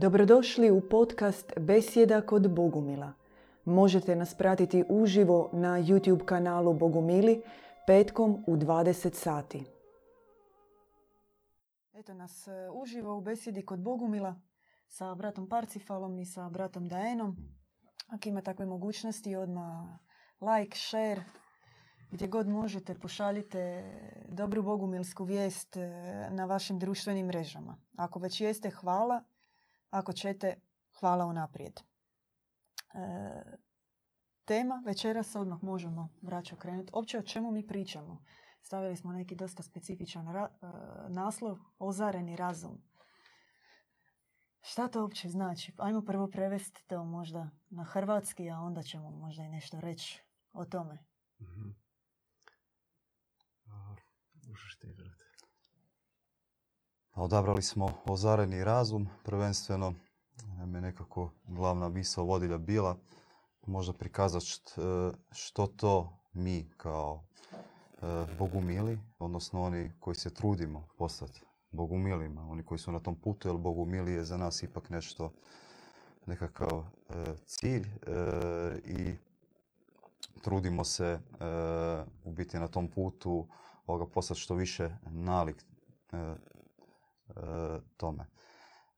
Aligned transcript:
Dobrodošli 0.00 0.70
u 0.70 0.80
podcast 0.88 1.52
Besjeda 1.60 2.20
kod 2.20 2.54
Bogumila. 2.54 3.12
Možete 3.64 4.16
nas 4.16 4.34
pratiti 4.34 4.84
uživo 4.88 5.50
na 5.52 5.68
YouTube 5.68 6.24
kanalu 6.24 6.74
Bogumili 6.74 7.42
petkom 7.86 8.44
u 8.46 8.56
20 8.56 9.14
sati. 9.14 9.64
Eto 11.94 12.14
nas 12.14 12.48
e, 12.48 12.70
uživo 12.74 13.16
u 13.16 13.20
besjedi 13.20 13.62
kod 13.62 13.80
Bogumila 13.80 14.40
sa 14.86 15.14
bratom 15.14 15.48
Parcifalom 15.48 16.18
i 16.18 16.26
sa 16.26 16.48
bratom 16.48 16.88
Daenom. 16.88 17.36
Ako 18.08 18.28
ima 18.28 18.42
takve 18.42 18.66
mogućnosti, 18.66 19.36
odmah 19.36 19.98
like, 20.40 20.78
share, 20.78 21.24
gdje 22.10 22.28
god 22.28 22.48
možete 22.48 22.94
pošaljite 22.94 23.84
dobru 24.28 24.62
bogumilsku 24.62 25.24
vijest 25.24 25.76
e, 25.76 25.90
na 26.30 26.44
vašim 26.44 26.78
društvenim 26.78 27.26
mrežama. 27.26 27.76
Ako 27.96 28.18
već 28.18 28.40
jeste, 28.40 28.70
hvala. 28.70 29.22
Ako 29.90 30.12
ćete, 30.12 30.60
hvala 31.00 31.26
unaprijed. 31.26 31.80
E, 31.80 31.82
tema 34.44 34.82
večeras 34.86 35.36
odmah 35.36 35.62
možemo 35.62 36.08
vraćati 36.22 36.60
krenuti. 36.60 36.90
Opće 36.94 37.18
o 37.18 37.22
čemu 37.22 37.50
mi 37.50 37.66
pričamo. 37.66 38.24
Stavili 38.62 38.96
smo 38.96 39.12
neki 39.12 39.34
dosta 39.34 39.62
specifičan 39.62 40.26
ra- 40.26 40.48
e, 40.62 40.66
naslov, 41.08 41.58
ozareni 41.78 42.36
razum. 42.36 42.82
Šta 44.60 44.88
to 44.88 45.00
uopće 45.00 45.28
znači? 45.28 45.72
Ajmo 45.78 46.02
prvo 46.02 46.30
prevesti 46.30 46.86
to 46.86 47.04
možda 47.04 47.50
na 47.70 47.84
hrvatski, 47.84 48.50
a 48.50 48.58
onda 48.60 48.82
ćemo 48.82 49.10
možda 49.10 49.42
i 49.42 49.48
nešto 49.48 49.80
reći 49.80 50.22
o 50.52 50.64
tome. 50.64 50.98
Mhm. 51.40 51.70
A, 53.66 53.96
Možeš 54.48 54.78
ti 54.78 54.92
brate. 54.96 55.24
Pa 57.07 57.07
Odabrali 57.20 57.62
smo 57.62 57.92
ozareni 58.06 58.64
razum, 58.64 59.08
prvenstveno 59.24 59.94
je 60.60 60.66
nekako 60.66 61.30
glavna 61.46 61.88
misao 61.88 62.24
vodilja 62.24 62.58
bila 62.58 62.96
možda 63.66 63.92
prikazati 63.92 64.46
e, 64.46 64.82
što 65.32 65.66
to 65.66 66.18
mi 66.32 66.70
kao 66.76 67.24
e, 68.02 68.26
bogumili, 68.38 68.98
odnosno 69.18 69.62
oni 69.62 69.92
koji 70.00 70.14
se 70.14 70.34
trudimo 70.34 70.88
postati 70.98 71.40
bogumilima, 71.70 72.50
oni 72.50 72.62
koji 72.62 72.78
su 72.78 72.92
na 72.92 73.00
tom 73.00 73.14
putu, 73.14 73.48
jer 73.48 73.56
bogumili 73.56 74.12
je 74.12 74.24
za 74.24 74.36
nas 74.36 74.62
ipak 74.62 74.90
nešto, 74.90 75.32
nekakav 76.26 76.78
e, 76.78 77.14
cilj 77.46 77.86
i 78.84 79.14
trudimo 80.42 80.84
se 80.84 81.20
u 82.24 82.32
biti 82.32 82.58
na 82.58 82.68
tom 82.68 82.88
putu 82.88 83.46
ovoga 83.86 84.06
postati 84.06 84.40
što 84.40 84.54
više 84.54 84.90
nalik 85.10 85.64
tome. 87.96 88.26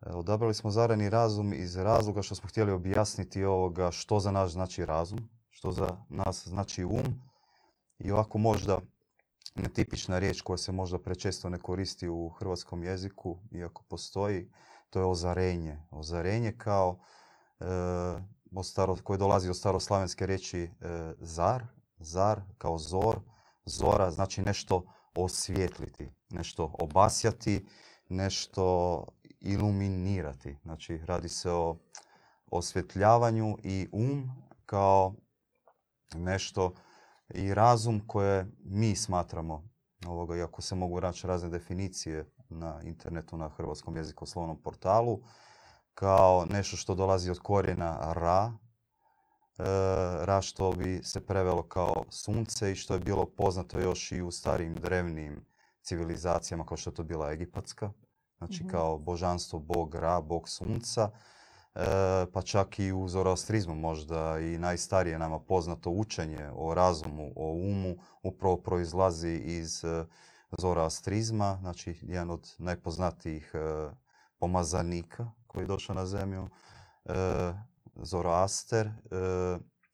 Odabrali 0.06 0.54
smo 0.54 0.70
zarani 0.70 1.10
razum 1.10 1.52
iz 1.52 1.76
razloga 1.76 2.22
što 2.22 2.34
smo 2.34 2.48
htjeli 2.48 2.72
objasniti 2.72 3.44
ovoga 3.44 3.90
što 3.90 4.20
za 4.20 4.30
nas 4.30 4.52
znači 4.52 4.86
razum, 4.86 5.28
što 5.50 5.72
za 5.72 5.96
nas 6.08 6.48
znači 6.48 6.84
um 6.84 7.22
i 7.98 8.12
ovako 8.12 8.38
možda 8.38 8.78
netipična 9.54 10.18
riječ 10.18 10.40
koja 10.40 10.56
se 10.56 10.72
možda 10.72 10.98
prečesto 10.98 11.48
ne 11.48 11.58
koristi 11.58 12.08
u 12.08 12.28
hrvatskom 12.28 12.84
jeziku, 12.84 13.38
iako 13.52 13.82
postoji, 13.88 14.52
to 14.90 14.98
je 14.98 15.04
ozarenje. 15.04 15.78
Ozarenje 15.90 16.52
kao 16.58 16.98
e, 17.60 17.64
od 18.56 18.66
staro, 18.66 18.96
koje 19.02 19.18
dolazi 19.18 19.48
od 19.48 19.56
staroslavenske 19.56 20.26
riječi 20.26 20.60
e, 20.60 20.70
zar, 21.18 21.66
zar 21.98 22.40
kao 22.58 22.78
zor, 22.78 23.20
zora 23.64 24.10
znači 24.10 24.42
nešto 24.42 24.84
osvijetliti, 25.14 26.10
nešto 26.30 26.74
obasjati, 26.78 27.66
nešto 28.10 29.04
iluminirati. 29.40 30.56
Znači 30.62 30.98
radi 30.98 31.28
se 31.28 31.50
o 31.50 31.76
osvjetljavanju 32.50 33.56
i 33.62 33.88
um 33.92 34.30
kao 34.66 35.14
nešto 36.14 36.74
i 37.34 37.54
razum 37.54 38.00
koje 38.06 38.46
mi 38.64 38.96
smatramo, 38.96 39.68
ovoga, 40.06 40.36
iako 40.36 40.62
se 40.62 40.74
mogu 40.74 41.00
naći 41.00 41.26
razne 41.26 41.48
definicije 41.48 42.32
na 42.48 42.80
internetu, 42.82 43.36
na 43.36 43.48
hrvatskom 43.48 43.96
jezikoslovnom 43.96 44.62
portalu, 44.62 45.20
kao 45.94 46.46
nešto 46.50 46.76
što 46.76 46.94
dolazi 46.94 47.30
od 47.30 47.38
korijena 47.38 48.12
ra, 48.12 48.52
e, 49.58 49.64
ra 50.24 50.42
što 50.42 50.72
bi 50.72 51.00
se 51.02 51.26
prevelo 51.26 51.62
kao 51.62 52.04
sunce 52.08 52.72
i 52.72 52.74
što 52.74 52.94
je 52.94 53.00
bilo 53.00 53.26
poznato 53.26 53.80
još 53.80 54.12
i 54.12 54.22
u 54.22 54.30
starijim 54.30 54.74
drevnim 54.74 55.46
civilizacijama 55.82 56.66
kao 56.66 56.76
što 56.76 56.90
je 56.90 56.94
to 56.94 57.02
bila 57.02 57.32
egipatska, 57.32 57.90
znači 58.40 58.62
Mhm. 58.62 58.70
kao 58.70 58.98
božanstvo 58.98 59.58
bog 59.58 59.94
ra, 59.94 60.20
bog 60.20 60.48
sunca, 60.48 61.10
e, 61.74 61.80
pa 62.32 62.42
čak 62.42 62.78
i 62.78 62.92
u 62.92 63.08
zoroastrizmu 63.08 63.74
možda 63.74 64.38
i 64.38 64.58
najstarije 64.58 65.18
nama 65.18 65.40
poznato 65.40 65.90
učenje 65.90 66.50
o 66.54 66.74
razumu, 66.74 67.32
o 67.36 67.52
umu, 67.52 67.96
upravo 68.22 68.56
proizlazi 68.56 69.42
iz 69.44 69.84
e, 69.84 70.04
zoroastrizma, 70.58 71.58
znači 71.60 71.98
jedan 72.02 72.30
od 72.30 72.54
najpoznatijih 72.58 73.52
e, 73.54 73.90
pomazanika 74.38 75.30
koji 75.46 75.62
je 75.62 75.66
došao 75.66 75.94
na 75.94 76.06
zemlju, 76.06 76.48
Zoroaster, 77.94 78.90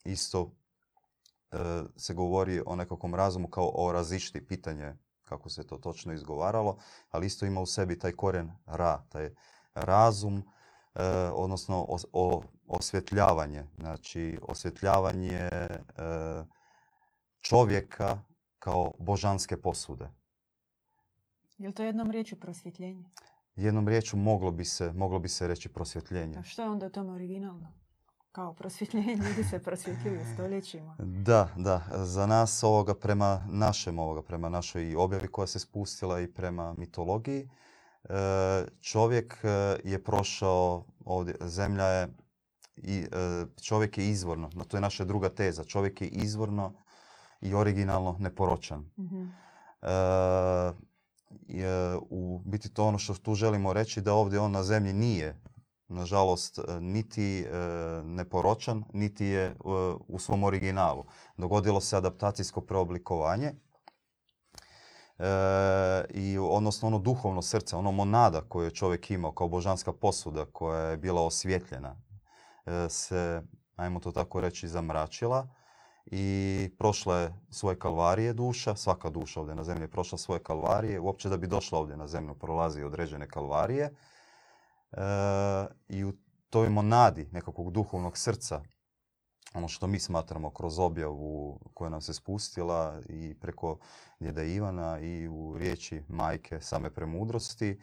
isto 0.05 0.53
se 1.97 2.15
govori 2.15 2.63
o 2.67 2.77
nekakvom 2.77 3.15
razumu 3.15 3.49
kao 3.49 3.71
o 3.75 3.93
razišti, 3.93 4.47
pitanje 4.47 4.95
kako 5.29 5.49
se 5.49 5.67
to 5.67 5.77
točno 5.79 6.13
izgovaralo, 6.13 6.79
ali 7.11 7.27
isto 7.27 7.47
ima 7.47 7.61
u 7.61 7.67
sebi 7.67 7.99
taj 7.99 8.13
korijen 8.13 8.51
ra, 8.67 9.03
taj 9.09 9.31
razum, 9.75 10.43
e, 10.95 11.03
odnosno 11.35 11.87
os- 11.89 12.07
o, 12.13 12.43
osvjetljavanje, 12.67 13.65
znači 13.79 14.39
osvjetljavanje 14.43 15.39
e, 15.39 15.69
čovjeka 17.41 18.19
kao 18.59 18.93
božanske 18.99 19.57
posude. 19.57 20.09
Je 21.59 21.69
li 21.69 21.75
to 21.75 21.83
jednom 21.83 22.11
riječju 22.11 22.41
prosvjetljenje? 22.41 23.05
Jednom 23.57 23.89
riječu 23.89 24.17
moglo 24.17 24.51
bi 24.51 24.65
se, 24.65 24.93
moglo 24.93 25.19
bi 25.19 25.29
se 25.29 25.49
reći 25.49 25.69
prosvjetljenje. 25.69 26.39
A 26.39 26.43
što 26.43 26.63
je 26.63 26.69
onda 26.69 26.89
tome 26.89 27.13
originalno? 27.13 27.73
Kao 28.37 28.55
prosvjetljenje, 28.55 29.15
ljudi 29.15 29.45
se 29.45 29.59
prosvjetljuju 29.59 30.21
stoljećima. 30.35 30.97
Da, 30.99 31.49
da. 31.57 31.83
Za 31.93 32.27
nas 32.27 32.63
ovoga 32.63 32.95
prema 32.95 33.47
našem 33.51 33.99
ovoga, 33.99 34.23
prema 34.23 34.49
našoj 34.49 34.97
objavi 34.97 35.29
koja 35.29 35.47
se 35.47 35.59
spustila 35.59 36.21
i 36.21 36.27
prema 36.27 36.75
mitologiji, 36.79 37.49
e, 38.05 38.11
čovjek 38.81 39.45
e, 39.45 39.79
je 39.85 40.05
prošao 40.05 40.85
ovdje, 41.05 41.37
zemlja 41.41 41.85
je 41.85 42.09
i 42.77 42.99
e, 42.99 43.47
čovjek 43.63 43.99
je 43.99 44.09
izvorno, 44.09 44.51
no 44.55 44.65
to 44.65 44.77
je 44.77 44.81
naša 44.81 45.05
druga 45.05 45.29
teza, 45.29 45.65
čovjek 45.65 46.01
je 46.01 46.09
izvorno 46.09 46.73
i 47.41 47.55
originalno 47.55 48.17
neporočan. 48.19 48.91
Mhm. 48.99 49.25
E, 49.83 49.89
u 52.11 52.43
biti 52.45 52.75
to 52.75 52.85
ono 52.85 52.99
što 52.99 53.15
tu 53.15 53.35
želimo 53.35 53.73
reći 53.73 54.01
da 54.01 54.15
ovdje 54.15 54.41
on 54.41 54.53
na 54.53 54.63
zemlji 54.63 54.93
nije 54.93 55.41
nažalost 55.89 56.59
e, 56.59 56.81
niti 56.81 57.41
e, 57.41 57.49
neporočan, 58.05 58.85
niti 58.93 59.27
je 59.27 59.45
e, 59.45 59.55
u 60.09 60.19
svom 60.19 60.45
originalu. 60.45 61.05
Dogodilo 61.37 61.81
se 61.81 61.97
adaptacijsko 61.97 62.61
preoblikovanje 62.61 63.47
e, 63.47 63.55
i 66.11 66.39
odnosno 66.39 66.89
ono 66.89 66.99
duhovno 66.99 67.43
srce, 67.43 67.77
ono 67.77 67.93
monada 67.93 68.41
koju 68.41 68.65
je 68.65 68.75
čovjek 68.75 69.11
imao 69.11 69.33
kao 69.33 69.49
božanska 69.49 69.93
posuda 69.93 70.45
koja 70.45 70.81
je 70.81 70.97
bila 70.97 71.23
osvjetljena 71.23 71.97
se, 72.89 73.43
ajmo 73.77 74.01
to 74.01 74.13
tako 74.13 74.41
reći, 74.41 74.69
zamračila 74.69 75.49
i 76.07 76.71
prošla 76.79 77.19
je 77.19 77.35
svoje 77.51 77.79
kalvarije 77.79 78.33
duša, 78.33 78.77
svaka 78.77 79.11
duša 79.11 79.41
ovdje 79.41 79.55
na 79.55 79.65
zemlji 79.65 79.85
je 79.85 79.91
prošla 79.91 80.19
svoje 80.19 80.43
kalvarije, 80.43 81.01
uopće 81.01 81.29
da 81.29 81.37
bi 81.37 81.47
došla 81.47 81.79
ovdje 81.79 81.97
na 81.97 82.07
zemlju 82.07 82.35
prolazi 82.35 82.83
određene 82.83 83.29
kalvarije 83.29 83.95
i 85.89 86.05
u 86.05 86.13
toj 86.51 86.69
monadi 86.69 87.29
nekakvog 87.33 87.71
duhovnog 87.71 88.19
srca, 88.19 88.63
ono 89.55 89.69
što 89.69 89.87
mi 89.87 90.01
smatramo 90.01 90.51
kroz 90.51 90.79
objavu 90.79 91.61
koja 91.75 91.91
nam 91.91 92.01
se 92.01 92.15
spustila 92.15 93.01
i 93.09 93.35
preko 93.41 93.79
djeda 94.21 94.43
Ivana 94.43 95.01
i 95.01 95.29
u 95.29 95.59
riječi 95.59 96.03
majke 96.09 96.61
same 96.61 96.91
premudrosti, 96.91 97.69
e, 97.71 97.79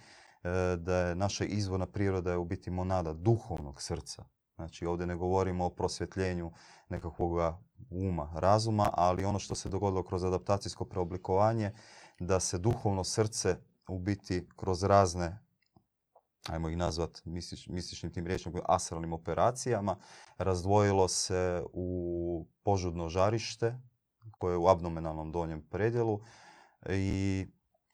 da 0.78 0.98
je 0.98 1.16
naša 1.16 1.46
izvorna 1.46 1.86
priroda 1.86 2.32
je 2.32 2.38
u 2.38 2.46
biti 2.46 2.72
monada 2.72 3.14
duhovnog 3.14 3.82
srca. 3.82 4.24
Znači 4.56 4.86
ovdje 4.86 5.08
ne 5.08 5.16
govorimo 5.16 5.66
o 5.66 5.70
prosvjetljenju 5.70 6.52
nekakvog 6.90 7.56
uma, 7.90 8.32
razuma, 8.36 8.90
ali 8.94 9.26
ono 9.26 9.40
što 9.40 9.56
se 9.56 9.70
dogodilo 9.70 10.04
kroz 10.04 10.24
adaptacijsko 10.24 10.86
preoblikovanje, 10.86 11.72
da 12.20 12.40
se 12.40 12.58
duhovno 12.58 13.04
srce 13.04 13.58
u 13.88 14.00
biti 14.00 14.48
kroz 14.56 14.84
razne 14.84 15.43
ajmo 16.50 16.70
ih 16.70 16.78
nazvat 16.78 17.22
mistič, 17.26 17.68
mističnim 17.68 18.14
tim 18.14 18.28
riječima, 18.28 18.60
astralnim 18.66 19.14
operacijama, 19.14 19.96
razdvojilo 20.38 21.08
se 21.08 21.64
u 21.74 22.48
požudno 22.64 23.10
žarište, 23.10 23.80
koje 24.38 24.54
je 24.54 24.58
u 24.58 24.68
abdomenalnom 24.68 25.32
donjem 25.32 25.62
predjelu 25.70 26.20
i 26.90 27.46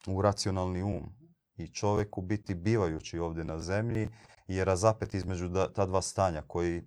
u 0.08 0.22
racionalni 0.22 0.84
um. 0.84 1.16
I 1.58 1.68
čovjek 1.68 2.18
u 2.18 2.22
biti 2.22 2.56
bivajući 2.56 3.20
ovdje 3.20 3.44
na 3.44 3.60
zemlji 3.60 4.10
je 4.48 4.66
razapet 4.66 5.14
između 5.14 5.48
da- 5.48 5.74
ta 5.74 5.86
dva 5.86 6.02
stanja 6.02 6.42
koji, 6.48 6.84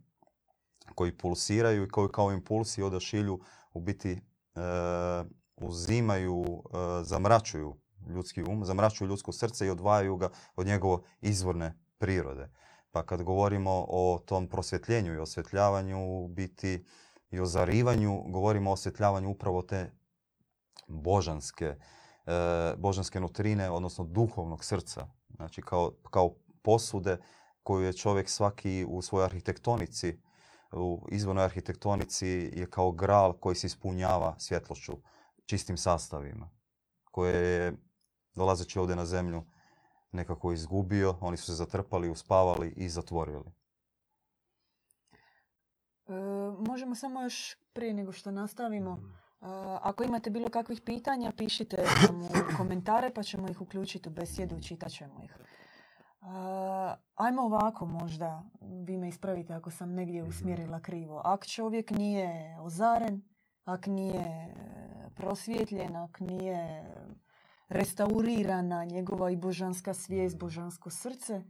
koji 0.94 1.18
pulsiraju 1.18 1.84
i 1.84 1.88
koji 1.88 2.08
kao 2.08 2.32
impulsi 2.32 2.82
odašilju 2.82 3.40
u 3.72 3.80
biti 3.80 4.10
e, 4.12 4.20
uzimaju, 5.56 6.44
e, 6.44 7.04
zamračuju 7.04 7.76
ljudski 8.08 8.42
um, 8.42 8.64
zamračuju 8.64 9.08
ljudsko 9.08 9.32
srce 9.32 9.66
i 9.66 9.70
odvajaju 9.70 10.16
ga 10.16 10.28
od 10.56 10.66
njegove 10.66 11.02
izvorne 11.20 11.78
prirode. 11.98 12.50
Pa 12.90 13.06
kad 13.06 13.22
govorimo 13.22 13.86
o 13.88 14.18
tom 14.26 14.48
prosvjetljenju 14.48 15.14
i 15.14 15.18
osvjetljavanju, 15.18 16.28
biti 16.28 16.84
i 17.30 17.40
o 17.40 17.46
zarivanju, 17.46 18.22
govorimo 18.26 18.70
o 18.70 18.72
osvjetljavanju 18.72 19.30
upravo 19.30 19.62
te 19.62 19.92
božanske, 20.88 21.76
e, 22.26 22.74
božanske 22.76 23.20
nutrine, 23.20 23.70
odnosno 23.70 24.04
duhovnog 24.04 24.64
srca. 24.64 25.06
Znači 25.36 25.62
kao, 25.62 25.92
kao 26.10 26.34
posude 26.62 27.18
koju 27.62 27.86
je 27.86 27.92
čovjek 27.92 28.28
svaki 28.28 28.86
u 28.88 29.02
svojoj 29.02 29.24
arhitektonici, 29.24 30.18
u 30.72 31.06
izvornoj 31.10 31.44
arhitektonici 31.44 32.26
je 32.54 32.70
kao 32.70 32.92
gral 32.92 33.32
koji 33.32 33.56
se 33.56 33.66
ispunjava 33.66 34.34
svjetlošću, 34.38 34.92
čistim 35.46 35.76
sastavima, 35.76 36.50
koje 37.04 37.34
je 37.34 37.72
dolazeći 38.34 38.78
ovdje 38.78 38.96
na 38.96 39.04
zemlju 39.06 39.42
nekako 40.12 40.52
izgubio, 40.52 41.16
oni 41.20 41.36
su 41.36 41.46
se 41.46 41.52
zatrpali, 41.52 42.10
uspavali 42.10 42.74
i 42.76 42.88
zatvorili. 42.88 43.52
E, 46.06 46.12
možemo 46.68 46.94
samo 46.94 47.22
još 47.22 47.56
prije 47.72 47.94
nego 47.94 48.12
što 48.12 48.30
nastavimo. 48.30 48.92
Mhm. 48.94 49.06
a, 49.40 49.78
ako 49.82 50.04
imate 50.04 50.30
bilo 50.30 50.48
kakvih 50.48 50.80
pitanja, 50.80 51.32
pišite 51.36 51.76
nam 52.06 52.22
u 52.22 52.28
komentare 52.56 53.10
pa 53.14 53.22
ćemo 53.22 53.48
ih 53.48 53.60
uključiti 53.60 54.08
u 54.08 54.12
besjedu 54.12 54.56
i 54.56 54.62
čitat 54.62 54.90
ćemo 54.92 55.22
ih. 55.24 55.36
A, 56.20 56.94
ajmo 57.14 57.42
ovako 57.42 57.86
možda, 57.86 58.42
vi 58.86 58.96
me 58.96 59.08
ispravite 59.08 59.52
ako 59.54 59.70
sam 59.70 59.94
negdje 59.94 60.20
Mhm. 60.22 60.30
usmjerila 60.30 60.80
krivo. 60.80 61.20
Ak 61.24 61.46
čovjek 61.46 61.90
nije 61.90 62.56
ozaren, 62.60 63.22
ak 63.64 63.86
nije 63.86 64.54
prosvjetljen, 65.14 65.96
ak 65.96 66.20
nije 66.20 66.84
restaurirana 67.72 68.84
njegova 68.84 69.30
i 69.30 69.36
božanska 69.36 69.94
svijest, 69.94 70.38
božansko 70.38 70.90
srce, 70.90 71.42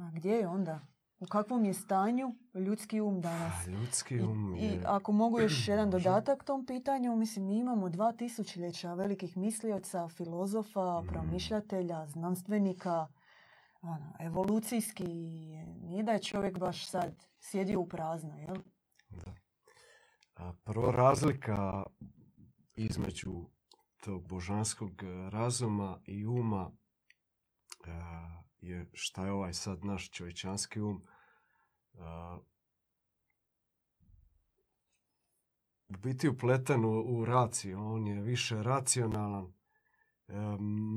a 0.00 0.10
gdje 0.14 0.30
je 0.30 0.48
onda? 0.48 0.80
U 1.18 1.26
kakvom 1.26 1.64
je 1.64 1.74
stanju 1.74 2.34
ljudski 2.54 3.00
um 3.00 3.20
danas? 3.20 3.66
A, 3.66 3.70
Ljudski 3.70 4.14
I, 4.14 4.20
um 4.22 4.56
I 4.56 4.64
je... 4.64 4.82
ako 4.86 5.12
mogu 5.12 5.40
još 5.40 5.68
jedan 5.68 5.90
dodatak 5.90 6.44
tom 6.44 6.66
pitanju, 6.66 7.16
mislim 7.16 7.46
mi 7.46 7.58
imamo 7.58 7.88
dva 7.88 8.12
tisućljeća 8.12 8.94
velikih 8.94 9.36
mislioca, 9.36 10.08
filozofa, 10.08 11.00
Mm. 11.02 11.06
promišljatelja, 11.06 12.06
znanstvenika, 12.06 13.06
ono, 13.82 14.12
evolucijski, 14.20 15.06
nije 15.82 16.02
da 16.02 16.12
je 16.12 16.22
čovjek 16.22 16.58
baš 16.58 16.86
sad 16.88 17.26
sjedio 17.40 17.80
u 17.80 17.88
prazno, 17.88 18.36
jel? 18.36 18.56
Da. 19.08 19.34
A 20.34 20.52
prva 20.64 20.92
razlika 20.92 21.82
između 22.74 23.46
tog 24.00 24.28
božanskog 24.28 25.02
e, 25.02 25.30
razuma 25.30 26.00
i 26.06 26.26
uma 26.26 26.72
e, 27.86 27.90
je 28.60 28.90
šta 28.92 29.24
je 29.24 29.32
ovaj 29.32 29.52
sad 29.52 29.84
naš 29.84 30.10
čovječanski 30.10 30.80
um. 30.80 31.02
e, 31.94 31.98
u 35.88 35.96
biti 35.98 36.28
upleten 36.28 36.84
u, 36.84 37.18
u 37.18 37.24
raciju. 37.24 37.78
On 37.80 38.06
je 38.06 38.22
više 38.22 38.62
racionalan, 38.62 39.52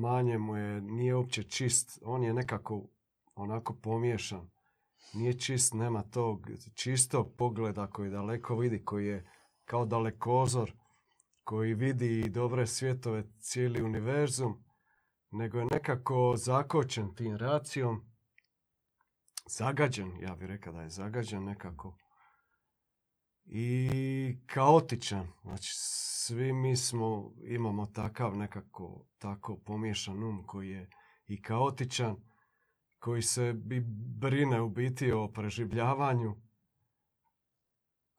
manje 0.01 0.37
mu 0.37 0.55
je, 0.57 0.81
nije 0.81 1.15
uopće 1.15 1.43
čist. 1.43 1.99
On 2.05 2.23
je 2.23 2.33
nekako 2.33 2.89
onako 3.35 3.73
pomiješan. 3.73 4.49
Nije 5.13 5.39
čist, 5.39 5.73
nema 5.73 6.01
tog 6.03 6.47
čistog 6.73 7.35
pogleda 7.37 7.87
koji 7.87 8.09
daleko 8.09 8.55
vidi, 8.55 8.85
koji 8.85 9.07
je 9.07 9.29
kao 9.65 9.85
dalekozor, 9.85 10.73
koji 11.43 11.73
vidi 11.73 12.29
dobre 12.29 12.67
svjetove, 12.67 13.23
cijeli 13.39 13.83
univerzum, 13.83 14.63
nego 15.31 15.59
je 15.59 15.65
nekako 15.71 16.33
zakočen 16.37 17.15
tim 17.15 17.37
racijom, 17.37 18.01
zagađen, 19.49 20.11
ja 20.21 20.35
bih 20.35 20.47
rekao 20.47 20.73
da 20.73 20.81
je 20.81 20.89
zagađen 20.89 21.43
nekako, 21.43 21.97
i 23.45 24.37
kaotičan. 24.45 25.27
Znači, 25.41 25.71
svi 25.75 26.53
mi 26.53 26.77
smo, 26.77 27.33
imamo 27.43 27.85
takav 27.85 28.37
nekako, 28.37 29.05
tako 29.17 29.57
pomiješan 29.57 30.23
um 30.23 30.43
koji 30.45 30.69
je 30.69 30.89
i 31.27 31.41
kaotičan, 31.41 32.15
koji 32.99 33.21
se 33.21 33.53
bi 33.53 33.83
brine 34.19 34.61
u 34.61 34.69
biti 34.69 35.11
o 35.11 35.27
preživljavanju, 35.27 36.35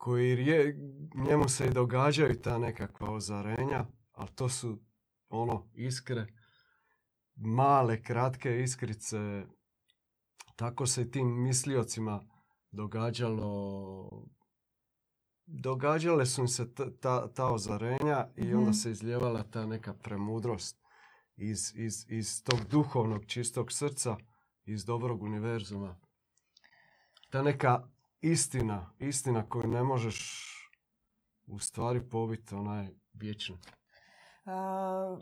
koji 0.05 0.35
rije, 0.37 0.79
njemu 1.15 1.49
se 1.49 1.67
i 1.67 1.71
događaju 1.71 2.41
ta 2.41 2.59
nekakva 2.59 3.11
ozarenja, 3.11 3.87
ali 4.13 4.29
to 4.35 4.49
su 4.49 4.79
ono 5.29 5.71
iskre, 5.75 6.27
male, 7.35 8.03
kratke 8.03 8.63
iskrice. 8.63 9.45
Tako 10.57 10.87
se 10.87 11.03
i 11.03 11.11
tim 11.11 11.43
misliocima 11.43 12.21
događalo, 12.71 14.27
događale 15.47 16.27
su 16.27 16.41
im 16.41 16.49
se 16.49 16.75
ta, 16.75 16.91
ta, 17.01 17.33
ta 17.33 17.47
ozarenja 17.53 18.29
i 18.37 18.55
onda 18.55 18.71
Mhm. 18.71 18.73
se 18.73 18.91
izljevala 18.91 19.43
ta 19.43 19.67
neka 19.67 19.95
premudrost 19.95 20.81
iz, 21.37 21.73
iz, 21.77 22.07
iz 22.09 22.43
tog 22.45 22.61
duhovnog 22.71 23.27
čistog 23.27 23.73
srca, 23.73 24.17
iz 24.65 24.85
dobrog 24.85 25.23
univerzuma. 25.23 26.01
Ta 27.31 27.43
neka 27.43 27.94
istina, 28.25 28.91
istina 28.99 29.49
koju 29.49 29.67
ne 29.67 29.83
možeš 29.83 30.41
u 31.47 31.59
stvari 31.59 32.01
pobiti, 32.03 32.55
ona 32.55 32.81
je 32.81 32.89
vječna. 33.15 33.57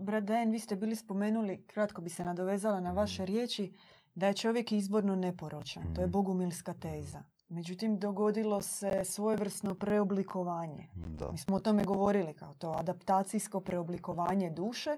Brat 0.01 0.25
Dejan, 0.25 0.51
vi 0.51 0.59
ste 0.59 0.77
bili 0.77 0.97
spomenuli, 0.97 1.65
kratko 1.65 2.01
bi 2.03 2.11
se 2.11 2.25
nadovezala 2.25 2.81
na 2.81 2.93
vaše 2.93 3.23
Mhm. 3.23 3.33
riječi, 3.33 3.73
da 4.15 4.27
je 4.27 4.35
čovjek 4.35 4.73
izborno 4.73 5.17
neporočan. 5.17 5.95
To 5.95 6.01
je 6.01 6.07
Mhm. 6.07 6.13
bogumilska 6.13 6.75
teza. 6.75 7.23
Međutim, 7.49 7.99
dogodilo 7.99 8.61
se 8.63 9.03
svojevrsno 9.05 9.75
preoblikovanje. 9.75 10.89
Da. 10.95 11.33
Mi 11.33 11.39
smo 11.39 11.57
o 11.57 11.61
tome 11.61 11.85
govorili 11.85 12.35
kao 12.35 12.55
to 12.55 12.71
adaptacijsko 12.71 13.61
preoblikovanje 13.61 14.51
duše. 14.51 14.97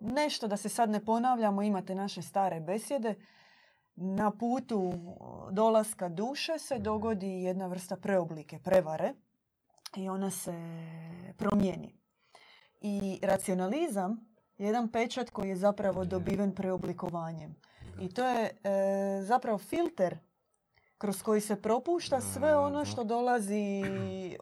Nešto 0.00 0.48
da 0.48 0.56
se 0.56 0.68
sad 0.68 0.90
ne 0.90 1.04
ponavljamo, 1.04 1.62
imate 1.62 1.94
naše 1.94 2.22
stare 2.22 2.60
besjede. 2.60 3.14
Na 4.00 4.30
putu 4.30 4.92
dolaska 5.50 6.08
duše 6.08 6.58
se 6.58 6.78
dogodi 6.78 7.28
jedna 7.28 7.66
vrsta 7.66 7.96
preoblike, 7.96 8.58
prevare 8.58 9.14
i 9.96 10.08
ona 10.08 10.30
se 10.30 10.52
promijeni. 11.36 11.94
I 12.80 13.20
racionalizam 13.22 14.20
je 14.58 14.66
jedan 14.66 14.88
pečat 14.88 15.30
koji 15.30 15.48
je 15.48 15.56
zapravo 15.56 16.04
dobiven 16.04 16.54
preoblikovanjem. 16.54 17.54
I 18.00 18.08
to 18.08 18.24
je 18.24 18.50
e, 18.64 18.70
zapravo 19.22 19.58
filter 19.58 20.18
kroz 20.98 21.22
koji 21.22 21.40
se 21.40 21.56
propušta 21.56 22.20
sve 22.22 22.56
ono 22.56 22.84
što 22.84 23.04
dolazi 23.04 23.82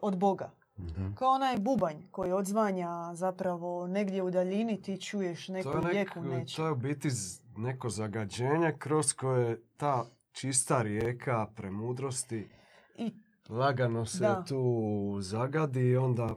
od 0.01 0.17
Boga. 0.17 0.51
Mhm. 0.79 1.13
Kao 1.13 1.29
onaj 1.29 1.57
bubanj 1.57 1.97
koji 2.11 2.31
odzvanja 2.31 2.89
zapravo 3.13 3.87
negdje 3.87 4.23
u 4.23 4.31
daljini, 4.31 4.81
ti 4.81 5.01
čuješ 5.01 5.47
neku 5.47 5.71
To 5.71 5.77
je, 5.79 5.83
nek- 6.29 6.55
to 6.55 6.65
je 6.65 6.71
u 6.71 6.75
biti 6.75 7.09
z- 7.09 7.46
neko 7.57 7.89
zagađenje 7.89 8.73
kroz 8.79 9.13
koje 9.13 9.61
ta 9.77 10.05
čista 10.31 10.81
rijeka 10.81 11.47
premudrosti 11.55 12.49
I 12.97 13.11
lagano 13.49 14.05
se 14.05 14.19
Da. 14.19 14.43
tu 14.43 14.63
zagadi 15.21 15.81
i 15.81 15.97
onda 15.97 16.35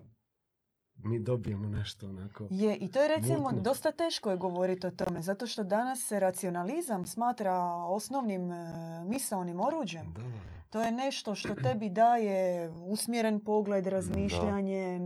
mi 0.95 1.19
dobijemo 1.19 1.69
nešto 1.69 2.09
onako. 2.09 2.47
je, 2.51 2.77
i 2.77 2.91
to 2.91 3.03
je 3.03 3.09
recimo 3.09 3.39
Mutno. 3.41 3.61
dosta 3.61 3.93
teško 3.93 4.31
je 4.31 4.37
govoriti 4.37 4.87
o 4.87 4.91
tome, 4.91 5.23
zato 5.23 5.47
što 5.47 5.65
danas 5.65 6.01
se 6.01 6.21
racionalizam 6.21 7.07
smatra 7.07 7.55
osnovnim 7.75 8.53
e, 8.53 8.65
misaonim 9.05 9.61
oruđem. 9.61 10.13
Da, 10.13 10.23
da, 10.23 10.29
da. 10.29 10.61
To 10.71 10.83
je 10.83 10.93
nešto 10.93 11.35
što 11.35 11.55
tebi 11.55 11.89
daje 11.89 12.71
usmjeren 12.71 13.41
pogled, 13.41 13.87
razmišljanje. 13.87 15.01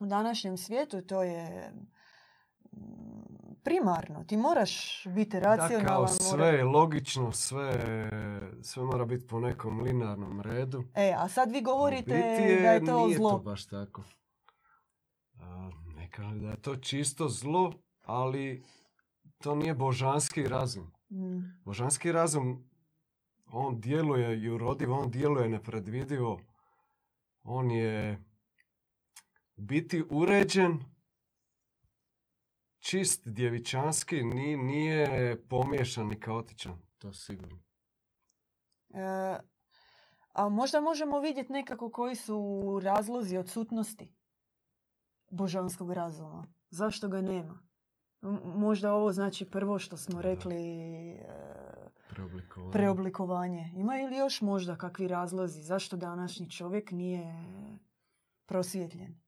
U 0.00 0.06
današnjem 0.06 0.56
svijetu 0.56 1.02
to 1.02 1.22
je 1.22 1.72
primarno. 3.64 4.24
Ti 4.24 4.36
moraš 4.38 4.72
biti 5.06 5.30
Da, 5.32 5.56
racionalan. 5.56 5.86
kao 5.86 6.00
mora- 6.00 6.08
sve 6.08 6.46
je 6.48 6.64
logično, 6.64 7.32
sve, 7.32 7.72
sve 8.62 8.82
mora 8.84 9.04
biti 9.04 9.26
po 9.26 9.40
nekom 9.40 9.80
linearnom 9.80 10.40
redu. 10.40 10.84
E, 10.94 11.14
a 11.14 11.28
sad 11.28 11.50
vi 11.50 11.62
govorite 11.62 12.04
biti 12.04 12.62
da 12.62 12.70
je 12.70 12.84
to 12.84 13.06
nije 13.06 13.16
zlo. 13.18 13.30
to 13.30 13.38
baš 13.38 13.66
tako. 13.66 14.04
A, 15.34 15.70
ne 15.86 16.10
kažem 16.10 16.40
da 16.40 16.50
je 16.50 16.62
to 16.62 16.76
čisto 16.76 17.28
zlo, 17.28 17.72
ali 18.02 18.64
to 19.38 19.54
nije 19.54 19.74
božanski 19.74 20.42
razum. 20.44 20.92
Mm, 21.10 21.60
Božanski 21.64 22.12
razum, 22.12 22.68
on 23.46 23.80
djeluje 23.80 24.42
jurodiv, 24.42 24.92
on 24.92 25.10
djeluje 25.10 25.48
nepredvidivo. 25.48 26.40
On 27.42 27.70
je 27.70 28.24
biti 29.56 30.04
uređen, 30.10 30.84
čist 32.84 33.22
djevičanski, 33.26 34.22
ni- 34.24 34.56
nije 34.56 35.06
pomiješan 35.40 36.06
ni 36.06 36.20
kaotičan, 36.20 36.78
to 36.98 37.12
sigurno. 37.12 37.58
E, 38.90 39.38
a 40.32 40.48
možda 40.50 40.80
možemo 40.80 41.20
vidjeti 41.20 41.52
nekako 41.52 41.90
koji 41.90 42.16
su 42.16 42.52
razlozi 42.82 43.36
odsutnosti 43.36 44.14
božanskog 45.30 45.92
razuma. 45.92 46.46
Zašto 46.70 47.08
ga 47.08 47.20
nema? 47.20 47.58
M- 48.22 48.40
Možda 48.44 48.92
ovo 48.94 49.12
znači 49.12 49.44
prvo 49.46 49.78
što 49.78 49.96
smo 49.96 50.22
rekli 50.22 50.56
e, 51.10 51.26
Preoblikovanje. 52.08 52.72
preoblikovanje. 52.72 53.72
Imaju 53.74 54.06
li 54.08 54.16
još 54.16 54.40
možda 54.40 54.76
kakvi 54.76 55.08
razlozi 55.08 55.62
zašto 55.62 55.96
današnji 55.96 56.50
čovjek 56.50 56.90
nije 56.90 57.44
prosvjetljen? 58.46 59.23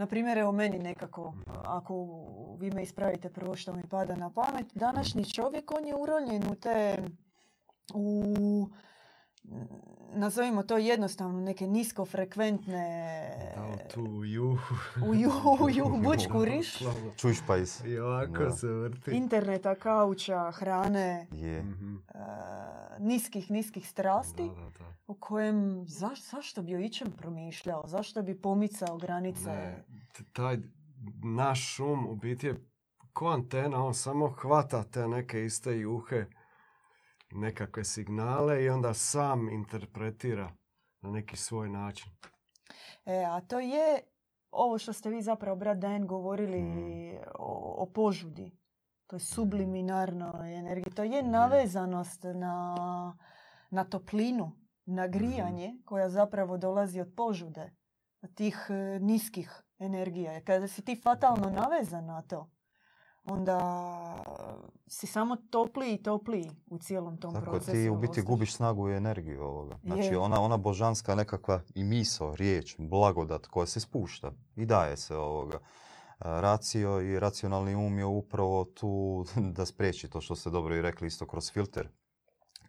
Na 0.00 0.06
primjer, 0.06 0.38
evo 0.38 0.52
meni 0.52 0.78
nekako, 0.78 1.34
ako 1.56 2.06
vi 2.58 2.70
me 2.70 2.82
ispravite 2.82 3.30
prvo 3.30 3.56
što 3.56 3.72
mi 3.72 3.82
pada 3.82 4.16
na 4.16 4.30
pamet, 4.30 4.66
današnji 4.74 5.24
čovjek, 5.26 5.70
on 5.70 5.86
je 5.86 5.94
uronjen 5.96 6.42
u 6.42 6.54
te, 6.54 7.02
u, 7.94 8.68
nazovimo 10.10 10.62
to 10.62 10.78
jednostavno, 10.78 11.40
neke 11.40 11.66
niskofrekventne, 11.66 12.84
Da, 13.56 13.62
u 13.64 13.88
tu 13.90 14.24
juhu. 14.24 14.74
u 15.02 15.14
ju, 15.14 15.30
u 15.60 15.70
ju, 15.70 15.84
bučku 16.04 16.44
riš, 16.44 16.78
Slavno. 16.78 17.10
Čušpajs. 17.16 17.84
I 17.84 17.98
ovako 17.98 18.32
Da. 18.34 18.50
se 18.50 18.66
vrti. 18.68 19.10
interneta, 19.10 19.74
kauča, 19.74 20.50
hrane, 20.50 21.26
Je. 21.32 21.62
Mhm. 21.62 21.96
e, 21.96 22.18
niskih, 22.98 23.50
niskih 23.50 23.88
strasti. 23.88 24.42
Da, 24.44 24.54
da, 24.54 24.70
da. 24.78 24.84
u 25.06 25.14
kojem 25.14 25.84
zaš, 25.86 26.22
zašto 26.22 26.62
bi 26.62 26.74
o 26.74 26.80
ičem 26.80 27.12
promišljao, 27.12 27.82
zašto 27.86 28.22
bi 28.22 28.34
pomicao 28.36 28.96
granice. 28.96 29.50
Ne, 29.50 29.84
taj 30.32 30.58
naš 31.22 31.80
um 31.80 32.06
u 32.06 32.14
biti 32.14 32.46
je 32.46 32.70
ko 33.12 33.28
antena, 33.28 33.84
on 33.84 33.94
samo 33.94 34.28
hvata 34.28 34.82
te 34.82 35.08
neke 35.08 35.44
iste 35.44 35.78
juhe, 35.78 36.26
nekakve 37.30 37.84
signale 37.84 38.64
i 38.64 38.68
onda 38.68 38.94
sam 38.94 39.48
interpretira 39.48 40.52
na 41.00 41.10
neki 41.10 41.36
svoj 41.36 41.68
način. 41.68 42.12
E, 43.04 43.24
a 43.24 43.40
to 43.40 43.60
je 43.60 44.00
ovo 44.50 44.78
što 44.78 44.92
ste 44.92 45.10
vi 45.10 45.22
zapravo, 45.22 45.56
brat 45.56 45.78
Dan, 45.78 46.06
govorili 46.06 46.62
Mm. 46.62 47.18
o, 47.38 47.74
o 47.82 47.86
požudi. 47.86 48.60
To 49.06 49.16
je 49.16 49.20
subliminarnoj 49.20 50.54
energiji. 50.54 50.94
To 50.94 51.02
je 51.04 51.22
navezanost 51.22 52.22
na, 52.34 53.16
na 53.70 53.84
toplinu, 53.84 54.52
na 54.84 55.06
grijanje 55.06 55.74
koja 55.84 56.08
zapravo 56.08 56.58
dolazi 56.58 57.00
od 57.00 57.12
požude, 57.16 57.72
tih 58.34 58.66
e, 58.68 58.98
niskih 59.00 59.62
energija. 59.80 60.40
Kada 60.40 60.68
si 60.68 60.82
ti 60.82 61.00
fatalno 61.02 61.50
navezan 61.50 62.06
na 62.06 62.22
to, 62.22 62.50
onda 63.24 63.60
si 64.86 65.06
samo 65.06 65.36
topliji 65.36 65.94
i 65.94 66.02
topliji 66.02 66.50
u 66.66 66.78
cijelom 66.78 67.16
tom 67.16 67.34
Tako 67.34 67.50
procesu. 67.50 67.72
ti 67.72 67.88
u 67.88 67.96
biti 67.96 68.22
gubiš 68.22 68.54
snagu 68.54 68.90
i 68.90 68.96
energiju 68.96 69.42
ovoga. 69.42 69.78
Znači 69.82 70.08
Je. 70.08 70.18
ona, 70.18 70.40
ona 70.40 70.56
božanska 70.56 71.14
nekakva 71.14 71.60
i 71.74 71.84
miso, 71.84 72.34
riječ, 72.36 72.76
blagodat 72.78 73.46
koja 73.46 73.66
se 73.66 73.80
spušta 73.80 74.32
i 74.56 74.66
daje 74.66 74.96
se 74.96 75.16
ovoga. 75.16 75.58
A, 76.18 76.40
Racio 76.40 77.00
i 77.00 77.20
racionalni 77.20 77.74
um 77.74 77.98
je 77.98 78.04
upravo 78.04 78.64
tu 78.64 79.24
da 79.56 79.66
spriječi 79.66 80.10
to 80.10 80.20
što 80.20 80.36
ste 80.36 80.50
dobro 80.50 80.76
i 80.76 80.82
rekli 80.82 81.06
isto 81.06 81.26
kroz 81.26 81.52
filter 81.52 81.88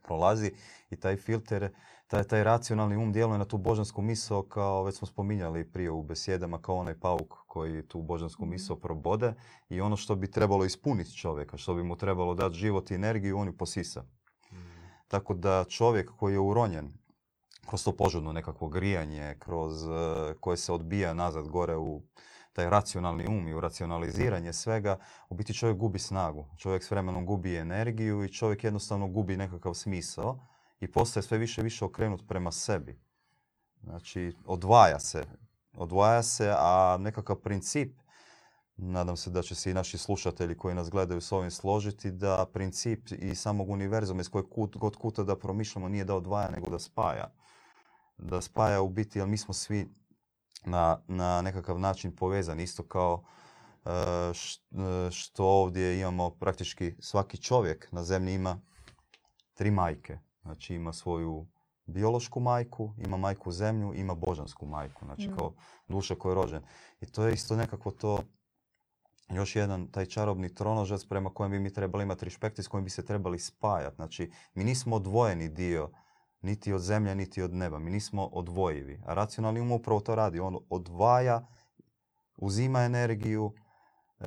prolazi 0.01 0.51
i 0.89 0.95
taj 0.95 1.17
filter, 1.17 1.73
taj, 2.11 2.23
taj 2.23 2.43
racionalni 2.43 2.97
um 2.97 3.13
djeluje 3.13 3.37
na 3.37 3.45
tu 3.45 3.57
božansku 3.57 4.01
misao 4.01 4.43
kao 4.43 4.83
već 4.83 4.95
smo 4.95 5.07
spominjali 5.07 5.71
prije 5.71 5.91
u 5.91 6.03
besjedama 6.03 6.61
kao 6.61 6.75
onaj 6.75 6.99
pauk 6.99 7.33
koji 7.47 7.87
tu 7.87 8.01
božansku 8.01 8.41
Mhm. 8.41 8.51
misao 8.51 8.75
probode 8.75 9.33
i 9.69 9.81
ono 9.81 9.95
što 9.95 10.15
bi 10.15 10.31
trebalo 10.31 10.65
ispuniti 10.65 11.17
čovjeka, 11.17 11.57
što 11.57 11.73
bi 11.73 11.83
mu 11.83 11.95
trebalo 11.95 12.33
dati 12.33 12.55
život 12.55 12.91
i 12.91 12.95
energiju, 12.95 13.37
on 13.37 13.47
ju 13.47 13.57
posisa. 13.57 14.03
Tako 15.07 15.33
da 15.33 15.65
čovjek 15.69 16.11
koji 16.15 16.33
je 16.33 16.39
uronjen 16.39 16.93
kroz 17.67 17.83
to 17.83 17.95
požudno 17.95 18.33
nekakvo 18.33 18.67
grijanje, 18.69 19.35
kroz 19.39 19.83
eh, 19.83 20.33
koje 20.39 20.57
se 20.57 20.73
odbija 20.73 21.13
nazad 21.13 21.47
gore 21.47 21.77
u 21.77 22.01
taj 22.53 22.69
racionalni 22.69 23.27
um 23.27 23.47
i 23.47 23.53
u 23.53 23.59
racionaliziranje 23.59 24.53
svega, 24.53 24.97
u 25.29 25.35
biti 25.35 25.53
čovjek 25.53 25.77
gubi 25.77 25.99
snagu. 25.99 26.45
Čovjek 26.57 26.83
s 26.83 26.91
vremenom 26.91 27.25
gubi 27.25 27.55
energiju 27.55 28.23
i 28.23 28.33
čovjek 28.33 28.63
jednostavno 28.63 29.07
gubi 29.07 29.37
nekakav 29.37 29.73
smisao 29.73 30.50
i 30.81 30.91
postaje 30.91 31.23
sve 31.23 31.37
više 31.37 31.61
i 31.61 31.63
više 31.63 31.85
okrenut 31.85 32.27
prema 32.27 32.51
sebi. 32.51 32.99
Znači, 33.83 34.33
odvaja 34.45 34.99
se. 34.99 35.23
Odvaja 35.73 36.23
se, 36.23 36.53
a 36.57 36.97
nekakav 36.99 37.35
princip, 37.35 38.01
nadam 38.77 39.17
se 39.17 39.29
da 39.29 39.41
će 39.41 39.55
se 39.55 39.71
i 39.71 39.73
naši 39.73 39.97
slušatelji 39.97 40.57
koji 40.57 40.75
nas 40.75 40.89
gledaju 40.89 41.21
s 41.21 41.31
ovim 41.31 41.51
složiti, 41.51 42.11
da 42.11 42.45
princip 42.53 43.11
i 43.11 43.35
samog 43.35 43.69
univerzuma 43.69 44.21
iz 44.21 44.29
kojeg 44.29 44.45
god 44.75 44.95
kuta 44.95 45.23
da 45.23 45.39
promišljamo 45.39 45.89
nije 45.89 46.05
da 46.05 46.15
odvaja, 46.15 46.49
nego 46.49 46.69
da 46.69 46.79
spaja. 46.79 47.33
Da 48.17 48.41
spaja 48.41 48.81
u 48.81 48.89
biti, 48.89 49.19
jer 49.19 49.27
mi 49.27 49.37
smo 49.37 49.53
svi 49.53 49.93
na, 50.65 51.01
na 51.07 51.41
nekakav 51.41 51.79
način 51.79 52.15
povezani, 52.15 52.63
isto 52.63 52.83
kao 52.83 53.23
e, 53.85 53.89
e, 53.91 55.11
što 55.11 55.45
ovdje 55.45 55.99
imamo 55.99 56.29
praktički 56.29 56.95
svaki 56.99 57.37
čovjek 57.37 57.91
na 57.91 58.03
zemlji 58.03 58.33
ima 58.33 58.61
tri 59.53 59.71
majke. 59.71 60.19
Znači 60.41 60.75
ima 60.75 60.93
svoju 60.93 61.47
biološku 61.85 62.39
majku, 62.39 62.93
ima 62.97 63.17
majku 63.17 63.51
zemlju, 63.51 63.93
ima 63.93 64.15
božansku 64.15 64.65
majku, 64.65 65.05
znači 65.05 65.29
Mm. 65.29 65.35
kao 65.37 65.53
duša 65.87 66.15
koja 66.15 66.31
je 66.31 66.35
rođen. 66.35 66.63
I 67.01 67.05
to 67.05 67.25
je 67.25 67.33
isto 67.33 67.55
nekako 67.55 67.91
to 67.91 68.19
još 69.29 69.55
jedan 69.55 69.87
taj 69.87 70.05
čarobni 70.05 70.53
tronožac 70.53 71.05
prema 71.05 71.29
kojem 71.29 71.51
bi 71.51 71.59
mi 71.59 71.73
trebali 71.73 72.03
imati 72.03 72.25
respekt 72.25 72.59
i 72.59 72.63
s 72.63 72.67
kojim 72.67 72.83
bi 72.83 72.89
se 72.89 73.05
trebali 73.05 73.39
spajati. 73.39 73.95
Znači, 73.95 74.31
mi 74.53 74.63
nismo 74.63 74.95
odvojeni 74.95 75.49
dio 75.49 75.91
niti 76.41 76.73
od 76.73 76.81
zemlje, 76.81 77.15
niti 77.15 77.41
od 77.41 77.53
neba. 77.53 77.79
Mi 77.79 77.91
nismo 77.91 78.25
odvojivi. 78.25 79.01
A 79.05 79.13
racionalni 79.13 79.61
um 79.61 79.71
upravo 79.71 79.99
to 79.99 80.15
radi. 80.15 80.39
On 80.39 80.57
odvaja, 80.69 81.47
uzima 82.37 82.83
energiju 82.83 83.53
e, 84.19 84.25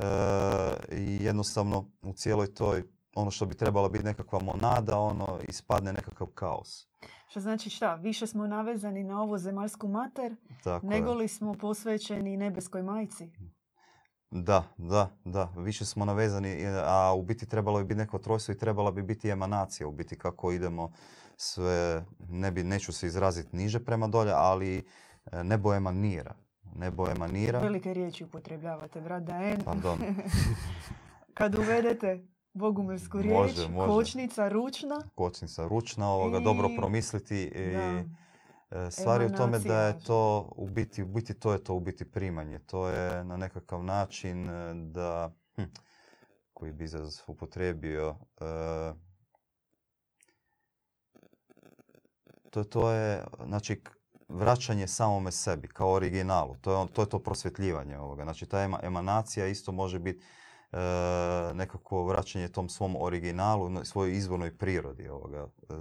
i 0.92 1.24
jednostavno 1.24 1.90
u 2.02 2.12
cijeloj 2.12 2.54
toj, 2.54 2.84
ono 3.16 3.30
što 3.30 3.46
bi 3.46 3.54
trebala 3.54 3.88
biti 3.88 4.04
nekakva 4.04 4.40
monada, 4.42 4.98
ono 4.98 5.38
ispadne 5.48 5.92
nekakav 5.92 6.26
kaos. 6.26 6.86
Što 7.28 7.40
znači 7.40 7.70
šta? 7.70 7.94
Više 7.94 8.26
smo 8.26 8.46
navezani 8.46 9.04
na 9.04 9.22
ovu 9.22 9.38
zemaljsku 9.38 9.88
mater, 9.88 10.36
Tako 10.64 10.86
nego 10.86 11.14
li 11.14 11.28
smo 11.28 11.54
posvećeni 11.54 12.36
nebeskoj 12.36 12.82
majci. 12.82 13.30
Da, 14.30 14.64
da, 14.76 15.10
da. 15.24 15.52
Više 15.56 15.84
smo 15.84 16.04
navezani, 16.04 16.66
a 16.84 17.14
u 17.16 17.22
biti 17.22 17.48
trebalo 17.48 17.78
bi 17.78 17.84
biti 17.84 17.98
neko 17.98 18.18
trojstvo 18.18 18.52
i 18.52 18.58
trebala 18.58 18.90
bi 18.90 19.02
biti 19.02 19.28
emanacija. 19.28 19.88
U 19.88 19.92
biti 19.92 20.18
kako 20.18 20.52
idemo 20.52 20.92
sve, 21.36 22.04
ne 22.28 22.50
bi, 22.50 22.64
neću 22.64 22.92
se 22.92 23.06
izraziti 23.06 23.56
niže 23.56 23.84
prema 23.84 24.06
dolje, 24.06 24.32
ali 24.34 24.86
e, 25.32 25.44
nebo 25.44 25.74
emanira. 25.74 26.34
Nebo 26.76 27.08
emanira. 27.08 27.58
Velike 27.58 27.94
riječi 27.94 28.24
upotrebljavate, 28.24 29.00
brat 29.00 29.22
Daen. 29.22 29.60
Pardon. 29.64 29.98
Kad 31.34 31.58
uvedete 31.58 32.33
bogumilsku 32.54 33.22
riječ, 33.22 33.34
Može, 33.34 33.68
može. 33.68 33.88
kočnica 33.88 34.48
ručna, 34.48 35.00
Kočnica 35.14 35.68
ručna, 35.68 36.10
ovoga, 36.10 36.40
dobro 36.40 36.68
I- 36.68 36.76
promisliti. 36.76 37.42
I, 37.42 37.72
da, 37.72 38.04
e, 38.78 38.90
stvar 38.90 39.20
je 39.20 39.26
u 39.26 39.32
tome 39.32 39.58
da 39.58 39.80
je 39.80 40.00
to 40.00 40.52
u 40.56 40.66
biti, 40.68 41.02
u 41.02 41.06
biti 41.06 41.34
to 41.34 41.52
je 41.52 41.64
to 41.64 41.74
u 41.74 41.80
biti 41.80 42.04
primanje. 42.04 42.58
To 42.58 42.88
je 42.88 43.24
na 43.24 43.36
nekakav 43.36 43.84
način 43.84 44.48
e, 44.48 44.74
da, 44.74 45.32
hm, 45.56 45.62
koji 46.54 46.72
bi 46.72 46.84
izraz 46.84 47.20
upotrijebio, 47.26 48.16
e, 48.40 48.44
to, 52.50 52.64
to 52.64 52.90
je, 52.90 53.24
znači, 53.46 53.82
vraćanje 54.28 54.88
samome 54.88 55.32
sebi, 55.32 55.68
kao 55.68 55.90
originalu. 55.90 56.56
To 56.56 56.72
je, 56.72 56.88
to, 56.88 57.02
je 57.02 57.08
to 57.08 57.18
prosvjetljivanje 57.18 57.98
ovoga. 57.98 58.22
Znači, 58.22 58.46
ta 58.46 58.58
ema- 58.58 58.78
emanacija 58.82 59.46
isto 59.46 59.72
može 59.72 59.98
biti 59.98 60.24
nekako 61.54 62.04
vraćanje 62.04 62.48
tom 62.48 62.68
svom 62.68 62.96
originalu, 62.96 63.84
svojoj 63.84 64.12
izvornoj 64.12 64.56
prirodi 64.58 65.08
ovoga, 65.08 65.46
e, 65.70 65.74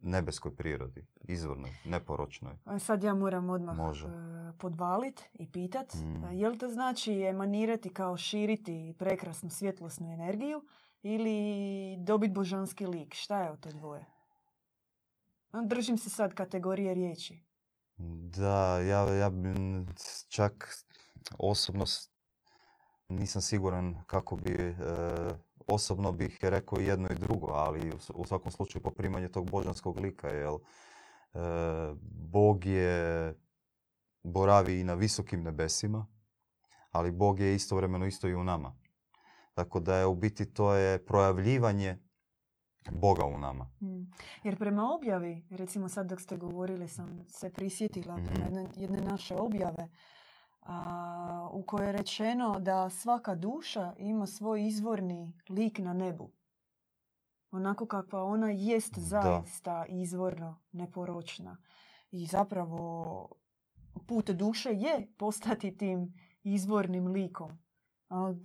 nebeskoj 0.00 0.56
prirodi, 0.56 1.06
izvornoj, 1.20 1.70
neporočnoj. 1.84 2.54
a 2.64 2.78
sad 2.78 3.02
ja 3.02 3.14
moram 3.14 3.50
odmah 3.50 3.76
Može. 3.76 4.06
e, 4.06 4.10
podvalit 4.58 5.22
i 5.32 5.52
pitat, 5.52 5.94
Mm. 5.94 6.24
e, 6.24 6.36
jel 6.36 6.56
to 6.58 6.68
znači 6.68 7.12
emanirati 7.22 7.94
kao 7.94 8.16
širiti 8.16 8.94
prekrasnu 8.98 9.50
svjetlosnu 9.50 10.12
energiju 10.12 10.62
ili 11.02 11.36
dobiti 11.98 12.32
božanski 12.32 12.86
lik? 12.86 13.14
Šta 13.14 13.42
je 13.42 13.50
od 13.50 13.60
to 13.60 13.70
dvoje? 13.70 14.04
Držim 15.64 15.98
se 15.98 16.10
sad 16.10 16.34
kategorije 16.34 16.94
riječi. 16.94 17.42
Da, 18.36 18.80
ja, 18.80 19.14
ja 19.14 19.30
bi 19.30 19.48
čak 20.28 20.68
osobno 21.38 21.84
nisam 23.12 23.42
siguran 23.42 24.02
kako 24.06 24.36
bi, 24.36 24.52
e, 24.52 24.74
osobno 25.66 26.12
bih 26.12 26.38
rekao 26.42 26.80
i 26.80 26.86
jedno 26.86 27.08
i 27.10 27.14
drugo, 27.18 27.46
ali 27.46 27.92
u, 28.14 28.24
svakom 28.26 28.52
slučaju 28.52 28.82
poprimanje 28.82 29.28
tog 29.28 29.50
božanskog 29.50 29.98
lika, 29.98 30.28
jer 30.28 30.48
e, 30.48 30.58
Bog 32.30 32.64
je 32.64 33.34
boravi 34.22 34.80
i 34.80 34.84
na 34.84 34.94
visokim 34.94 35.42
nebesima, 35.42 36.06
ali 36.90 37.10
Bog 37.10 37.40
je 37.40 37.54
istovremeno 37.54 38.06
isto 38.06 38.28
i 38.28 38.34
u 38.34 38.44
nama. 38.44 38.76
Tako 39.54 39.80
da 39.80 39.96
je 39.96 40.06
u 40.06 40.14
biti 40.14 40.52
to 40.52 40.74
je 40.74 41.04
projavljivanje 41.06 41.98
Boga 42.90 43.24
u 43.24 43.38
nama. 43.38 43.70
Mm. 43.80 44.10
Jer 44.44 44.58
prema 44.58 44.94
objavi, 44.94 45.46
recimo 45.50 45.88
sad 45.88 46.06
dok 46.08 46.20
ste 46.20 46.36
govorili 46.36 46.88
sam 46.88 47.24
se 47.28 47.50
prisjetila 47.50 48.16
Mhm. 48.16 48.26
prema 48.26 48.44
jedne, 48.44 48.66
jedne 48.76 49.00
naše 49.00 49.36
objave 49.36 49.88
a, 50.62 50.98
u 51.52 51.62
kojoj 51.62 51.86
je 51.86 51.92
rečeno 51.92 52.58
da 52.60 52.90
svaka 52.90 53.34
duša 53.34 53.94
ima 53.98 54.26
svoj 54.26 54.66
izvorni 54.66 55.38
lik 55.48 55.78
na 55.78 55.92
nebu. 55.92 56.30
Onako 57.50 57.86
kakva 57.86 58.24
ona 58.24 58.50
jest 58.50 58.98
zaista 58.98 59.84
izvorno 59.86 60.60
neporočna. 60.72 61.56
I 62.10 62.26
zapravo 62.26 63.28
put 64.06 64.30
duše 64.30 64.70
je 64.70 65.08
postati 65.18 65.76
tim 65.76 66.14
izvornim 66.42 67.06
likom. 67.06 67.58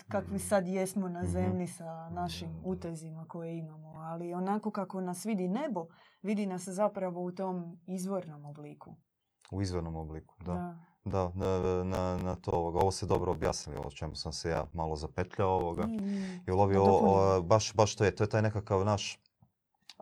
Kakvi 0.08 0.28
Mhm. 0.30 0.38
sad 0.40 0.68
jesmo 0.68 1.10
na 1.10 1.20
Mhm. 1.20 1.28
zemlji 1.28 1.68
sa 1.68 2.10
našim 2.10 2.62
utezima 2.66 3.26
koje 3.28 3.58
imamo. 3.58 3.90
Ali 3.90 4.34
onako 4.34 4.72
kako 4.72 5.02
nas 5.02 5.26
vidi 5.26 5.48
nebo, 5.48 5.86
vidi 6.22 6.46
nas 6.46 6.64
zapravo 6.64 7.22
u 7.24 7.32
tom 7.32 7.80
izvornom 7.88 8.46
obliku. 8.46 8.96
U 9.52 9.62
izvornom 9.62 9.96
obliku, 9.96 10.36
da. 10.40 10.54
Da. 10.54 10.78
Da, 11.08 11.32
na, 11.36 11.48
na, 11.84 12.18
na 12.18 12.36
to 12.36 12.52
ovoga. 12.52 12.80
Ovo 12.80 12.92
ste 12.92 13.06
dobro 13.06 13.32
objasnili, 13.32 13.80
o 13.80 13.92
čemu 13.92 14.16
sam 14.16 14.34
se 14.34 14.50
ja 14.50 14.66
malo 14.74 14.96
zapetljao 14.96 15.50
ovoga. 15.52 15.86
Mm. 15.86 16.44
I 16.48 16.52
ulovio, 16.52 16.84
Da 16.84 16.92
o- 16.92 17.02
dopunim. 17.26 17.48
baš, 17.48 17.74
baš 17.74 17.96
to 17.96 18.04
je, 18.04 18.16
to 18.16 18.24
je 18.24 18.30
taj 18.30 18.42
nekakav 18.42 18.86
naš 18.86 19.20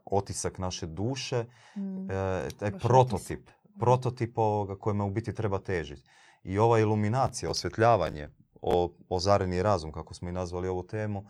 otisak 0.06 0.58
naše 0.58 0.86
duše, 0.88 1.46
Mm. 1.76 2.12
e, 2.12 2.48
taj 2.52 2.72
Baš 2.72 2.82
prototip, 2.82 3.50
prototip 3.80 4.38
ovoga 4.38 4.76
kojima 4.76 5.06
u 5.06 5.10
biti 5.10 5.34
treba 5.34 5.60
težiti. 5.60 6.10
I 6.44 6.60
ova 6.60 6.80
iluminacija, 6.80 7.50
osvjetljavanje, 7.50 8.30
o, 8.62 8.90
ozareni 9.10 9.64
razum, 9.64 9.92
kako 9.92 10.14
smo 10.14 10.30
i 10.30 10.34
nazvali 10.34 10.68
ovu 10.68 10.84
temu, 10.84 11.26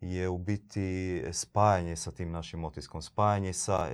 je 0.00 0.28
u 0.28 0.38
biti 0.38 0.84
spajanje 1.32 1.96
sa 1.96 2.10
tim 2.10 2.30
našim 2.30 2.64
otiskom, 2.64 3.02
spajanje 3.02 3.52
sa 3.52 3.88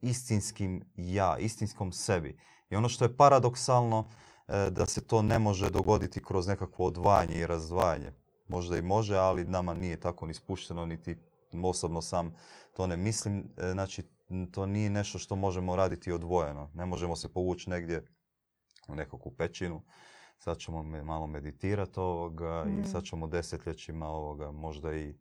istinskim 0.00 0.82
ja, 0.96 1.38
istinskom 1.38 1.92
sebi. 1.92 2.38
I 2.70 2.76
ono 2.76 2.88
što 2.88 3.04
je 3.04 3.16
paradoksalno, 3.16 4.08
e, 4.08 4.31
da 4.70 4.86
se 4.86 5.06
to 5.06 5.22
ne 5.22 5.38
može 5.38 5.70
dogoditi 5.70 6.24
kroz 6.24 6.46
nekakvo 6.46 6.86
odvajanje 6.86 7.34
i 7.34 7.46
razdvajanje. 7.46 8.12
Možda 8.48 8.76
i 8.76 8.82
može, 8.82 9.16
ali 9.16 9.44
nama 9.44 9.74
nije 9.74 10.00
tako 10.00 10.26
ni 10.26 10.34
spušteno, 10.34 10.86
niti 10.86 11.16
osobno 11.64 12.02
sam 12.02 12.34
to 12.72 12.86
ne 12.86 12.96
mislim. 12.96 13.44
E, 13.56 13.72
Znači, 13.72 14.02
to 14.50 14.66
nije 14.66 14.90
nešto 14.90 15.18
što 15.18 15.36
možemo 15.36 15.76
raditi 15.76 16.12
odvojeno. 16.12 16.70
Ne 16.74 16.86
možemo 16.86 17.16
se 17.16 17.32
povući 17.32 17.70
negdje 17.70 18.06
u 18.88 18.94
nekakvu 18.94 19.34
pećinu. 19.38 19.82
Sad 20.38 20.58
ćemo 20.58 20.82
malo 20.82 21.26
meditirati 21.26 22.00
ovoga 22.00 22.64
Mhm. 22.66 22.80
i 22.80 22.84
sad 22.84 23.04
ćemo 23.04 23.26
desetljećima 23.26 24.08
ovoga 24.08 24.50
možda 24.50 24.94
i 24.94 25.14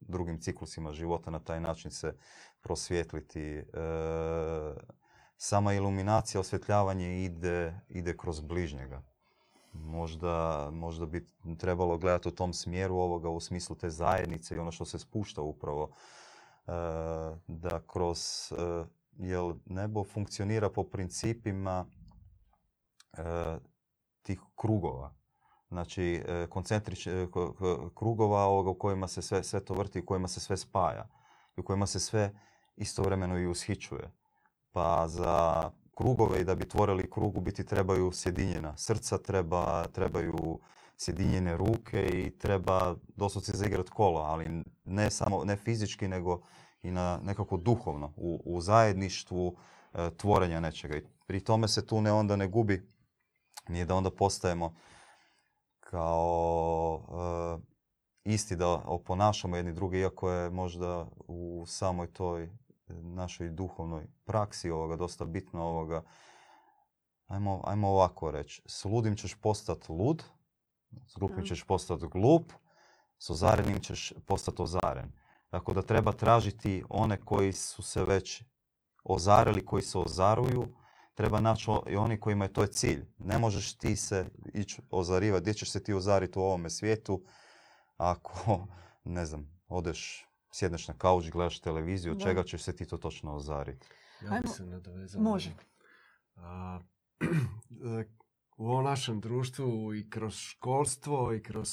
drugim 0.00 0.40
ciklusima 0.40 0.92
života 0.92 1.30
na 1.30 1.38
taj 1.38 1.60
način 1.60 1.90
se 1.90 2.14
prosvjetliti. 2.60 3.42
E, 3.42 3.64
sama 5.42 5.72
iluminacija, 5.72 6.40
osvjetljavanje 6.40 7.24
ide, 7.24 7.80
ide 7.88 8.16
kroz 8.16 8.40
bližnjega. 8.40 9.02
Možda, 9.72 10.68
možda 10.72 11.06
bi 11.06 11.26
trebalo 11.58 11.98
gledati 11.98 12.28
u 12.28 12.34
tom 12.34 12.52
smjeru 12.52 12.96
ovoga 12.96 13.28
u 13.28 13.40
smislu 13.40 13.76
te 13.76 13.90
zajednice 13.90 14.54
i 14.54 14.58
ono 14.58 14.72
što 14.72 14.84
se 14.84 14.98
spušta 14.98 15.42
upravo 15.42 15.90
e, 15.90 16.72
da 17.46 17.80
kroz 17.86 18.20
e, 18.52 18.84
jel 19.18 19.54
nebo 19.66 20.04
funkcionira 20.04 20.70
po 20.70 20.84
principima 20.84 21.86
e, 23.12 23.58
tih 24.22 24.40
krugova. 24.56 25.14
Znači, 25.68 26.22
koncentrič, 26.48 27.08
ko- 27.30 27.52
ko- 27.52 27.90
krugova 27.94 28.44
ovoga 28.44 28.70
u 28.70 28.78
kojima 28.78 29.08
se 29.08 29.22
sve, 29.22 29.42
sve 29.44 29.64
to 29.64 29.74
vrti, 29.74 30.00
u 30.00 30.06
kojima 30.06 30.28
se 30.28 30.40
sve 30.40 30.56
spaja 30.56 31.08
i 31.56 31.60
u 31.60 31.64
kojima 31.64 31.86
se 31.86 32.00
sve 32.00 32.32
istovremeno 32.76 33.38
i 33.38 33.46
ushićuje. 33.46 34.19
Pa 34.72 35.08
za 35.08 35.70
krugove 35.94 36.40
i 36.40 36.44
da 36.44 36.54
bi 36.54 36.68
tvorili 36.68 37.10
krug 37.10 37.36
u 37.36 37.40
biti 37.40 37.66
trebaju 37.66 38.12
sjedinjena 38.12 38.76
srca, 38.76 39.18
treba, 39.18 39.86
trebaju 39.86 40.60
sjedinjene 40.96 41.56
ruke 41.56 42.06
i 42.06 42.38
treba 42.38 42.94
doslovce 43.16 43.52
zaigrat 43.56 43.90
kolo, 43.90 44.20
ali 44.20 44.64
ne 44.84 45.10
samo 45.10 45.44
ne 45.44 45.56
fizički 45.56 46.08
nego 46.08 46.40
i 46.82 46.90
na 46.90 47.20
nekako 47.22 47.56
duhovno 47.56 48.12
u, 48.16 48.42
u 48.44 48.60
zajedništvu 48.60 49.56
e, 49.94 50.10
tvorenja 50.16 50.60
nečega. 50.60 50.96
I 50.96 51.02
pri 51.26 51.40
tome 51.40 51.68
se 51.68 51.86
tu 51.86 52.00
ne 52.00 52.12
onda 52.12 52.36
ne 52.36 52.48
gubi, 52.48 52.90
nije 53.68 53.84
da 53.84 53.94
onda 53.94 54.10
postajemo 54.10 54.74
kao 55.80 57.00
e, 57.08 58.32
isti 58.32 58.56
da 58.56 58.68
oponašamo 58.68 59.56
jedni 59.56 59.72
drugi, 59.72 59.98
iako 59.98 60.30
je 60.30 60.50
možda 60.50 61.06
u 61.28 61.64
samoj 61.66 62.12
toj 62.12 62.50
našoj 63.02 63.50
duhovnoj 63.50 64.06
praksi 64.24 64.70
ovoga 64.70 64.96
dosta 64.96 65.24
bitno 65.24 65.62
ovoga. 65.62 66.02
Ajmo, 67.26 67.60
ajmo 67.64 67.88
ovako 67.88 68.30
reći. 68.30 68.62
S 68.66 68.84
ludim 68.84 69.16
ćeš 69.16 69.34
postati 69.34 69.92
lud, 69.92 70.24
s 71.06 71.16
glupim 71.18 71.44
ćeš 71.44 71.64
postati 71.64 72.06
glup, 72.06 72.52
s 73.18 73.30
ozarenim 73.30 73.80
ćeš 73.80 74.12
postati 74.26 74.62
ozaren. 74.62 75.12
Tako 75.50 75.72
da 75.72 75.82
treba 75.82 76.12
tražiti 76.12 76.84
one 76.88 77.20
koji 77.24 77.52
su 77.52 77.82
se 77.82 78.04
već 78.04 78.42
ozarili, 79.04 79.66
koji 79.66 79.82
se 79.82 79.98
ozaruju. 79.98 80.74
Treba 81.14 81.40
naći 81.40 81.70
i 81.86 81.96
oni 81.96 82.20
kojima 82.20 82.44
je 82.44 82.52
to 82.52 82.66
cilj. 82.66 83.06
Ne 83.18 83.38
možeš 83.38 83.76
ti 83.76 83.96
se 83.96 84.26
ići 84.54 84.82
ozarivati. 84.90 85.42
Gdje 85.42 85.54
ćeš 85.54 85.70
se 85.70 85.82
ti 85.82 85.92
ozariti 85.92 86.38
u 86.38 86.42
ovome 86.42 86.70
svijetu 86.70 87.22
ako, 87.96 88.66
ne 89.04 89.26
znam, 89.26 89.60
odeš, 89.68 90.29
sjedneš 90.50 90.88
na 90.88 90.94
kauč, 90.94 91.30
gledaš 91.30 91.60
televiziju, 91.60 92.12
od 92.12 92.18
Da. 92.18 92.24
čega 92.24 92.42
ćeš 92.42 92.62
se 92.62 92.76
ti 92.76 92.86
to 92.86 92.96
točno 92.96 93.34
ozariti? 93.34 93.86
Ja 94.22 94.40
bi 94.42 94.48
se 94.48 94.66
nadovezao. 94.66 95.22
Može. 95.22 95.54
A, 96.36 96.80
u 98.56 98.66
ovom 98.66 98.84
našem 98.84 99.20
društvu 99.20 99.94
i 99.94 100.10
kroz 100.10 100.34
školstvo 100.34 101.34
i 101.34 101.42
kroz 101.42 101.68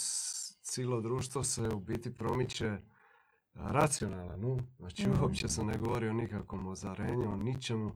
cijelo 0.61 1.01
društvo 1.01 1.43
se 1.43 1.69
u 1.69 1.79
biti 1.79 2.13
promiče 2.13 2.77
racionalan 3.53 4.45
um. 4.45 4.59
Znači 4.77 5.07
Mhm. 5.09 5.21
uopće 5.21 5.47
se 5.47 5.63
ne 5.63 5.77
govori 5.77 6.09
o 6.09 6.13
nikakvom 6.13 6.67
ozarenju, 6.67 7.31
o 7.31 7.37
ničemu, 7.37 7.91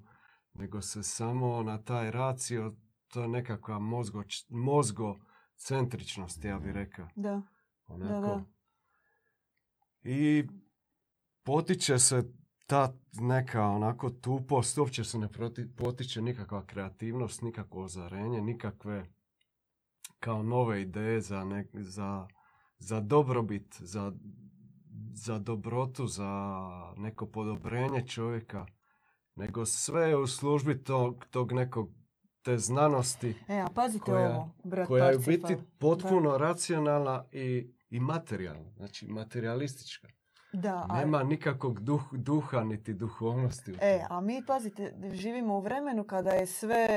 nego 0.53 0.81
se 0.81 1.03
samo 1.03 1.63
na 1.63 1.77
taj 1.77 2.11
racio, 2.11 2.75
to 3.07 3.21
je 3.21 3.27
nekakva 3.27 3.79
mozgo, 3.79 4.23
mozgocentričnost, 4.49 6.43
ja 6.43 6.59
bih 6.59 6.71
rekao. 6.71 7.07
Da. 7.15 7.41
Onako. 7.87 8.21
da. 8.21 8.43
I 10.03 10.47
potiče 11.43 11.99
se 11.99 12.23
ta 12.67 12.93
neka 13.13 13.63
onako 13.63 14.09
tupost, 14.11 14.77
uopće 14.77 15.03
se 15.03 15.17
ne 15.17 15.27
proti- 15.27 15.75
potiče 15.75 16.21
nikakva 16.21 16.65
kreativnost, 16.65 17.41
nikakvo 17.41 17.83
ozarenje, 17.83 18.41
nikakve 18.41 19.05
kao 20.19 20.43
nove 20.43 20.81
ideje 20.81 21.21
za, 21.21 21.37
nek- 21.37 21.81
za, 21.81 22.27
za 22.79 22.99
dobrobit, 22.99 23.75
za, 23.79 24.13
za 25.13 25.39
dobrotu, 25.39 26.07
za 26.07 26.51
neko 26.97 27.25
podobrenje 27.25 28.07
čovjeka, 28.07 28.65
nego 29.35 29.65
sve 29.65 30.09
je 30.09 30.17
u 30.17 30.27
službi 30.27 30.83
tog, 30.83 31.25
tog 31.25 31.51
nekog 31.51 31.89
te 32.41 32.57
znanosti 32.57 33.35
E, 33.47 33.59
a 33.59 33.67
pazite 33.67 34.03
Koja- 34.05 34.29
ovo, 34.29 34.49
brat 34.63 34.87
koja 34.87 35.05
je 35.05 35.17
u 35.17 35.21
biti 35.21 35.55
potpuno 35.79 36.37
racionalna 36.37 37.25
i, 37.31 37.67
i 37.89 37.99
materijalna, 37.99 38.71
znači 38.71 39.07
materialistička. 39.07 40.07
Da, 40.53 40.85
a- 40.89 40.97
Nema 40.97 41.23
nikakvog 41.23 41.79
duh, 41.79 42.01
duha 42.13 42.63
niti 42.63 42.93
duhovnosti. 42.93 43.71
u 43.71 43.75
E, 43.81 44.05
a 44.09 44.21
mi, 44.21 44.43
pazite, 44.45 44.93
živimo 45.11 45.55
u 45.55 45.61
vremenu 45.61 46.03
kada 46.03 46.29
je 46.31 46.45
sve 46.47 46.87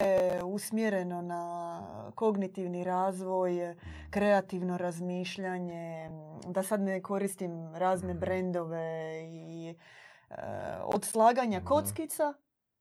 usmjereno 0.45 1.23
na 1.23 1.81
kognitivni 2.15 2.85
razvoj, 2.85 3.77
kreativno 4.11 4.79
razmišljanje, 4.79 6.11
da 6.47 6.63
sad 6.63 6.81
ne 6.81 7.03
koristim 7.03 7.51
razne 7.75 8.09
Mhm. 8.11 8.21
brendove 8.21 8.89
i 9.25 9.75
e, 10.31 10.35
od 10.85 11.05
slaganja 11.05 11.61
kockica 11.63 12.35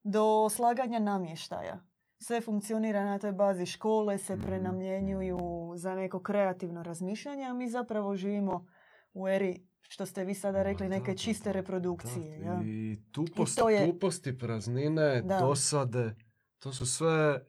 do 0.03 0.49
slaganja 0.49 0.99
namještaja. 0.99 1.79
Sve 2.17 2.41
funkcionira 2.41 3.05
na 3.05 3.19
toj 3.19 3.31
bazi 3.33 3.65
škole, 3.65 4.17
se 4.17 4.35
Mhm. 4.35 4.43
prenamjenjuju 4.43 5.39
za 5.75 5.95
neko 5.95 6.19
kreativno 6.21 6.83
razmišljanje, 6.83 7.43
a 7.43 7.53
mi 7.53 7.69
zapravo 7.69 8.15
živimo 8.15 8.65
u 9.13 9.27
eri, 9.27 9.67
što 9.93 10.05
ste 10.05 10.23
vi 10.23 10.33
sada 10.35 10.63
rekli, 10.63 10.85
da, 10.85 10.89
neke 10.89 11.11
da, 11.11 11.17
čiste 11.17 11.43
da, 11.45 11.51
reprodukcije. 11.51 12.39
da. 12.39 12.45
ja. 12.45 12.61
I 12.63 12.97
tupost, 13.11 13.57
to 13.57 13.69
je- 13.69 13.85
tuposti, 13.85 14.37
praznine, 14.37 15.21
Da. 15.21 15.39
dosade, 15.39 16.15
to 16.59 16.73
su 16.73 16.85
sve, 16.87 17.45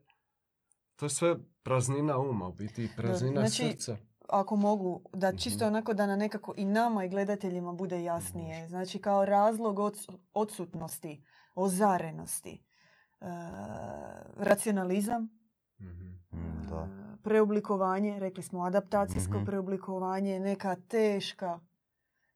to 0.97 1.07
je 1.07 1.11
sve 1.11 1.35
praznina 1.63 2.19
uma, 2.19 2.49
u 2.49 2.53
biti 2.53 2.85
i 2.85 2.89
praznina 2.97 3.41
znači, 3.41 3.71
srca. 3.71 3.97
ako 4.29 4.57
mogu, 4.59 5.03
da 5.13 5.33
čisto 5.35 5.65
Mhm. 5.65 5.69
onako 5.69 5.95
da 5.95 6.07
na 6.07 6.17
nekako 6.17 6.55
i 6.57 6.65
nama 6.67 7.05
i 7.05 7.09
gledateljima 7.09 7.73
bude 7.75 8.03
jasnije. 8.03 8.69
Znači 8.69 8.99
kao 9.01 9.25
razlog 9.25 9.77
ods- 9.79 10.09
odsutnosti, 10.35 11.25
ozarenosti, 11.55 12.63
e, 13.21 13.27
racionalizam, 14.39 15.29
Mhm. 15.81 16.05
Mm, 16.33 16.67
da. 16.71 16.77
e, 16.77 17.17
preoblikovanje, 17.19 18.19
rekli 18.19 18.43
smo 18.43 18.63
adaptacijsko 18.63 19.35
Mhm. 19.35 19.45
preoblikovanje, 19.45 20.41
neka 20.41 20.77
teška 20.79 21.61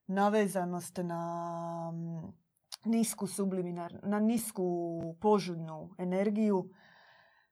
navezanost 0.09 0.97
na 0.97 1.91
mm, 1.91 2.33
nisku 2.85 3.27
subliminar, 3.27 3.99
na 4.03 4.19
nisku 4.19 4.99
požudnu 5.21 5.95
energiju. 5.97 6.69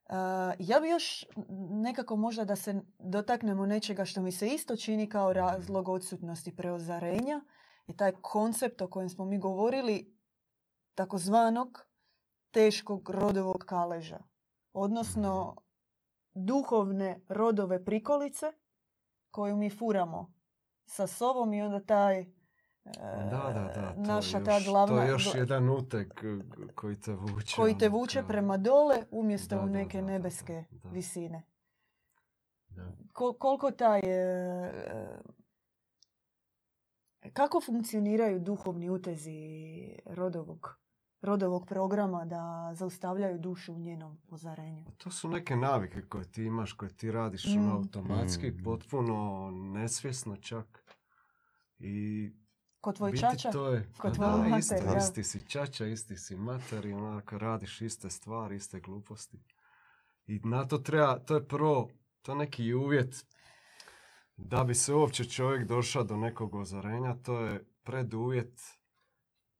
E, 0.10 0.14
ja 0.60 0.80
bi 0.80 0.90
još 0.90 1.26
nekako 1.70 2.16
možda 2.16 2.46
da 2.46 2.56
se 2.56 2.82
dotaknemo 3.00 3.66
nečega 3.66 4.06
što 4.06 4.22
mi 4.22 4.32
se 4.32 4.48
isto 4.48 4.76
čini 4.76 5.10
kao 5.10 5.34
razlog 5.34 5.90
odsutnosti 5.90 6.56
preozarenja 6.56 7.42
je 7.88 7.98
taj 7.98 8.12
koncept 8.22 8.82
o 8.82 8.88
kojem 8.88 9.10
smo 9.10 9.26
mi 9.26 9.40
govorili 9.40 10.18
takozvanog 10.96 11.88
teškog 12.52 13.10
rodovog 13.10 13.64
kaleža. 13.68 14.20
Odnosno 14.74 15.56
duhovne 16.34 17.22
rodove 17.30 17.86
prikolice 17.86 18.46
koju 19.32 19.56
mi 19.56 19.70
furamo 19.70 20.34
sa 20.86 21.08
sobom 21.08 21.54
i 21.54 21.62
onda 21.62 21.80
taj 21.80 22.37
Da, 22.96 23.52
da, 23.54 23.72
da. 23.76 23.94
To 23.96 24.02
naša 24.04 24.38
je 24.38 24.44
ta 24.44 24.54
još, 24.54 24.66
glavna... 24.66 24.96
To 24.96 25.02
je 25.02 25.10
još 25.10 25.36
jedan 25.36 25.70
uteg 25.70 26.08
eh, 26.16 26.40
koji 26.76 26.96
te 26.96 27.14
vuče. 27.14 27.56
koji 27.56 27.78
te 27.78 27.88
ono, 27.88 27.98
vuče 27.98 28.20
kao- 28.20 28.28
prema 28.28 28.58
dole 28.58 29.04
umjesto 29.12 29.56
Da, 29.56 29.62
u 29.62 29.66
neke 29.68 29.98
da, 29.98 30.02
da, 30.02 30.08
da, 30.08 30.14
nebeske 30.14 30.64
da. 30.74 30.90
visine. 30.90 31.44
Da. 32.70 32.92
Kol- 33.14 33.34
koliko 33.34 33.72
taj... 33.72 34.00
e, 34.00 34.12
e, 37.22 37.32
kako 37.34 37.62
funkcioniraju 37.62 38.40
duhovni 38.40 38.90
utezi 38.90 39.40
rodovog, 40.06 40.78
rodovog 41.22 41.68
programa 41.68 42.26
da 42.26 42.72
zaustavljaju 42.74 43.40
dušu 43.40 43.74
u 43.74 43.80
njenom 43.80 44.18
ozarenju? 44.30 44.86
To 44.98 45.12
su 45.12 45.30
neke 45.30 45.56
navike 45.56 46.02
koje 46.02 46.26
ti 46.26 46.44
imaš, 46.44 46.74
koje 46.74 46.90
ti 46.92 47.12
radiš 47.12 47.46
Mm. 47.46 47.58
ono 47.60 47.76
automatski, 47.76 48.52
Mm. 48.52 48.64
potpuno 48.64 49.50
nesvjesno 49.54 50.36
čak. 50.36 50.84
I 51.80 52.32
Kod 52.88 52.96
tvoj 52.96 53.12
biti 53.12 53.22
čača? 53.22 53.52
to 53.52 53.70
je, 53.70 53.90
Kod 53.98 54.16
tvoje 54.16 54.32
da, 54.32 54.38
mater, 54.38 54.60
isto, 54.60 54.76
da. 54.76 54.98
isti 54.98 55.24
si 55.24 55.50
čača, 55.50 55.86
isti 55.86 56.18
si 56.18 56.36
mater 56.36 56.86
i 56.86 56.94
onako 56.94 57.38
radiš 57.38 57.82
iste 57.82 58.10
stvari, 58.10 58.56
iste 58.56 58.80
gluposti. 58.80 59.40
I 60.28 60.40
na 60.44 60.66
to 60.68 60.78
treba, 60.78 61.20
to 61.20 61.36
je 61.36 61.48
prvo, 61.48 61.90
to 62.22 62.32
je 62.32 62.36
neki 62.36 62.74
uvjet 62.74 63.26
da 64.38 64.64
bi 64.64 64.76
se 64.76 64.94
uopće 64.94 65.26
čovjek 65.26 65.68
došao 65.68 66.04
do 66.04 66.18
nekog 66.18 66.56
ozarenja, 66.56 67.16
to 67.24 67.40
je 67.40 67.66
preduvjet 67.84 68.62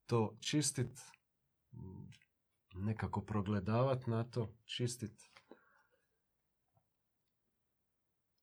to 0.06 0.38
čistit, 0.40 1.00
nekako 2.76 3.22
progledavat 3.22 4.08
na 4.08 4.24
to, 4.24 4.54
čistit, 4.66 5.22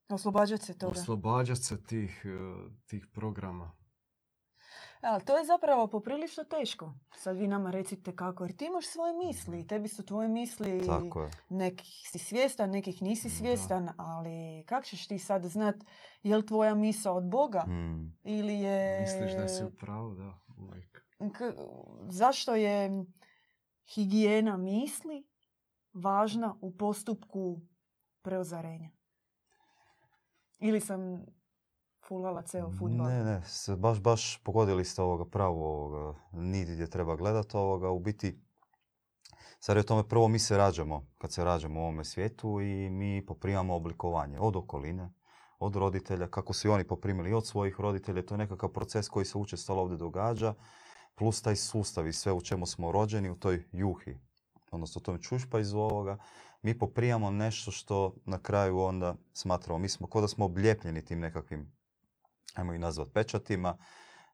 Oslobađati 0.09 0.65
se 0.65 0.79
toga. 0.79 1.01
oslobađat 1.01 1.59
se 1.59 1.83
tih, 1.83 2.23
eh, 2.25 2.71
tih 2.87 3.07
programa. 3.13 3.84
Ali 5.05 5.25
to 5.25 5.37
je 5.37 5.45
zapravo 5.45 5.87
poprilično 5.87 6.45
teško. 6.45 6.95
Sad 7.13 7.37
vi 7.37 7.49
nama 7.49 7.71
recite 7.71 8.13
kako, 8.13 8.45
jer 8.45 8.57
ti 8.57 8.65
imaš 8.65 8.87
svoje 8.87 9.13
misli 9.15 9.61
i 9.61 9.67
tebi 9.67 9.89
su 9.89 10.05
tvoje 10.05 10.29
misli, 10.29 10.87
Tako 10.87 11.23
je. 11.23 11.31
nekih 11.51 11.87
si 12.05 12.19
svjestan, 12.19 12.71
nekih 12.71 13.03
nisi 13.03 13.29
Da. 13.29 13.35
svjestan, 13.35 13.89
ali 13.99 14.65
kako 14.65 14.85
ćeš 14.85 15.07
ti 15.07 15.19
sad 15.19 15.45
znat 15.45 15.75
je 16.23 16.37
li 16.37 16.47
tvoja 16.47 16.75
misa 16.75 17.13
od 17.13 17.25
Boga 17.25 17.61
Mm. 17.61 18.17
ili 18.25 18.55
je... 18.55 19.01
Misliš 19.01 19.33
da 19.33 19.49
si 19.49 19.65
u 19.65 19.71
pravu, 19.71 20.15
da, 20.15 20.35
uvijek. 20.59 21.05
K- 21.33 21.55
zašto 22.03 22.55
je 22.55 23.05
higijena 23.87 24.57
misli 24.57 25.27
važna 25.95 26.57
u 26.61 26.73
postupku 26.73 27.61
preozarenja? 28.23 28.91
Ili 30.59 30.81
sam 30.81 31.25
fulala 32.09 32.43
ceo 32.43 32.71
futbal? 32.79 33.07
Ne, 33.07 33.25
ne, 33.25 33.43
baš, 33.77 34.01
baš 34.01 34.43
pogodili 34.45 34.85
ste 34.85 35.03
ovoga 35.03 35.25
pravo 35.25 35.69
ovoga, 35.75 36.19
nit 36.33 36.69
gdje 36.71 36.91
treba 36.91 37.17
gledati 37.17 37.57
ovoga. 37.57 37.91
U 37.91 37.99
biti, 37.99 38.41
sad 39.59 39.77
je 39.77 39.81
o 39.81 39.85
tome 39.85 40.09
prvo 40.09 40.29
mi 40.29 40.39
se 40.39 40.57
rađamo, 40.57 41.07
kad 41.19 41.33
se 41.33 41.45
rađamo 41.45 41.81
u 41.81 41.83
ovome 41.83 42.05
svijetu 42.05 42.61
i 42.61 42.91
mi 42.91 43.27
poprimamo 43.27 43.75
oblikovanje 43.75 44.41
od 44.41 44.57
okoline, 44.57 45.13
od 45.59 45.77
roditelja, 45.77 46.27
kako 46.27 46.53
su 46.53 46.69
i 46.69 46.71
oni 46.71 46.85
poprimili 46.85 47.33
od 47.33 47.47
svojih 47.47 47.81
roditelja. 47.81 48.27
To 48.27 48.35
je 48.35 48.39
nekakav 48.39 48.69
proces 48.69 49.09
koji 49.09 49.25
se 49.25 49.39
učestalo 49.39 49.83
ovdje 49.83 49.97
događa, 49.97 50.55
plus 51.15 51.43
taj 51.43 51.57
sustav 51.57 52.07
i 52.07 52.13
sve 52.13 52.33
u 52.33 52.41
čemu 52.41 52.67
smo 52.67 52.93
rođeni, 52.93 53.31
u 53.31 53.37
toj 53.37 53.65
juhi, 53.73 54.17
odnosno 54.71 54.99
u 54.99 55.03
tom 55.03 55.19
čušpajzu 55.19 55.79
ovoga, 55.79 56.19
mi 56.63 56.79
poprijamo 56.79 57.31
nešto 57.31 57.71
što 57.71 58.15
na 58.25 58.39
kraju 58.39 58.79
onda 58.79 59.15
smatramo, 59.33 59.79
mi 59.79 59.89
smo, 59.89 60.07
kao 60.07 60.21
da 60.21 60.29
smo 60.29 60.45
oblijepljeni 60.45 61.05
tim 61.05 61.21
nekakvim 61.21 61.73
ajmo 62.55 62.75
ih 62.75 62.81
nazvat 62.81 63.09
pečatima, 63.13 63.77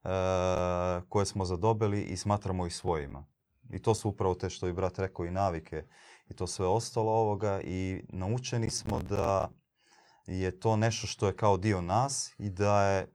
e, 0.04 0.09
koje 1.09 1.26
smo 1.26 1.44
zadobili 1.44 2.02
i 2.02 2.16
smatramo 2.16 2.66
ih 2.66 2.74
svojima. 2.74 3.26
I 3.70 3.83
to 3.83 3.94
su 3.94 4.09
upravo 4.09 4.35
te 4.35 4.50
što 4.50 4.66
je 4.66 4.72
brat 4.72 4.98
rekao 4.98 5.26
i 5.26 5.30
navike 5.30 5.85
i 6.28 6.35
to 6.35 6.46
sve 6.46 6.66
ostalo 6.66 7.12
ovoga 7.12 7.61
i 7.64 8.04
naučeni 8.09 8.70
smo 8.70 9.02
da 9.02 9.50
je 10.26 10.61
to 10.61 10.76
nešto 10.76 11.06
što 11.06 11.26
je 11.26 11.37
kao 11.37 11.56
dio 11.56 11.80
nas 11.80 12.35
i 12.38 12.50
da 12.50 12.83
je, 12.83 13.12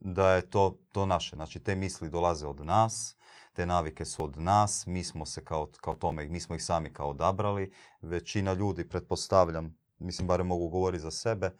da 0.00 0.30
je 0.30 0.50
to, 0.50 0.78
to 0.92 1.06
naše. 1.06 1.36
Znači 1.36 1.60
te 1.60 1.74
misli 1.74 2.10
dolaze 2.10 2.46
od 2.46 2.66
nas, 2.66 3.16
te 3.52 3.66
navike 3.66 4.04
su 4.04 4.24
od 4.24 4.38
nas, 4.38 4.86
mi 4.86 5.04
smo 5.04 5.26
se 5.26 5.44
kao, 5.44 5.68
kao 5.80 5.94
tome, 5.94 6.28
mi 6.28 6.40
smo 6.40 6.54
ih 6.54 6.64
sami 6.64 6.92
kao 6.92 7.10
odabrali. 7.10 7.72
Većina 8.00 8.52
ljudi, 8.52 8.88
pretpostavljam, 8.88 9.78
mislim 9.98 10.28
barem 10.28 10.46
mogu 10.46 10.68
govoriti 10.68 11.02
za 11.02 11.10
sebe, 11.10 11.50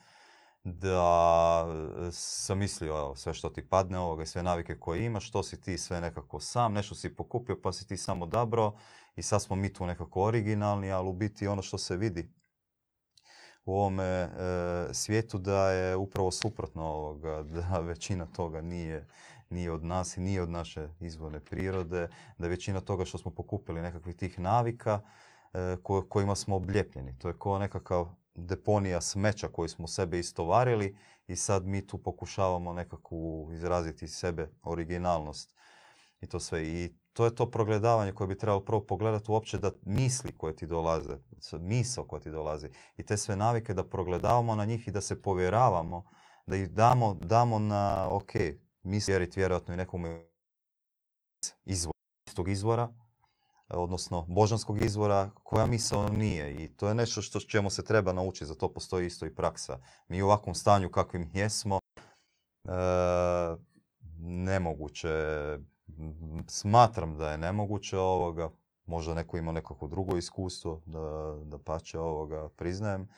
da 0.64 1.66
e, 2.08 2.12
sam 2.12 2.58
mislio 2.58 2.98
evo, 2.98 3.16
sve 3.16 3.34
što 3.34 3.50
ti 3.50 3.68
padne 3.68 3.98
ovoga 3.98 4.26
sve 4.26 4.42
navike 4.42 4.78
koje 4.78 5.04
imaš, 5.04 5.30
to 5.30 5.42
si 5.42 5.60
ti 5.60 5.78
sve 5.78 6.00
nekako 6.00 6.40
sam, 6.40 6.72
nešto 6.72 6.94
si 6.94 7.16
pokupio 7.16 7.60
pa 7.62 7.72
si 7.72 7.86
ti 7.86 7.96
sam 7.96 8.22
odabrao 8.22 8.76
i 9.16 9.22
sad 9.22 9.42
smo 9.42 9.56
mi 9.56 9.72
tu 9.72 9.86
nekako 9.86 10.22
originalni, 10.22 10.92
ali 10.92 11.08
u 11.08 11.12
biti 11.12 11.46
ono 11.46 11.62
što 11.62 11.78
se 11.78 11.96
vidi 11.96 12.32
u 13.64 13.74
ovome 13.74 14.04
e, 14.04 14.28
svijetu 14.92 15.38
da 15.38 15.70
je 15.70 15.96
upravo 15.96 16.30
suprotno 16.30 16.82
ovoga, 16.84 17.42
da 17.54 17.78
većina 17.78 18.26
toga 18.26 18.60
nije, 18.60 19.06
nije 19.50 19.72
od 19.72 19.84
nas 19.84 20.16
i 20.16 20.20
nije 20.20 20.42
od 20.42 20.50
naše 20.50 20.88
izvorne 21.00 21.40
prirode, 21.40 22.08
da 22.38 22.46
je 22.46 22.50
većina 22.50 22.80
toga 22.80 23.04
što 23.04 23.18
smo 23.18 23.30
pokupili 23.30 23.82
nekakvih 23.82 24.16
tih 24.16 24.38
navika 24.38 25.00
e, 25.52 25.76
ko- 25.82 26.06
kojima 26.08 26.34
smo 26.34 26.56
oblijepljeni. 26.56 27.18
To 27.18 27.28
je 27.28 27.34
kao 27.38 27.58
nekakav 27.58 28.21
deponija 28.34 29.00
smeća 29.00 29.48
koju 29.48 29.68
smo 29.68 29.88
sebe 29.88 30.18
istovarili 30.18 30.96
i 31.26 31.36
sad 31.36 31.66
mi 31.66 31.86
tu 31.86 31.98
pokušavamo 31.98 32.72
nekakvu 32.72 33.50
izraziti 33.52 34.04
iz 34.04 34.14
sebe 34.14 34.50
originalnost 34.62 35.54
i 36.20 36.26
to 36.26 36.40
sve. 36.40 36.64
I 36.64 36.94
to 37.12 37.24
je 37.24 37.34
to 37.34 37.50
progledavanje 37.50 38.12
koje 38.12 38.28
bi 38.28 38.38
trebalo 38.38 38.64
prvo 38.64 38.86
pogledati 38.86 39.30
uopće 39.30 39.58
da 39.58 39.70
misli 39.82 40.32
koje 40.36 40.56
ti 40.56 40.66
dolaze, 40.66 41.16
misao 41.60 42.04
koja 42.04 42.20
ti 42.20 42.30
dolazi 42.30 42.68
i 42.96 43.02
te 43.02 43.16
sve 43.16 43.36
navike 43.36 43.74
da 43.74 43.88
progledavamo 43.88 44.54
na 44.54 44.64
njih 44.64 44.88
i 44.88 44.90
da 44.90 45.00
se 45.00 45.22
povjeravamo, 45.22 46.04
da 46.46 46.56
ih 46.56 46.70
damo, 46.70 47.14
damo 47.14 47.58
na, 47.58 48.08
ok, 48.10 48.32
misli 48.82 49.12
vjeriti 49.12 49.40
vjerojatno 49.40 49.74
i 49.74 49.76
nekom 49.76 50.04
izvora, 51.64 51.98
tog 52.34 52.48
izvora, 52.48 52.94
odnosno 53.72 54.24
božanskog 54.28 54.82
izvora, 54.82 55.30
koja 55.42 55.66
misao 55.66 56.08
nije. 56.08 56.64
I 56.64 56.68
to 56.68 56.88
je 56.88 56.94
nešto 56.94 57.22
što 57.22 57.40
čemu 57.40 57.70
se 57.70 57.84
treba 57.84 58.12
naučiti, 58.12 58.46
za 58.46 58.54
to 58.54 58.72
postoji 58.72 59.06
isto 59.06 59.26
i 59.26 59.34
praksa. 59.34 59.78
Mi 60.08 60.22
u 60.22 60.26
ovakvom 60.26 60.54
stanju 60.54 60.90
kakvim 60.90 61.30
jesmo, 61.34 61.78
e, 62.64 62.70
nemoguće, 64.18 65.08
smatram 66.48 67.16
da 67.16 67.30
je 67.30 67.38
nemoguće 67.38 67.98
ovoga, 67.98 68.50
možda 68.86 69.14
neko 69.14 69.36
ima 69.36 69.52
nekako 69.52 69.86
drugo 69.86 70.16
iskustvo, 70.16 70.82
da, 70.86 71.36
da 71.44 71.58
pače 71.58 71.98
ovoga 71.98 72.48
priznajem, 72.48 73.08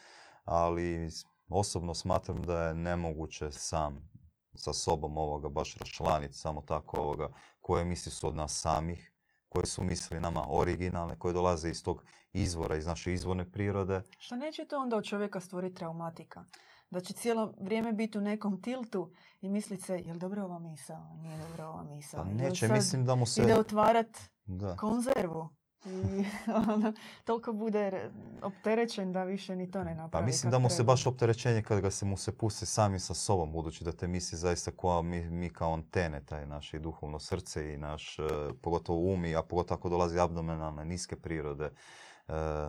ali 0.45 1.11
osobno 1.49 1.95
smatram 1.95 2.43
da 2.43 2.63
je 2.63 2.75
nemoguće 2.75 3.53
sam 3.53 4.09
sa 4.55 4.73
sobom 4.73 5.19
ovoga 5.19 5.49
baš 5.49 5.77
raščlaniti 5.77 6.35
samo 6.35 6.61
tako 6.61 6.97
ovoga 6.97 7.29
koje 7.61 7.85
misli 7.85 8.13
su 8.13 8.29
od 8.29 8.35
nas 8.35 8.61
samih, 8.61 9.14
koje 9.55 9.67
su 9.67 9.83
misli 9.83 10.21
nama 10.21 10.47
originalne, 10.49 11.17
koje 11.19 11.35
dolaze 11.35 11.71
iz 11.71 11.85
tog 11.85 12.05
izvora, 12.33 12.77
iz 12.77 12.87
naše 12.87 13.13
izvorne 13.13 13.51
prirode. 13.51 14.03
Što 14.19 14.37
neće 14.37 14.65
to 14.65 14.79
onda 14.79 14.97
od 14.97 15.05
čovjeka 15.05 15.41
stvoriti 15.41 15.75
traumatika? 15.75 16.45
Da 16.91 17.01
će 17.01 17.13
cijelo 17.13 17.55
vrijeme 17.61 17.93
biti 17.93 18.19
u 18.19 18.21
nekom 18.21 18.63
tiltu 18.63 19.11
i 19.41 19.49
mislit 19.49 19.83
se, 19.83 20.03
jel 20.07 20.19
dobro 20.19 20.45
ova 20.45 20.59
misao, 20.59 21.17
nije 21.23 21.39
dobro 21.39 21.67
ova 21.67 21.83
misao. 21.83 22.25
Pa 22.25 22.31
neće, 22.31 22.69
mislim 22.69 23.05
da 23.07 23.15
mu 23.15 23.27
se... 23.27 23.43
Ide 23.43 23.55
otvarat 23.55 24.19
Da. 24.47 24.77
konzervu. 24.77 25.49
I 25.87 26.25
ono, 26.71 26.93
toliko 27.25 27.53
bude 27.53 27.91
re- 27.91 28.11
opterećen 28.43 29.13
da 29.13 29.25
više 29.25 29.57
ni 29.57 29.71
to 29.71 29.85
ne 29.85 29.95
napravi. 29.95 30.11
Pa 30.11 30.27
mislim 30.27 30.51
da 30.51 30.59
mu 30.59 30.71
se 30.71 30.83
baš 30.83 31.07
opterećenje 31.07 31.63
kad 31.63 31.81
ga 31.81 31.91
se 31.91 32.05
mu 32.05 32.17
se 32.17 32.39
pusti 32.39 32.67
sami 32.67 33.01
sa 33.01 33.15
sobom, 33.15 33.53
budući 33.53 33.85
da 33.85 33.93
te 33.93 34.09
misli 34.09 34.39
zaista 34.39 34.71
kao 34.71 35.03
mi, 35.03 35.31
mi 35.31 35.51
kao 35.51 35.73
antene, 35.73 36.25
taj 36.25 36.47
naše 36.47 36.79
duhovno 36.79 37.19
srce 37.19 37.75
i 37.75 37.77
naš, 37.77 38.19
e, 38.19 38.23
pogotovo 38.63 39.13
umi, 39.13 39.37
a 39.37 39.43
pogotovo 39.43 39.79
ako 39.79 39.89
dolazi 39.89 40.19
abdomenalne, 40.19 40.85
niske 40.85 41.17
prirode, 41.17 41.71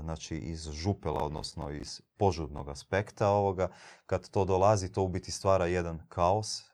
znači 0.04 0.38
iz 0.38 0.70
župela, 0.72 1.24
odnosno 1.24 1.72
iz 1.72 2.02
požudnog 2.18 2.70
aspekta 2.70 3.30
ovoga. 3.30 3.68
Kad 4.06 4.30
to 4.30 4.46
dolazi, 4.46 4.92
to 4.92 5.04
u 5.04 5.08
biti 5.08 5.32
stvara 5.32 5.66
jedan 5.66 6.00
kaos 6.10 6.60
e, 6.60 6.66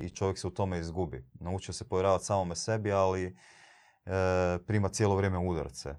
i 0.00 0.10
čovjek 0.10 0.38
se 0.38 0.46
u 0.46 0.50
tome 0.50 0.78
izgubi. 0.78 1.24
Naučio 1.40 1.74
se 1.74 1.88
povjeravati 1.88 2.24
samome 2.24 2.56
sebi, 2.56 2.92
ali 2.92 3.36
prima 4.66 4.88
cijelo 4.88 5.16
vrijeme 5.16 5.38
udarce. 5.38 5.94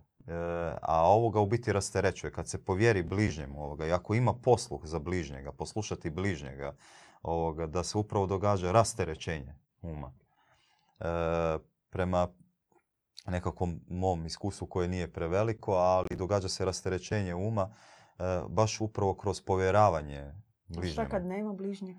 A 0.82 1.08
ovoga 1.08 1.40
u 1.40 1.46
biti 1.46 1.74
rasterećuje. 1.74 2.32
Kad 2.32 2.50
se 2.50 2.66
povjeri 2.66 3.04
bližnjemu 3.04 3.64
ovoga 3.64 3.86
i 3.86 3.92
ako 3.92 4.14
ima 4.14 4.34
posluh 4.34 4.86
za 4.86 5.00
bližnjega, 5.00 5.52
poslušati 5.52 6.10
bližnjega, 6.10 6.76
ovoga, 7.22 7.68
da 7.68 7.84
se 7.84 7.98
upravo 7.98 8.28
događa 8.28 8.72
rasterećenje 8.72 9.56
uma. 9.82 10.14
Prema 11.90 12.28
nekakvom 13.28 13.82
mom 13.88 14.26
iskustvu 14.26 14.68
koje 14.68 14.88
nije 14.88 15.14
preveliko, 15.14 15.74
ali 15.74 16.16
događa 16.16 16.50
se 16.50 16.66
rasterećenje 16.66 17.36
uma 17.36 17.76
baš 18.50 18.82
upravo 18.82 19.14
kroz 19.14 19.42
povjeravanje 19.42 20.34
bližnjega. 20.68 21.08
Šta 21.08 21.10
kad 21.10 21.26
nema 21.26 21.54
bližnjeg? 21.54 21.98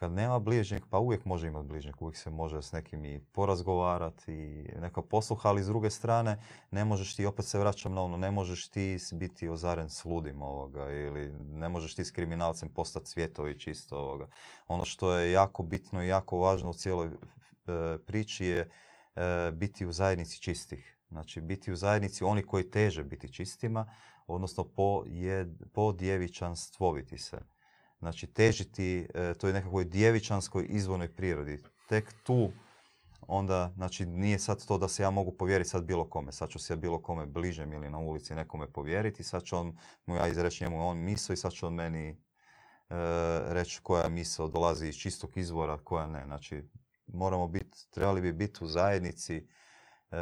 Kad 0.00 0.12
nema 0.12 0.38
bližnjeg, 0.38 0.82
pa 0.90 0.98
uvijek 0.98 1.24
može 1.24 1.46
imati 1.46 1.68
bližnjeg, 1.68 2.02
uvijek 2.02 2.16
se 2.16 2.30
može 2.30 2.62
s 2.62 2.72
nekim 2.72 3.04
i 3.04 3.20
porazgovarati 3.32 4.32
i 4.32 4.80
neka 4.80 5.02
posluha, 5.02 5.48
ali 5.48 5.62
s 5.62 5.66
druge 5.66 5.90
strane 5.90 6.42
ne 6.70 6.84
možeš 6.84 7.16
ti, 7.16 7.26
opet 7.26 7.44
se 7.44 7.58
vraćam 7.58 7.94
na 7.94 8.02
ono, 8.02 8.16
ne 8.16 8.30
možeš 8.30 8.68
ti 8.68 8.98
biti 9.12 9.48
ozaren 9.48 9.90
s 9.90 10.04
ludim 10.04 10.42
ovoga 10.42 10.90
ili 10.90 11.32
ne 11.52 11.68
možeš 11.68 11.94
ti 11.94 12.04
s 12.04 12.10
kriminalcem 12.10 12.68
postati 12.68 13.06
svjetovi 13.06 13.58
čisto 13.58 13.98
ovoga. 13.98 14.28
Ono 14.68 14.84
što 14.84 15.14
je 15.14 15.32
jako 15.32 15.62
bitno 15.62 16.04
i 16.04 16.08
jako 16.08 16.38
važno 16.38 16.70
u 16.70 16.74
cijeloj 16.74 17.06
e, 17.06 17.10
priči 18.06 18.44
je 18.44 18.70
E, 19.16 19.52
biti 19.52 19.86
u 19.86 19.92
zajednici 19.92 20.40
čistih. 20.40 20.96
Znači 21.08 21.40
biti 21.40 21.72
u 21.72 21.76
zajednici 21.76 22.24
oni 22.24 22.42
koji 22.42 22.70
teže 22.70 23.04
biti 23.04 23.32
čistima, 23.32 23.92
odnosno 24.26 24.64
po, 24.64 25.04
po 25.72 25.92
djevičanstvoviti 25.92 27.18
se. 27.18 27.38
Znači 28.00 28.26
težiti 28.26 29.08
e, 29.14 29.34
toj 29.34 29.52
nekakvoj 29.52 29.84
djevičanskoj 29.84 30.66
izvornoj 30.68 31.14
prirodi. 31.14 31.62
Tek 31.88 32.14
tu 32.22 32.52
onda, 33.20 33.72
znači 33.76 34.06
nije 34.06 34.38
sad 34.38 34.66
to 34.66 34.78
da 34.78 34.88
se 34.88 35.02
ja 35.02 35.10
mogu 35.10 35.32
povjeriti 35.32 35.70
sad 35.70 35.84
bilo 35.84 36.10
kome. 36.10 36.32
Sad 36.32 36.48
ću 36.48 36.58
se 36.58 36.72
ja 36.72 36.76
bilo 36.76 37.02
kome 37.02 37.26
bližem 37.26 37.72
ili 37.72 37.90
na 37.90 37.98
ulici 37.98 38.34
nekome 38.34 38.72
povjeriti. 38.72 39.24
Sad 39.24 39.42
ću 39.42 39.56
on, 39.56 39.78
mu 40.06 40.16
ja 40.16 40.28
izreći 40.28 40.64
njemu 40.64 40.88
on 40.88 40.98
misao 40.98 41.34
i 41.34 41.36
sad 41.36 41.52
će 41.52 41.66
on 41.66 41.74
meni 41.74 42.08
e, 42.08 42.16
reći 43.48 43.80
koja 43.82 44.08
misao 44.08 44.48
dolazi 44.48 44.88
iz 44.88 44.96
čistog 44.96 45.36
izvora, 45.36 45.78
koja 45.84 46.06
ne. 46.06 46.24
Znači 46.24 46.68
moramo 47.06 47.48
biti, 47.48 47.90
trebali 47.90 48.20
bi 48.20 48.32
biti 48.32 48.64
u 48.64 48.66
zajednici 48.66 49.36
e, 49.36 50.16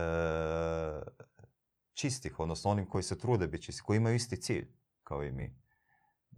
čistih, 1.94 2.40
odnosno 2.40 2.70
onim 2.70 2.86
koji 2.86 3.02
se 3.02 3.18
trude 3.18 3.46
biti 3.46 3.62
čisti, 3.62 3.82
koji 3.82 3.96
imaju 3.96 4.16
isti 4.16 4.42
cilj 4.42 4.68
kao 5.04 5.24
i 5.24 5.32
mi. 5.32 5.67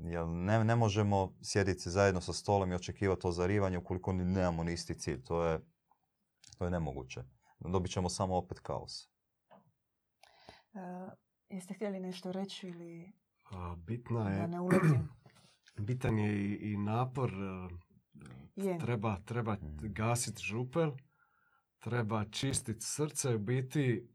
Jer 0.04 0.26
ne, 0.26 0.64
ne 0.64 0.76
možemo 0.76 1.34
sjediti 1.42 1.90
zajedno 1.90 2.20
sa 2.20 2.32
stolom 2.32 2.72
i 2.72 2.74
očekivati 2.74 3.26
ozarivanje 3.26 3.78
ukoliko 3.78 4.12
nemamo 4.12 4.64
ni 4.64 4.72
isti 4.72 4.98
cilj. 4.98 5.22
To 5.22 5.44
je, 5.44 5.60
to 6.58 6.64
je 6.64 6.70
nemoguće. 6.70 7.20
Dobit 7.60 7.92
ćemo 7.92 8.08
samo 8.08 8.36
opet 8.36 8.60
kaos. 8.60 9.10
Uh, 10.72 11.12
jeste 11.48 11.74
htjeli 11.74 12.00
nešto 12.00 12.32
reći 12.32 12.68
ili 12.68 13.12
bitna 13.76 14.30
je, 14.30 14.48
ne 14.48 14.58
bitan 15.86 16.18
je 16.18 16.44
i, 16.44 16.72
i 16.72 16.76
napor 16.76 17.32
Treba, 18.80 19.16
treba 19.24 19.54
mm. 19.54 19.78
gasiti 19.80 20.42
župel, 20.42 20.92
treba 21.78 22.24
čistiti 22.24 22.84
srce, 22.84 23.34
u 23.34 23.38
biti 23.38 24.08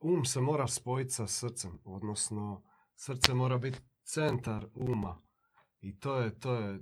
um 0.00 0.24
se 0.24 0.40
mora 0.40 0.66
spojiti 0.66 1.10
sa 1.10 1.26
srcem, 1.26 1.78
odnosno 1.84 2.62
srce 2.94 3.34
mora 3.34 3.58
biti 3.58 3.78
centar 4.08 4.66
uma 4.74 5.22
i 5.80 6.00
to 6.00 6.16
je, 6.16 6.38
to 6.38 6.54
je, 6.54 6.80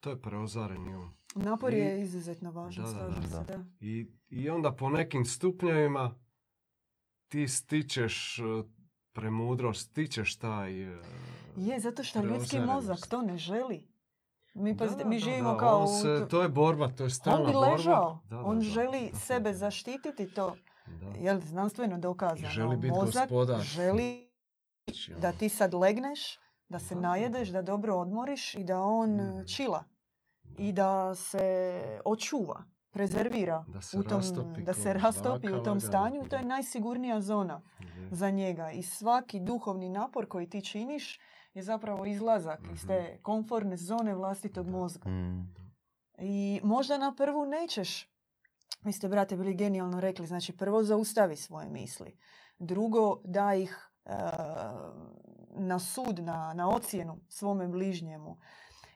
to 0.00 0.10
je 0.10 0.22
preozareni 0.22 0.96
um. 0.96 1.14
Napor 1.34 1.74
je 1.74 2.02
izuzetno 2.02 2.50
važan, 2.50 2.84
da, 3.30 3.42
da, 3.42 3.64
I, 3.80 4.06
I 4.28 4.50
onda 4.50 4.72
po 4.72 4.90
nekim 4.90 5.24
stupnjevima 5.24 6.14
ti 7.28 7.48
stičeš 7.48 8.38
e, 8.38 8.42
premudrost, 9.12 9.90
stičeš 9.90 10.36
taj... 10.36 10.82
E, 10.82 10.98
je, 11.56 11.80
zato 11.80 12.04
što 12.04 12.22
ljudski 12.22 12.60
mozak 12.60 13.06
to 13.06 13.22
ne 13.22 13.38
želi. 13.38 13.88
Mi, 14.54 14.76
pa, 14.76 14.86
mi 15.04 15.18
živimo 15.18 15.56
kao... 15.56 15.86
se, 15.86 16.26
to 16.30 16.42
je 16.42 16.48
borba, 16.48 16.88
to 16.88 17.04
je 17.04 17.10
stalna 17.10 17.52
borba. 17.52 17.58
On 17.58 17.66
bi 17.66 17.72
ležao. 17.72 18.20
on 18.30 18.60
želi 18.60 19.10
sebe 19.14 19.54
zaštititi 19.54 20.34
to. 20.34 20.56
Je 21.20 21.40
znanstveno 21.40 21.98
dokazano? 21.98 22.48
Želi 22.48 22.76
biti 22.76 22.94
gospodar. 23.00 23.60
želi 23.62 24.28
da 25.20 25.32
ti 25.32 25.48
sad 25.48 25.74
legneš, 25.74 26.38
da 26.68 26.78
se 26.78 26.94
najedeš, 26.94 27.48
da 27.48 27.62
dobro 27.62 27.96
odmoriš 27.96 28.54
i 28.54 28.64
da 28.64 28.80
on 28.80 29.20
čila. 29.56 29.84
I 30.58 30.72
da 30.72 31.14
se 31.14 31.80
očuva, 32.04 32.64
prezervira. 32.90 33.64
Da 33.68 33.80
se 33.80 33.98
u 33.98 34.02
tom, 34.02 34.18
rastopi, 34.18 34.62
da 34.62 34.74
se 34.74 34.92
rastopi 34.92 35.52
u 35.52 35.62
tom 35.62 35.80
stanju. 35.80 36.28
To 36.30 36.36
je 36.36 36.44
najsigurnija 36.44 37.20
zona 37.20 37.62
za 38.10 38.30
njega. 38.30 38.70
I 38.70 38.82
svaki 38.82 39.40
duhovni 39.40 39.88
napor 39.88 40.28
koji 40.28 40.50
ti 40.50 40.64
činiš 40.64 41.20
je 41.54 41.62
zapravo 41.62 42.06
izlazak 42.06 42.60
iz 42.72 42.86
te 42.86 43.02
mhm. 43.02 43.22
komfortne 43.22 43.76
zone 43.76 44.14
vlastitog 44.14 44.68
mozga. 44.68 45.10
Mm. 45.10 45.54
I 46.18 46.60
možda 46.64 46.98
na 46.98 47.14
prvu 47.14 47.46
nećeš, 47.46 48.10
vi 48.84 48.92
ste, 48.92 49.08
brate, 49.08 49.36
bili 49.36 49.54
genijalno 49.54 50.00
rekli, 50.00 50.26
znači 50.26 50.56
prvo 50.56 50.82
zaustavi 50.82 51.36
svoje 51.36 51.68
misli. 51.68 52.18
Drugo, 52.58 53.20
da 53.24 53.54
ih 53.54 53.90
e, 54.04 54.10
na 55.58 55.78
sud, 55.78 56.18
na, 56.18 56.54
na 56.54 56.68
ocjenu 56.68 57.20
svome 57.28 57.68
bližnjemu. 57.68 58.38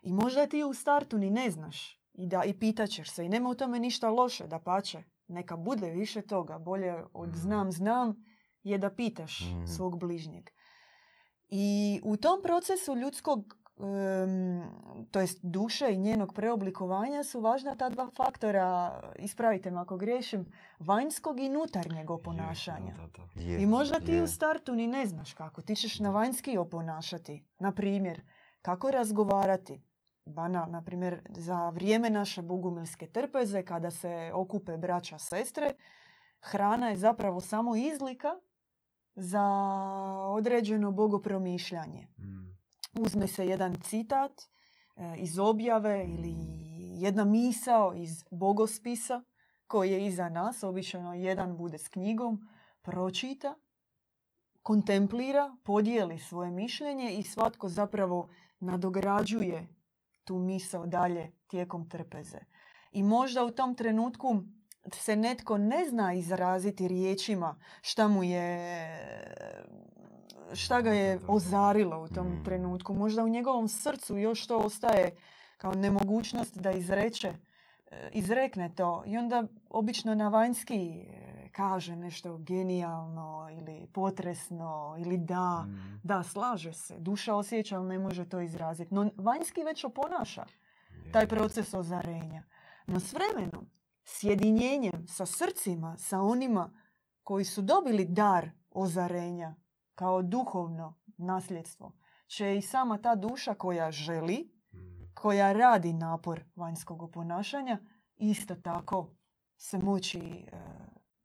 I 0.03 0.13
možda 0.13 0.47
ti 0.47 0.65
u 0.65 0.75
startu 0.75 1.19
ni 1.19 1.31
ne 1.31 1.51
znaš 1.51 2.03
i 2.15 2.27
da 2.27 2.45
i 2.45 2.59
pitaćeš 2.59 3.11
se 3.11 3.25
i 3.27 3.29
nema 3.29 3.49
u 3.49 3.55
tome 3.55 3.79
ništa 3.79 4.11
loše, 4.11 4.47
da 4.47 4.59
pače. 4.59 5.03
Neka 5.29 5.57
bude 5.57 5.91
više 5.91 6.23
toga, 6.23 6.59
bolje 6.59 7.05
od 7.13 7.29
mhm. 7.29 7.39
znam, 7.39 7.73
znam 7.73 8.25
je 8.63 8.79
da 8.79 8.91
pitaš 8.91 9.41
mhm. 9.41 9.67
svog 9.67 9.99
bližnjeg. 9.99 10.51
I 11.49 12.01
u 12.05 12.17
tom 12.17 12.43
procesu 12.43 12.97
ljudskog, 12.97 13.57
to 15.11 15.21
jest 15.21 15.39
duše 15.43 15.93
i 15.93 15.99
njenog 15.99 16.35
preoblikovanja 16.35 17.25
su 17.25 17.41
važna 17.41 17.75
ta 17.75 17.89
dva 17.89 18.11
faktora, 18.17 19.01
ispravite 19.19 19.71
me 19.71 19.81
ako 19.81 19.97
griješim, 19.97 20.47
vanjskog 20.79 21.41
i 21.41 21.49
unutarnjeg 21.49 22.11
oponašanja. 22.11 22.95
I 23.59 23.67
možda 23.67 24.01
ti 24.01 24.21
u 24.21 24.27
startu 24.27 24.75
ni 24.75 24.87
ne 24.87 25.07
znaš 25.07 25.35
kako. 25.35 25.63
Ti 25.63 25.77
ćeš 25.77 25.99
na 25.99 26.11
vanjski 26.11 26.59
oponašati. 26.59 27.45
Na 27.59 27.73
primjer, 27.73 28.23
kako 28.63 28.91
razgovarati. 28.91 29.83
Bana, 30.27 30.67
na 30.67 30.83
primjer, 30.83 31.21
za 31.29 31.71
vrijeme 31.71 32.11
naše 32.11 32.43
bogumilske 32.43 33.07
trpeze, 33.07 33.63
kada 33.63 33.91
se 33.91 34.31
okupe 34.35 34.77
braća 34.77 35.19
sestre, 35.19 35.75
hrana 36.41 36.89
je 36.89 36.97
zapravo 36.97 37.41
samo 37.41 37.77
izlika 37.77 38.29
za 39.15 39.45
određeno 40.29 40.93
bogopromišljanje. 40.93 42.09
Mm. 42.19 42.52
Uzme 42.95 43.27
se 43.27 43.47
jedan 43.47 43.75
citat 43.83 44.43
e, 44.43 45.15
iz 45.19 45.39
objave 45.39 46.05
ili 46.09 46.35
jedna 47.01 47.25
misao 47.25 47.95
iz 47.95 48.25
bogospisa 48.31 49.23
koji 49.67 49.91
je 49.91 50.07
iza 50.07 50.29
nas, 50.29 50.63
obično 50.63 51.15
jedan 51.15 51.57
bude 51.57 51.79
s 51.79 51.89
knjigom, 51.89 52.49
pročita, 52.83 53.55
kontemplira, 54.63 55.57
podijeli 55.63 56.19
svoje 56.19 56.51
mišljenje 56.51 57.15
i 57.15 57.23
svatko 57.23 57.69
zapravo 57.69 58.29
nadograđuje 58.61 59.69
tu 60.25 60.39
misao 60.39 60.87
dalje 60.87 61.33
tijekom 61.47 61.89
trpeze. 61.89 62.39
I 62.93 63.03
možda 63.03 63.45
u 63.45 63.51
tom 63.51 63.75
trenutku 63.75 64.43
se 64.93 65.17
netko 65.17 65.59
ne 65.59 65.89
zna 65.89 66.15
izraziti 66.15 66.89
riječima 66.89 67.61
šta 67.83 68.09
mu 68.09 68.25
je 68.25 68.77
šta 70.55 70.81
ga 70.81 70.91
je 70.93 71.21
ozarilo 71.29 72.03
u 72.03 72.09
tom 72.09 72.27
mm. 72.27 72.45
trenutku. 72.45 72.95
Možda 72.95 73.25
u 73.25 73.29
njegovom 73.29 73.69
srcu 73.69 74.19
još 74.19 74.47
to 74.47 74.59
ostaje 74.59 75.17
kao 75.57 75.75
nemogućnost 75.75 76.59
da 76.59 76.71
izreče, 76.71 77.33
e, 77.91 78.11
izrekne 78.13 78.75
to. 78.75 79.03
I 79.07 79.19
onda 79.19 79.45
obično 79.71 80.15
na 80.15 80.29
vanjski 80.29 80.75
e, 80.75 81.49
kaže 81.53 81.97
nešto 81.97 82.39
genijalno 82.39 83.49
ili 83.53 83.87
potresno 83.93 84.97
ili 84.99 85.19
da, 85.19 85.65
mm. 85.67 86.01
da, 86.03 86.23
slaže 86.23 86.73
se. 86.73 86.99
Duša 86.99 87.35
osjeća, 87.35 87.77
ali 87.77 87.89
ne 87.89 87.99
može 87.99 88.29
to 88.29 88.41
izraziti. 88.41 88.95
No 88.95 89.11
vanjski 89.17 89.65
već 89.65 89.85
oponaša 89.85 90.45
taj 91.13 91.27
proces 91.27 91.75
ozarenja. 91.75 92.43
No 92.87 93.01
s 93.01 93.13
vremenom 93.13 93.71
sjedinjenjem 94.05 95.07
sa 95.09 95.27
srcima, 95.27 95.97
sa 95.97 96.21
onima 96.21 96.71
koji 97.23 97.45
su 97.45 97.63
dobili 97.63 98.05
dar 98.05 98.51
ozarenja 98.71 99.55
kao 99.95 100.23
duhovno 100.23 100.99
nasljedstvo, 101.17 101.93
će 102.27 102.57
i 102.57 102.63
sama 102.63 102.99
ta 102.99 103.15
duša 103.15 103.55
koja 103.55 103.91
želi, 103.91 104.53
koja 105.15 105.53
radi 105.53 105.93
napor 105.93 106.45
vanjskog 106.57 107.11
ponašanja, 107.13 107.79
isto 108.17 108.55
tako 108.55 109.11
se 109.57 109.79
moći 109.79 110.19
e, 110.19 110.47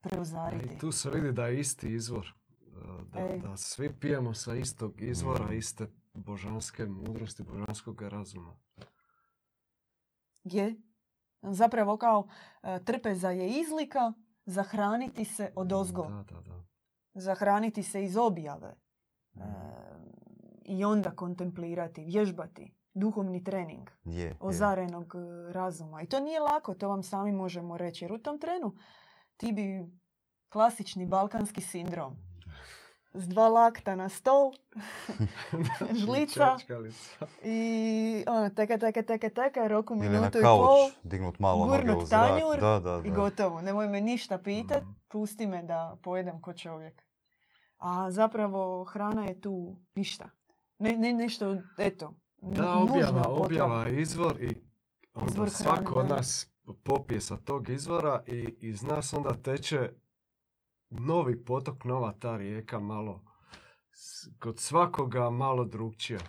preuzariti. 0.01 0.75
I 0.75 0.77
tu 0.77 0.91
se 0.91 1.10
vidi 1.10 1.32
da 1.32 1.47
je 1.47 1.60
isti 1.60 1.93
izvor. 1.93 2.34
E, 2.62 3.03
da, 3.13 3.19
Ej. 3.19 3.39
da 3.39 3.58
svi 3.58 3.99
pijemo 3.99 4.34
sa 4.34 4.56
istog 4.56 5.01
izvora, 5.01 5.45
Mm. 5.45 5.53
iste 5.53 5.88
božanske 6.13 6.86
mudrosti, 6.86 7.43
božanskog 7.43 8.01
razuma. 8.01 8.58
Je. 10.43 10.82
Zapravo 11.41 11.97
kao 11.97 12.27
e, 12.63 12.84
trpeza 12.84 13.30
je 13.30 13.60
izlika 13.62 14.13
zahraniti 14.45 15.25
se 15.25 15.53
od 15.56 15.73
ozgo. 15.73 16.03
Da, 16.03 16.23
da, 16.23 16.41
da. 16.41 16.63
Zahraniti 17.17 17.84
se 17.84 18.03
iz 18.03 18.17
objave. 18.17 18.75
Mm. 19.36 19.41
E, 19.41 19.45
I 20.65 20.86
onda 20.86 21.12
kontemplirati, 21.12 22.03
vježbati. 22.03 22.73
Duhovni 22.93 23.43
trening 23.43 23.89
Je, 24.06 24.19
je. 24.19 24.38
ozarenog 24.39 25.13
e, 25.15 25.19
razuma. 25.53 26.01
I 26.01 26.08
to 26.08 26.19
nije 26.19 26.39
lako, 26.41 26.73
to 26.73 26.89
vam 26.89 27.03
sami 27.03 27.32
možemo 27.34 27.77
reći. 27.77 28.06
Jer 28.06 28.13
u 28.13 28.17
tom 28.17 28.39
trenu 28.39 28.75
ti 29.38 29.51
bi 29.51 29.86
klasični 30.49 31.06
balkanski 31.06 31.62
sindrom. 31.62 32.15
S 33.13 33.27
dva 33.27 33.47
lakta 33.49 33.95
na 33.95 34.10
stol, 34.10 34.51
Žlica. 35.95 36.58
I 37.43 37.60
ono, 38.27 38.49
teka, 38.49 38.77
teka, 38.77 39.01
teka, 39.03 39.30
teka, 39.32 39.67
roku 39.67 39.93
Ili 39.95 40.06
na 40.06 40.12
minutu 40.12 40.38
i 40.38 40.41
pol 40.41 40.58
kauč, 40.60 40.93
dignut 41.03 41.39
malo 41.39 41.65
gurnut 41.67 42.10
tanjur 42.10 42.60
Da, 42.60 42.80
da, 42.82 43.01
i 43.06 43.10
da. 43.10 43.15
gotovo. 43.15 43.62
Nemoj 43.62 43.88
me 43.88 44.01
ništa 44.01 44.38
pitat, 44.38 44.82
Mhm. 44.84 44.91
pusti 45.08 45.47
me 45.47 45.63
da 45.63 45.97
pojedem 46.03 46.41
ko 46.41 46.53
čovjek. 46.53 47.03
A 47.78 48.12
zapravo 48.12 48.84
hrana 48.84 49.26
je 49.26 49.42
tu 49.42 49.76
ništa. 49.96 50.30
Ne, 50.80 50.98
ne 50.98 51.13
nešto, 51.13 51.58
eto, 51.78 52.13
Da, 52.38 52.74
objava, 52.74 53.28
objava 53.28 53.84
je 53.84 54.02
izvor 54.02 54.44
i 54.44 54.62
onda 55.13 55.32
Izvor 55.32 55.50
svako 55.50 55.92
hrane, 55.94 56.00
od 56.00 56.10
nas 56.10 56.52
popije 56.84 57.22
sa 57.22 57.38
tog 57.38 57.70
izvora 57.70 58.24
i 58.28 58.56
iz 58.60 58.84
nas 58.84 59.13
onda 59.13 59.34
teče 59.34 59.92
novi 60.90 61.46
potok, 61.46 61.84
nova 61.84 62.12
ta 62.12 62.38
rijeka 62.38 62.80
malo 62.80 63.22
kod 64.40 64.60
svakoga 64.60 65.30
malo 65.30 65.66
drugčija. 65.66 66.20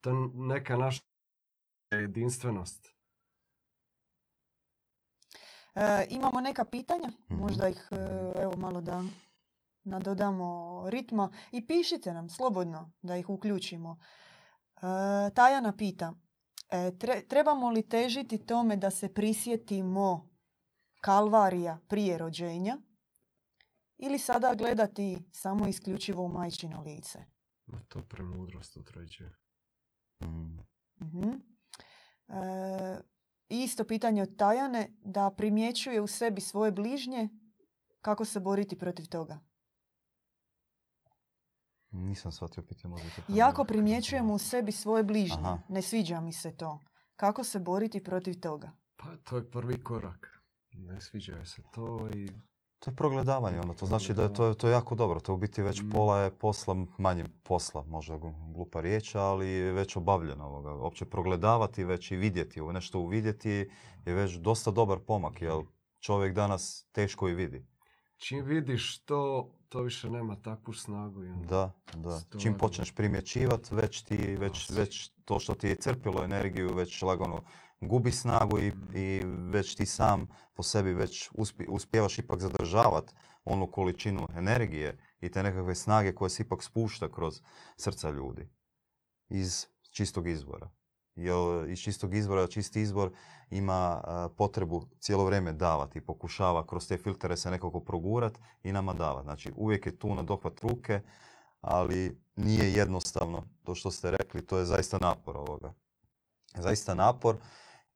To 0.00 0.10
je 0.10 0.16
neka 0.34 0.76
naša 0.76 1.02
jedinstvenost. 1.90 2.94
E, 5.74 6.06
imamo 6.10 6.40
neka 6.40 6.64
pitanja, 6.64 7.08
Mhm. 7.28 7.40
možda 7.40 7.68
ih 7.68 7.88
e, 7.90 7.96
evo 8.42 8.56
malo 8.56 8.80
da 8.80 9.02
nadodamo 9.84 10.82
ritma 10.90 11.32
i 11.52 11.66
pišite 11.66 12.12
nam 12.12 12.28
slobodno 12.28 12.92
da 13.02 13.16
ih 13.16 13.30
uključimo. 13.30 13.98
E, 14.76 14.80
Tajana 15.34 15.76
pita, 15.76 16.14
e, 16.70 16.76
tre- 16.76 17.28
trebamo 17.28 17.70
li 17.70 17.88
težiti 17.88 18.46
tome 18.46 18.76
da 18.76 18.90
se 18.90 19.14
prisjetimo 19.14 20.30
kalvarija 21.00 21.78
prije 21.88 22.18
rođenja 22.18 22.76
ili 23.96 24.18
sada 24.18 24.54
gledati 24.54 25.18
samo 25.32 25.68
isključivo 25.68 26.22
u 26.24 26.28
majčino 26.28 26.82
lice? 26.82 27.18
Ma 27.66 27.80
to 27.88 28.02
premudrost 28.02 28.76
utređuje. 28.76 29.36
Mm. 30.22 30.58
Mhm. 31.00 31.30
E, 32.28 33.00
isto 33.48 33.84
pitanje 33.84 34.22
od 34.22 34.36
Tajane, 34.36 34.96
da 35.04 35.30
primjećuje 35.30 36.00
u 36.00 36.06
sebi 36.06 36.40
svoje 36.40 36.72
bližnje, 36.72 37.28
kako 38.00 38.24
se 38.24 38.40
boriti 38.40 38.78
protiv 38.78 39.08
toga. 39.08 39.40
Nisam 41.92 42.32
shvatio 42.32 42.62
pitanje. 42.62 42.90
možda 42.90 43.08
to 43.08 43.22
Jako 43.28 43.54
ponoviti? 43.54 43.72
primjećujemo 43.72 44.34
u 44.34 44.38
sebi 44.38 44.72
svoje 44.72 45.02
bližnje. 45.02 45.36
Aha. 45.38 45.58
Ne 45.68 45.82
sviđa 45.82 46.20
mi 46.20 46.32
se 46.32 46.50
to. 46.52 46.78
Kako 47.16 47.44
se 47.44 47.58
boriti 47.58 48.04
protiv 48.04 48.40
toga? 48.40 48.70
Pa 48.96 49.16
to 49.16 49.36
je 49.36 49.50
prvi 49.50 49.82
korak. 49.82 50.40
Ne 50.72 51.00
sviđa 51.00 51.44
se 51.44 51.62
to 51.74 52.08
i 52.14 52.28
To 52.78 52.90
je 52.90 52.96
progledavanje, 52.96 53.60
ono, 53.60 53.74
to 53.74 53.86
znači 53.86 54.14
da 54.14 54.22
je 54.22 54.34
to, 54.34 54.54
to 54.54 54.68
je 54.68 54.72
jako 54.72 54.94
dobro. 54.94 55.20
To 55.20 55.34
u 55.34 55.36
biti 55.36 55.62
već 55.62 55.82
Mm. 55.82 55.90
pola 55.90 56.18
je 56.18 56.30
posla, 56.30 56.76
manje 56.98 57.24
posla, 57.42 57.84
možda 57.84 58.18
glupa 58.54 58.80
riječ, 58.80 59.14
ali 59.14 59.48
je 59.48 59.72
već 59.72 59.96
obavljeno 59.96 60.44
ovoga. 60.46 60.70
Opće 60.72 61.04
progledavati 61.04 61.84
već 61.84 62.10
i 62.10 62.16
vidjeti, 62.16 62.60
ovo 62.60 62.72
nešto 62.72 62.98
uvidjeti 63.00 63.50
je 64.06 64.14
već 64.14 64.34
dosta 64.34 64.70
dobar 64.70 64.98
pomak, 64.98 65.42
jer 65.42 65.52
čovjek 66.00 66.34
danas 66.34 66.86
teško 66.92 67.28
i 67.28 67.34
vidi. 67.34 67.66
čim 68.18 68.44
vidiš 68.44 69.04
to, 69.04 69.50
to 69.70 69.82
više 69.82 70.10
nema 70.10 70.36
takvu 70.36 70.72
snagu. 70.74 71.24
i 71.24 71.28
onda 71.28 71.46
Da, 71.48 71.72
da. 72.00 72.18
Stvarno. 72.18 72.40
Čim 72.40 72.54
počneš 72.58 72.94
primjećivat, 72.94 73.70
već 73.70 74.02
ti, 74.02 74.16
već, 74.16 74.70
već 74.70 75.10
to 75.24 75.38
što 75.38 75.54
ti 75.54 75.68
je 75.68 75.74
crpilo 75.74 76.24
energiju, 76.24 76.74
već 76.74 77.02
lagano 77.02 77.42
gubi 77.80 78.12
snagu 78.12 78.58
i, 78.58 78.72
i 78.94 79.22
već 79.24 79.74
ti 79.74 79.86
sam 79.86 80.28
po 80.54 80.62
sebi 80.62 80.94
već 80.94 81.30
uspi, 81.34 81.66
uspijevaš 81.68 82.18
ipak 82.18 82.40
zadržavat 82.40 83.14
onu 83.44 83.70
količinu 83.70 84.26
energije 84.36 84.98
i 85.20 85.30
te 85.30 85.42
nekakve 85.42 85.74
snage 85.74 86.14
koje 86.14 86.30
se 86.30 86.42
ipak 86.42 86.62
spušta 86.62 87.12
kroz 87.12 87.42
srca 87.76 88.10
ljudi 88.10 88.48
iz 89.28 89.66
čistog 89.90 90.28
izvora. 90.28 90.70
Jer 91.16 91.68
iz 91.68 91.78
čistog 91.78 92.14
izvora, 92.14 92.46
čisti 92.46 92.80
izvor 92.80 93.10
ima 93.50 94.02
potrebu 94.36 94.82
cijelo 94.98 95.24
vrijeme 95.24 95.52
davati 95.52 95.98
i 95.98 96.04
pokušava 96.04 96.66
kroz 96.66 96.88
te 96.88 96.96
filtere 96.96 97.36
se 97.36 97.50
nekako 97.50 97.80
progurat 97.80 98.38
i 98.62 98.72
nama 98.72 98.92
davati. 98.92 99.24
Znači 99.24 99.52
uvijek 99.56 99.86
je 99.86 99.98
tu 99.98 100.14
na 100.14 100.22
dohvat 100.22 100.60
ruke, 100.60 101.00
ali 101.60 102.20
nije 102.36 102.72
jednostavno 102.72 103.42
to 103.62 103.74
što 103.74 103.90
ste 103.90 104.10
rekli, 104.10 104.46
to 104.46 104.58
je 104.58 104.64
zaista 104.64 104.98
napor 104.98 105.36
ovoga. 105.36 105.72
Zaista 106.54 106.94
napor 106.94 107.36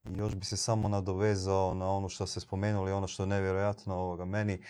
još 0.04 0.34
bi 0.34 0.44
se 0.44 0.56
samo 0.56 0.88
nadovezao 0.88 1.74
na 1.74 1.90
ono 1.90 2.08
što 2.08 2.26
ste 2.26 2.40
spomenuli, 2.40 2.92
ono 2.92 3.06
što 3.06 3.22
je 3.22 3.26
nevjerojatno 3.26 3.94
ovoga 3.94 4.24
meni, 4.24 4.62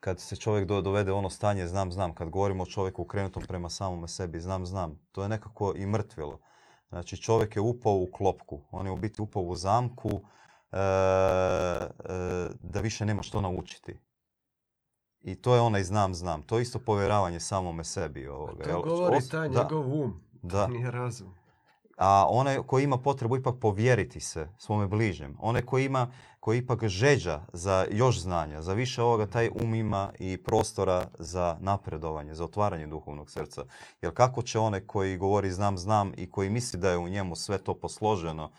kad 0.00 0.20
se 0.20 0.36
čovjek 0.36 0.68
do- 0.68 0.80
dovede 0.80 1.12
ono 1.12 1.30
stanje 1.30 1.66
znam, 1.66 1.92
znam, 1.92 2.14
kad 2.14 2.30
govorimo 2.30 2.62
o 2.62 2.66
čovjeku 2.66 3.02
okrenutom 3.02 3.42
prema 3.48 3.68
samome 3.70 4.08
sebi, 4.08 4.40
znam, 4.40 4.66
znam, 4.66 4.98
to 5.12 5.22
je 5.22 5.28
nekako 5.28 5.72
i 5.76 5.86
mrtvilo. 5.86 6.40
Znači 6.88 7.16
čovjek 7.16 7.56
je 7.56 7.62
upao 7.62 7.94
u 7.94 8.08
klopku, 8.12 8.60
on 8.70 8.86
je 8.86 8.92
u 8.92 8.96
biti 8.96 9.22
upao 9.22 9.42
u 9.42 9.54
zamku 9.56 10.10
e, 10.72 10.78
e, 10.78 10.80
da 12.60 12.80
više 12.80 13.04
nema 13.06 13.22
što 13.22 13.40
naučiti. 13.40 13.98
I 15.20 15.34
to 15.34 15.54
je 15.54 15.60
onaj 15.60 15.84
znam, 15.84 16.14
znam. 16.14 16.42
To 16.42 16.58
je 16.58 16.62
isto 16.62 16.78
povjeravanje 16.78 17.40
samome 17.40 17.84
sebi. 17.84 18.28
Ovoga. 18.28 18.64
To 18.64 18.82
govori 18.82 19.28
taj 19.30 19.48
da, 19.48 19.62
njegov 19.62 20.02
um, 20.02 20.20
da. 20.42 20.66
nije 20.66 20.90
razum. 20.90 21.37
A 21.98 22.26
onaj 22.28 22.58
koji 22.66 22.84
ima 22.84 22.98
potrebu 22.98 23.36
ipak 23.36 23.54
povjeriti 23.60 24.20
se 24.20 24.48
svome 24.58 24.86
bližnjem, 24.86 25.36
onaj 25.40 25.62
koji 25.62 25.84
ima, 25.84 26.10
koji 26.40 26.58
ipak 26.58 26.84
žeđa 26.88 27.40
za 27.52 27.86
još 27.90 28.20
znanja, 28.20 28.62
za 28.62 28.72
više 28.72 29.02
ovoga, 29.02 29.26
taj 29.26 29.50
um 29.54 29.74
ima 29.74 30.12
i 30.18 30.36
prostora 30.36 31.06
za 31.18 31.56
napredovanje, 31.60 32.34
za 32.34 32.44
otvaranje 32.44 32.86
duhovnog 32.86 33.30
srca. 33.30 33.64
Jer 34.02 34.14
kako 34.14 34.42
će 34.42 34.58
onaj 34.58 34.80
koji 34.80 35.16
govori 35.16 35.50
znam, 35.50 35.78
znam 35.78 36.12
i 36.16 36.30
koji 36.30 36.50
misli 36.50 36.80
da 36.80 36.90
je 36.90 36.98
u 36.98 37.08
njemu 37.08 37.36
sve 37.36 37.58
to 37.58 37.74
posloženo 37.74 38.50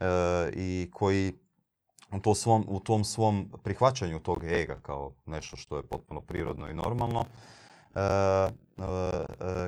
e, 0.00 0.04
i 0.52 0.90
koji 0.92 1.32
u, 2.12 2.20
to 2.20 2.34
svom, 2.34 2.64
u 2.68 2.80
tom 2.80 3.04
svom 3.04 3.52
prihvaćanju 3.62 4.18
tog 4.18 4.44
ega 4.44 4.80
kao 4.82 5.12
nešto 5.26 5.56
što 5.56 5.76
je 5.76 5.82
potpuno 5.82 6.20
prirodno 6.20 6.68
i 6.68 6.74
normalno, 6.74 7.24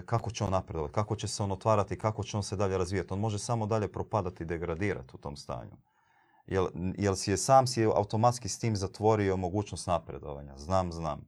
kako 0.07 0.31
će 0.31 0.45
on 0.45 0.51
napredovati, 0.51 0.95
kako 0.95 1.17
će 1.17 1.29
se 1.29 1.43
on 1.43 1.53
otvarati, 1.53 1.99
kako 1.99 2.23
će 2.23 2.37
on 2.37 2.43
se 2.43 2.57
dalje 2.57 2.79
razvijati. 2.79 3.13
On 3.13 3.21
može 3.21 3.39
samo 3.39 3.67
dalje 3.67 3.93
propadati 3.93 4.43
i 4.43 4.47
degradirati 4.47 5.11
u 5.15 5.19
tom 5.19 5.37
stanju. 5.37 5.77
Jel, 6.47 6.69
jel 6.99 7.15
si 7.15 7.31
je 7.31 7.37
sam 7.37 7.67
si 7.67 7.81
je 7.81 7.87
automatski 7.87 8.49
s 8.49 8.59
tim 8.59 8.77
zatvorio 8.77 9.37
mogućnost 9.37 9.87
napredovanja. 9.87 10.59
Znam, 10.59 10.93
znam. 10.93 11.21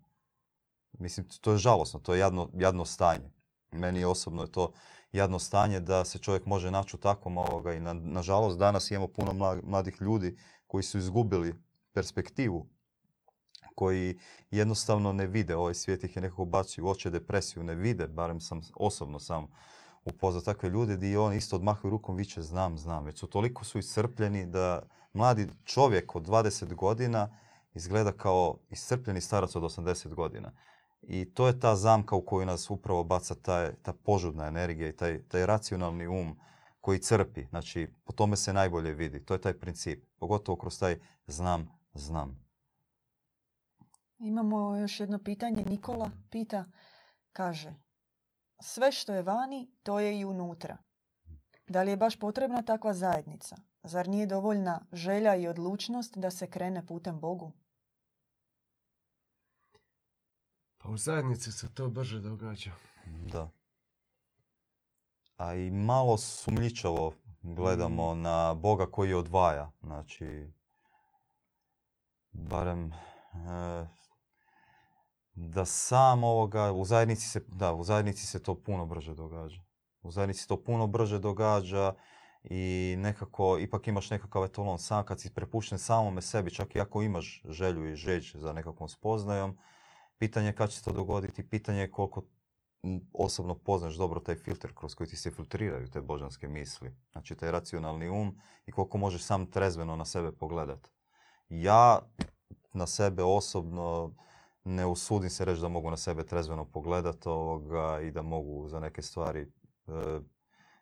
Mislim, 0.92 1.28
to 1.40 1.52
je 1.52 1.59
žalosno, 1.59 2.00
to 2.00 2.14
je 2.14 2.20
jadno, 2.20 2.50
jadno 2.55 2.85
stanje. 2.85 3.31
Meni 3.70 4.05
osobno 4.05 4.42
je 4.42 4.52
to 4.52 4.72
jadno 5.12 5.38
stanje 5.38 5.81
da 5.81 6.05
se 6.05 6.18
čovjek 6.18 6.46
može 6.46 6.70
naći 6.70 6.96
u 6.96 7.00
takvom 7.00 7.38
ovoga 7.38 7.72
i 7.72 7.81
na, 7.81 7.92
nažalost 7.92 8.59
danas 8.59 8.90
imamo 8.90 9.09
puno 9.09 9.33
mla- 9.33 9.61
mladih 9.64 9.96
ljudi 10.00 10.37
koji 10.66 10.83
su 10.83 10.98
izgubili 10.98 11.55
perspektivu, 11.92 12.66
koji 13.74 14.18
jednostavno 14.50 15.12
ne 15.12 15.26
vide, 15.26 15.56
ovaj 15.56 15.74
svijet 15.74 16.04
ih 16.04 16.16
je 16.16 16.22
nekako 16.22 16.44
bacio 16.44 16.85
u 16.85 16.88
oči 16.88 17.11
depresiju, 17.11 17.62
ne 17.62 17.74
vide, 17.74 18.06
barem 18.08 18.40
sam 18.40 18.61
osobno 18.74 19.18
sam 19.18 19.48
upoznao 20.04 20.42
takve 20.42 20.68
ljude 20.68 20.96
gdje 20.96 21.18
on 21.18 21.32
isto 21.32 21.56
odmahuje 21.56 21.90
rukom 21.90 22.16
viče 22.16 22.42
znam, 22.42 22.78
znam, 22.78 23.04
već 23.04 23.18
su 23.18 23.26
toliko 23.26 23.64
su 23.64 23.78
iscrpljeni 23.78 24.47
da 24.47 24.82
mladi 25.12 25.49
čovjek 25.64 26.16
od 26.16 26.26
20 26.26 26.74
godina 26.74 27.28
izgleda 27.74 28.12
kao 28.12 28.59
iscrpljeni 28.70 29.20
starac 29.20 29.57
od 29.57 29.62
80 29.62 30.14
godina. 30.14 30.53
I 31.03 31.34
to 31.34 31.47
je 31.47 31.61
ta 31.61 31.76
zamka 31.76 32.16
u 32.16 32.22
koju 32.22 32.47
nas 32.47 32.70
upravo 32.70 33.05
baca 33.05 33.34
taj, 33.34 33.74
ta 33.82 33.92
požudna 33.92 34.47
energija 34.47 34.88
i 34.88 34.97
taj, 34.97 35.22
taj 35.22 35.47
racionalni 35.47 36.07
um 36.07 36.38
koji 36.80 36.99
crpi. 36.99 37.44
Znači, 37.51 37.88
po 38.05 38.12
tome 38.12 38.36
se 38.36 38.53
najbolje 38.53 38.94
vidi. 38.94 39.24
To 39.24 39.34
je 39.34 39.40
taj 39.40 39.59
princip. 39.59 40.05
Pogotovo 40.18 40.59
kroz 40.59 40.78
taj 40.78 40.99
znam, 41.26 41.68
znam. 41.94 42.44
Imamo 44.23 44.77
još 44.77 45.01
jedno 45.01 45.18
pitanje. 45.18 45.64
Nikola 45.64 46.11
pita, 46.31 46.64
kaže, 47.33 47.75
sve 48.61 48.93
što 48.93 49.14
je 49.14 49.23
vani, 49.23 49.70
to 49.83 50.01
je 50.01 50.20
i 50.20 50.25
unutra. 50.25 50.77
Da 51.68 51.83
li 51.83 51.91
je 51.91 51.97
baš 51.97 52.18
potrebna 52.18 52.62
takva 52.62 52.95
zajednica? 52.95 53.57
Zar 53.83 54.09
nije 54.09 54.27
dovoljna 54.27 54.87
želja 54.93 55.37
i 55.37 55.49
odlučnost 55.49 56.18
da 56.18 56.31
se 56.31 56.51
krene 56.51 56.87
putem 56.87 57.20
Bogu? 57.20 57.53
Pa 60.79 60.89
u 60.89 60.97
zajednici 60.97 61.53
se 61.53 61.75
to 61.75 61.89
brže 61.89 62.20
događa. 62.20 62.70
Da. 63.33 63.51
A 65.37 65.55
i 65.55 65.70
malo 65.70 66.18
sumnjičavo 66.18 67.14
gledamo 67.43 68.14
na 68.14 68.55
Boga 68.55 68.87
koji 68.87 69.14
odvaja. 69.14 69.70
Znači, 69.83 70.53
barem 72.33 72.93
e, 72.93 72.93
da 75.35 75.64
sam 75.64 76.24
ovoga, 76.24 76.72
u 76.72 76.85
zajednici 76.85 77.28
se, 77.28 77.41
da, 77.49 77.74
u 77.74 77.85
zajednici 77.85 78.26
se 78.26 78.43
to 78.43 78.55
puno 78.55 78.87
brže 78.87 79.14
događa. 79.14 79.62
U 80.03 80.11
zajednici 80.11 80.41
se 80.41 80.49
to 80.49 80.64
puno 80.64 80.87
brže 80.87 81.18
događa 81.18 81.95
i 82.45 82.95
nekako, 82.99 83.59
ipak 83.59 83.89
imaš 83.89 84.11
nekakav 84.11 84.45
etalon 84.45 84.78
sam 84.78 85.05
kad 85.05 85.20
si 85.20 85.35
prepušten 85.35 85.78
samome 85.78 86.22
sebi, 86.22 86.51
čak 86.51 86.76
i 86.76 86.80
ako 86.80 87.03
imaš 87.03 87.43
želju 87.45 87.93
i 87.93 87.97
žeđ 87.97 88.37
za 88.37 88.53
nekakvom 88.53 88.89
spoznajom, 88.89 89.59
pitanje 90.18 90.47
je 90.47 90.55
kad 90.57 90.70
će 90.70 90.78
se 90.78 90.85
to 90.85 90.93
dogoditi, 90.93 91.49
pitanje 91.49 91.80
je 91.80 91.91
koliko 91.91 92.22
osobno 93.12 93.55
poznaš 93.55 93.95
dobro 93.95 94.20
taj 94.20 94.35
filter 94.35 94.74
kroz 94.74 94.95
koji 94.95 95.09
ti 95.09 95.16
se 95.16 95.30
filtriraju 95.30 95.91
te 95.91 96.01
božanske 96.01 96.49
misli. 96.49 96.97
Znači 97.12 97.35
taj 97.35 97.51
racionalni 97.51 98.09
um 98.09 98.41
i 98.66 98.72
koliko 98.72 98.99
možeš 98.99 99.22
sam 99.22 99.47
trezveno 99.47 99.97
na 99.97 100.05
sebe 100.05 100.33
pogledat. 100.33 100.89
Ja 101.49 101.99
na 102.72 102.87
sebe 102.87 103.22
osobno 103.22 104.14
ne 104.64 104.86
usudim 104.86 105.30
se 105.30 105.44
reći 105.44 105.60
da 105.60 105.68
mogu 105.68 105.90
na 105.90 105.96
sebe 105.96 106.26
trezveno 106.26 106.64
pogledat 106.64 107.26
ovoga 107.26 108.00
i 108.00 108.10
da 108.10 108.22
mogu 108.22 108.68
za 108.68 108.80
neke 108.80 109.02
stvari 109.02 109.40
e, 109.40 110.20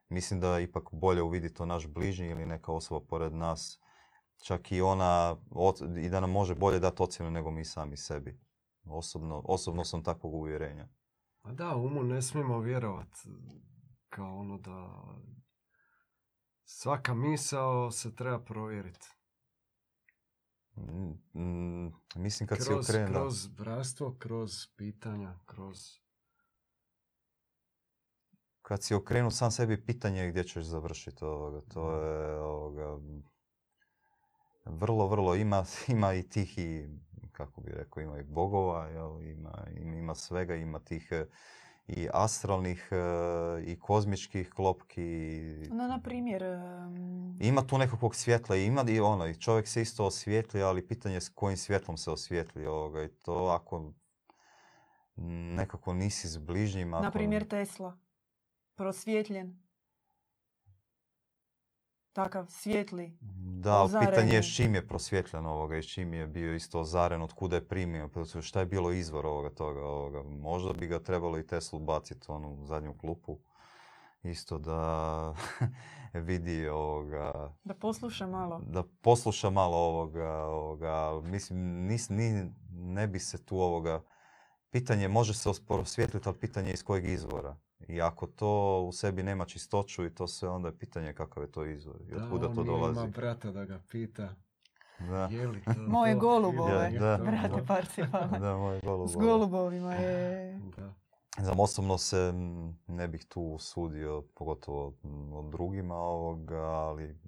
mislim 0.08 0.40
da 0.40 0.60
ipak 0.60 0.88
bolje 0.92 1.22
uviditi 1.22 1.54
to 1.54 1.66
naš 1.66 1.86
bližnji 1.86 2.26
ili 2.26 2.46
neka 2.46 2.72
osoba 2.72 3.06
pored 3.08 3.32
nas, 3.32 3.80
čak 4.42 4.72
i 4.72 4.80
ona, 4.80 5.36
i 5.98 6.08
da 6.08 6.20
nam 6.20 6.30
može 6.30 6.54
bolje 6.54 6.78
dati 6.78 7.02
ocjenu 7.02 7.30
nego 7.30 7.50
mi 7.50 7.64
sami 7.64 7.96
sebi. 7.96 8.40
Osobno, 8.84 9.42
osobno 9.44 9.84
sam 9.84 10.04
takvog 10.04 10.34
uvjerenja. 10.34 10.88
A 11.42 11.52
da, 11.52 11.76
umu 11.76 12.02
ne 12.02 12.22
smijemo 12.22 12.60
vjerovat 12.60 13.08
kao 14.08 14.38
ono 14.38 14.58
da 14.58 15.04
svaka 16.64 17.14
misao 17.14 17.90
se 17.90 18.16
treba 18.16 18.38
provjeriti. 18.38 19.19
Mm, 20.80 21.40
mm, 21.40 21.92
mislim 22.14 22.46
kad 22.46 22.58
kroz, 22.58 22.86
si 22.86 22.92
okrenu... 22.92 23.12
Kroz 23.12 23.46
bratstvo, 23.46 24.16
kroz 24.18 24.50
pitanja, 24.76 25.38
kroz... 25.46 25.78
Kad 28.62 28.82
si 28.82 28.94
okrenu 28.94 29.30
sam 29.30 29.50
sebi 29.50 29.84
pitanje 29.86 30.28
gdje 30.28 30.44
ćeš 30.44 30.64
završiti 30.64 31.24
ovoga. 31.24 31.60
To 31.60 32.02
je 32.02 32.40
ovoga, 32.40 32.98
vrlo, 34.64 35.06
vrlo 35.06 35.34
ima, 35.34 35.64
ima 35.88 36.14
i 36.14 36.28
tih 36.28 36.58
i 36.58 36.88
kako 37.32 37.60
bi 37.60 37.70
rekao, 37.72 38.00
ima 38.00 38.18
i 38.18 38.22
bogova, 38.22 38.86
jel, 38.86 39.22
ima, 39.22 39.66
ima 39.76 40.14
svega, 40.14 40.54
ima 40.54 40.78
tih 40.78 41.12
i 41.96 42.08
astralnih 42.12 42.88
e, 42.90 42.96
i 43.66 43.78
kozmičkih 43.78 44.50
klopki. 44.50 45.00
No, 45.70 45.86
na 45.86 46.00
primjer... 46.00 46.44
Ima 47.40 47.66
tu 47.66 47.78
nekakvog 47.78 48.14
svjetla 48.14 48.56
i 48.56 48.64
ima 48.64 48.84
i 48.88 49.00
ono, 49.00 49.26
i 49.26 49.34
čovjek 49.34 49.68
se 49.68 49.82
isto 49.82 50.06
osvijetli, 50.06 50.62
ali 50.62 50.86
pitanje 50.86 51.14
je 51.14 51.20
s 51.20 51.28
kojim 51.28 51.56
svjetlom 51.56 51.96
se 51.96 52.10
osvijetli 52.10 52.66
ovoga. 52.66 53.04
I 53.04 53.08
to 53.08 53.46
ako 53.46 53.92
nekako 55.56 55.92
nisi 55.92 56.28
s 56.28 56.36
bližnjim... 56.36 56.94
Ako... 56.94 57.04
Na 57.04 57.10
primjer 57.10 57.48
Tesla. 57.48 57.98
Prosvjetljen 58.74 59.69
takav 62.12 62.46
svjetli. 62.48 63.18
Da, 63.60 63.88
pitanje 64.00 64.32
je 64.32 64.42
s 64.42 64.56
čim 64.56 64.74
je 64.74 64.86
prosvjetljen 64.86 65.46
ovoga 65.46 65.76
i 65.76 65.82
s 65.82 65.86
čim 65.86 66.14
je 66.14 66.26
bio 66.26 66.54
isto 66.54 66.80
ozaren, 66.80 67.22
od 67.22 67.32
kuda 67.32 67.56
je 67.56 67.68
primio, 67.68 68.08
pa 68.08 68.40
šta 68.40 68.60
je 68.60 68.66
bilo 68.66 68.92
izvor 68.92 69.26
ovoga 69.26 69.50
toga. 69.50 69.80
Ovoga. 69.80 70.22
Možda 70.22 70.72
bi 70.72 70.86
ga 70.86 70.98
trebalo 70.98 71.38
i 71.38 71.46
Teslu 71.46 71.78
baciti 71.78 72.26
onu 72.28 72.66
zadnju 72.66 72.94
klupu. 72.98 73.38
Isto 74.22 74.58
da 74.58 75.34
vidi 76.28 76.68
ovoga... 76.68 77.54
Da 77.64 77.74
posluša 77.74 78.26
malo. 78.26 78.60
Da 78.66 78.82
posluša 79.02 79.50
malo 79.50 79.76
ovoga. 79.76 80.32
ovoga. 80.32 81.20
Mislim, 81.24 81.86
nis, 81.86 82.08
ni, 82.08 82.52
ne 82.70 83.06
bi 83.06 83.18
se 83.18 83.44
tu 83.44 83.60
ovoga... 83.60 84.02
Pitanje 84.72 85.08
može 85.08 85.34
se 85.34 85.50
prosvjetliti, 85.66 86.28
ali 86.28 86.38
pitanje 86.38 86.68
je 86.68 86.74
iz 86.74 86.84
kojeg 86.84 87.08
izvora. 87.08 87.56
I 87.88 88.00
ako 88.00 88.26
to 88.26 88.82
u 88.88 88.92
sebi 88.92 89.22
nema 89.22 89.44
čistoću 89.44 90.04
i 90.04 90.14
to 90.14 90.26
sve, 90.26 90.48
onda 90.48 90.68
je 90.68 90.78
pitanje 90.78 91.12
kakav 91.12 91.42
je 91.42 91.52
to 91.52 91.64
izvor 91.64 91.96
i 92.08 92.14
od 92.14 92.30
kuda 92.30 92.54
to 92.54 92.64
dolazi. 92.64 92.94
Da, 92.94 93.00
ima 93.00 93.10
brata 93.10 93.50
da 93.50 93.64
ga 93.64 93.80
pita. 93.90 94.34
Da. 94.98 95.28
Je 95.30 95.48
li 95.48 95.62
to 95.74 95.80
moje 95.88 96.14
to? 96.14 96.20
golubove, 96.20 96.90
da, 96.90 97.18
brate 97.24 97.64
Parsifala. 97.66 98.38
Da, 98.38 98.56
moje 98.56 98.80
golubove. 98.80 99.08
S 99.08 99.16
golubovima 99.16 99.94
je... 99.94 100.60
Da. 100.76 100.94
Znam, 101.42 101.60
osobno 101.60 101.98
se 101.98 102.32
ne 102.86 103.08
bih 103.08 103.24
tu 103.28 103.42
usudio, 103.42 104.22
pogotovo 104.34 104.94
od 105.32 105.50
drugima 105.50 105.94
ovoga, 105.94 106.62
ali 106.62 107.18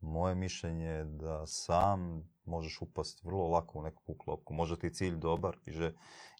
moje 0.00 0.34
mišljenje 0.34 0.86
je 0.86 1.04
da 1.04 1.46
sam 1.46 2.28
možeš 2.44 2.82
upast 2.82 3.24
vrlo 3.24 3.48
lako 3.48 3.78
u 3.78 3.82
neku 3.82 4.14
klopku. 4.14 4.54
Može 4.54 4.78
ti 4.78 4.94
cilj 4.94 5.16
dobar 5.16 5.56
i, 5.66 5.72
že, 5.72 5.92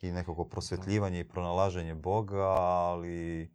i 0.02 0.12
nekako 0.12 0.44
prosvjetljivanje 0.44 1.20
i 1.20 1.28
pronalaženje 1.28 1.94
Boga, 1.94 2.46
ali 2.58 3.50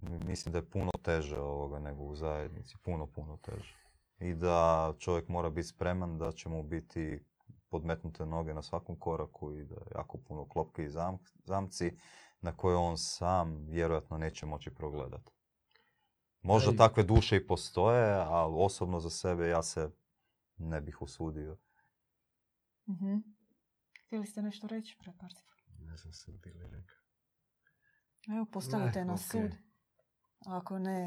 mislim 0.00 0.52
da 0.52 0.58
je 0.58 0.70
puno 0.70 0.90
teže 1.02 1.38
ovoga 1.38 1.78
nego 1.78 2.02
u 2.02 2.14
zajednici. 2.14 2.76
Puno, 2.84 3.06
puno 3.06 3.36
teže. 3.36 3.76
I 4.18 4.34
da 4.34 4.94
čovjek 4.98 5.28
mora 5.28 5.50
biti 5.50 5.68
spreman 5.68 6.18
da 6.18 6.32
će 6.32 6.48
mu 6.48 6.62
biti 6.62 7.24
podmetnute 7.68 8.26
noge 8.26 8.54
na 8.54 8.62
svakom 8.62 8.98
koraku 8.98 9.52
i 9.52 9.64
da 9.64 9.74
je 9.74 9.86
jako 9.94 10.18
puno 10.18 10.48
klopke 10.48 10.84
i 10.84 10.90
zamci 11.44 11.98
na 12.40 12.56
koje 12.56 12.76
on 12.76 12.98
sam 12.98 13.66
vjerojatno 13.68 14.18
neće 14.18 14.46
moći 14.46 14.74
progledati. 14.74 15.32
Možda 16.42 16.76
takve 16.76 17.02
duše 17.02 17.36
i 17.36 17.46
postoje, 17.46 18.14
ali 18.14 18.54
osobno 18.56 19.00
za 19.00 19.10
sebe 19.10 19.48
ja 19.48 19.62
se 19.62 19.90
ne 20.58 20.80
bih 20.80 21.02
usudio. 21.02 21.58
uh 22.86 22.96
Htjeli 24.06 24.26
ste 24.26 24.42
nešto 24.42 24.66
reći, 24.66 24.96
pred 24.98 25.14
Ne 25.78 25.96
znam 25.96 26.12
se 26.12 26.32
bili 26.32 26.62
rekao. 26.62 26.96
Evo, 28.28 28.46
postavite 28.52 29.04
na 29.04 29.16
sud. 29.16 29.50
Ako 30.46 30.78
ne... 30.78 31.00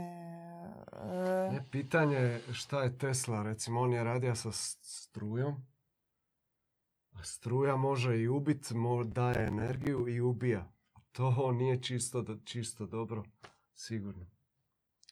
E... 0.93 1.51
ne... 1.51 1.65
Pitanje 1.71 2.15
je 2.15 2.53
šta 2.53 2.83
je 2.83 2.97
Tesla. 2.97 3.43
Recimo, 3.43 3.81
on 3.81 3.93
je 3.93 4.03
radio 4.03 4.35
sa 4.35 4.51
strujom. 4.51 5.65
A 7.11 7.23
struja 7.23 7.75
može 7.75 8.19
i 8.19 8.27
ubit, 8.27 8.71
daje 9.05 9.47
energiju 9.47 10.07
i 10.07 10.21
ubija. 10.21 10.71
To 11.11 11.51
nije 11.51 11.81
čisto, 11.83 12.37
čisto 12.43 12.85
dobro, 12.85 13.23
sigurno. 13.75 14.38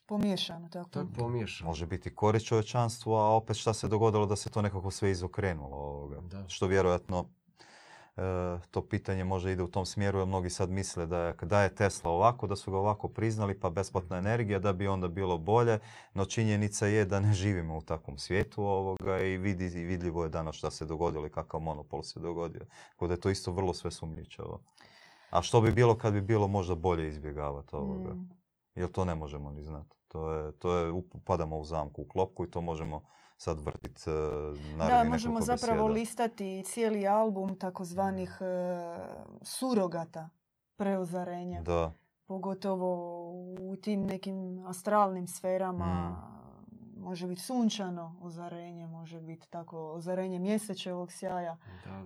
Pomiješano, 0.08 0.68
tako. 0.68 0.90
To 0.90 1.00
je 1.00 1.06
pomiješano. 1.18 1.70
Može 1.70 1.86
biti 1.86 2.14
korist 2.14 2.46
čovječanstvu, 2.46 3.14
a 3.14 3.36
opet 3.36 3.56
šta 3.56 3.74
se 3.74 3.88
dogodilo 3.88 4.26
da 4.26 4.36
se 4.36 4.50
to 4.50 4.62
nekako 4.62 4.90
sve 4.90 5.10
izokrenulo. 5.10 5.76
Ovoga. 5.76 6.20
Da. 6.20 6.48
Što 6.48 6.66
vjerojatno 6.66 7.24
e, 8.16 8.22
to 8.70 8.86
pitanje 8.88 9.24
može 9.24 9.52
ide 9.52 9.62
u 9.62 9.70
tom 9.70 9.86
smjeru, 9.86 10.18
jer 10.18 10.26
mnogi 10.26 10.50
sad 10.50 10.70
misle 10.70 11.06
da 11.06 11.18
je, 11.18 11.34
da 11.42 11.62
je 11.62 11.74
Tesla 11.74 12.10
ovako, 12.10 12.46
da 12.46 12.56
su 12.56 12.70
ga 12.70 12.78
ovako 12.78 13.08
priznali, 13.08 13.60
pa 13.60 13.70
besplatna 13.70 14.16
energija, 14.16 14.58
da 14.58 14.72
bi 14.72 14.88
onda 14.88 15.08
bilo 15.08 15.38
bolje. 15.38 15.78
No 16.14 16.24
činjenica 16.24 16.86
je 16.86 17.04
da 17.04 17.20
ne 17.20 17.34
živimo 17.34 17.76
u 17.76 17.82
takvom 17.82 18.18
svijetu 18.18 18.62
ovoga 18.62 19.20
i, 19.20 19.36
vidi, 19.36 19.66
i 19.66 19.84
vidljivo 19.84 20.22
je 20.22 20.28
danas 20.28 20.56
šta 20.56 20.70
se 20.70 20.86
dogodilo 20.86 21.26
i 21.26 21.30
kakav 21.30 21.60
monopol 21.60 22.02
se 22.02 22.20
dogodio. 22.20 22.66
Tako 22.90 23.06
da 23.06 23.14
je 23.14 23.20
to 23.20 23.30
isto 23.30 23.52
vrlo 23.52 23.74
sve 23.74 23.90
sumnjičavo. 23.90 24.60
A 25.30 25.42
što 25.42 25.60
bi 25.60 25.72
bilo 25.72 25.98
kad 25.98 26.12
bi 26.12 26.20
bilo 26.20 26.48
možda 26.48 26.74
bolje 26.74 27.08
izbjegavati 27.08 27.76
ovoga? 27.76 28.14
Mm. 28.14 28.30
Jer 28.74 28.90
to 28.90 29.04
ne 29.04 29.14
možemo 29.14 29.50
ni 29.50 29.62
znati. 29.62 29.97
To 30.08 30.32
je, 30.32 30.52
to 30.52 30.76
je, 30.76 30.90
upadamo 30.90 31.58
u 31.58 31.64
zamku, 31.64 32.02
u 32.02 32.08
klopku 32.08 32.44
i 32.44 32.50
to 32.50 32.60
možemo 32.60 33.02
sad 33.36 33.60
vrtiti 33.60 34.10
uh, 34.10 34.88
Da, 34.88 35.04
možemo 35.04 35.40
zapravo 35.40 35.88
listati 35.88 36.62
cijeli 36.66 37.06
album 37.06 37.58
takozvanih 37.58 38.38
uh, 38.40 38.46
surogata 39.42 40.28
preozarenja. 40.76 41.62
Da. 41.62 41.92
Pogotovo 42.26 43.30
u 43.60 43.76
tim 43.76 44.06
nekim 44.06 44.66
astralnim 44.66 45.26
sferama. 45.26 45.86
Mm. 45.86 46.38
Može 47.00 47.26
biti 47.26 47.40
sunčano 47.40 48.16
ozarenje, 48.20 48.86
može 48.86 49.20
biti 49.20 49.50
tako 49.50 49.92
ozarenje 49.92 50.38
mjesečevog 50.38 51.12
sjaja, 51.12 51.56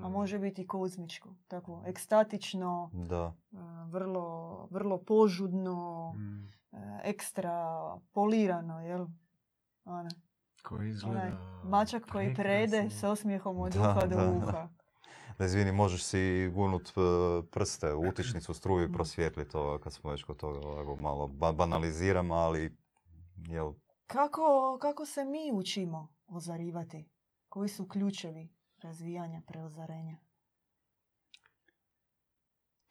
a 0.03 0.09
može 0.09 0.39
biti 0.39 0.67
kozmičko, 0.67 1.29
tako 1.49 1.83
ekstatično, 1.87 2.91
da. 2.93 3.35
Uh, 3.53 3.59
vrlo, 3.87 4.67
vrlo 4.71 4.99
požudno, 4.99 6.13
mm. 6.17 6.53
E, 6.73 7.01
ekstra 7.05 7.77
polirano, 8.13 8.81
jel? 8.81 9.07
Ona. 9.85 10.11
Koji 10.63 10.91
izgleda... 10.91 11.61
mačak 11.65 12.07
koji 12.13 12.35
prede 12.35 12.91
s 12.91 13.05
osmijehom 13.05 13.59
od 13.59 13.77
uha 13.77 14.07
do 14.07 14.33
uha. 14.37 14.69
Ne 15.39 15.47
izvini, 15.47 15.73
možeš 15.73 16.05
si 16.05 16.51
gunut 16.55 16.89
e, 16.89 17.01
prste 17.51 17.95
u 17.95 18.09
utičnicu, 18.09 18.55
struju 18.55 18.89
i 18.89 18.93
prosvjetliti 18.93 19.51
to 19.51 19.79
kad 19.79 19.93
smo 19.93 20.11
već 20.11 20.23
kod 20.23 20.37
toga 20.37 20.59
malo 21.03 21.29
banaliziramo, 21.53 22.35
ali 22.35 22.77
jel... 23.37 23.73
Kako, 24.07 24.79
kako 24.81 25.07
se 25.07 25.25
mi 25.25 25.51
učimo 25.53 26.15
ozarivati? 26.27 27.09
Koji 27.49 27.69
su 27.69 27.89
ključevi 27.89 28.49
razvijanja 28.83 29.43
preozarenja? 29.47 30.17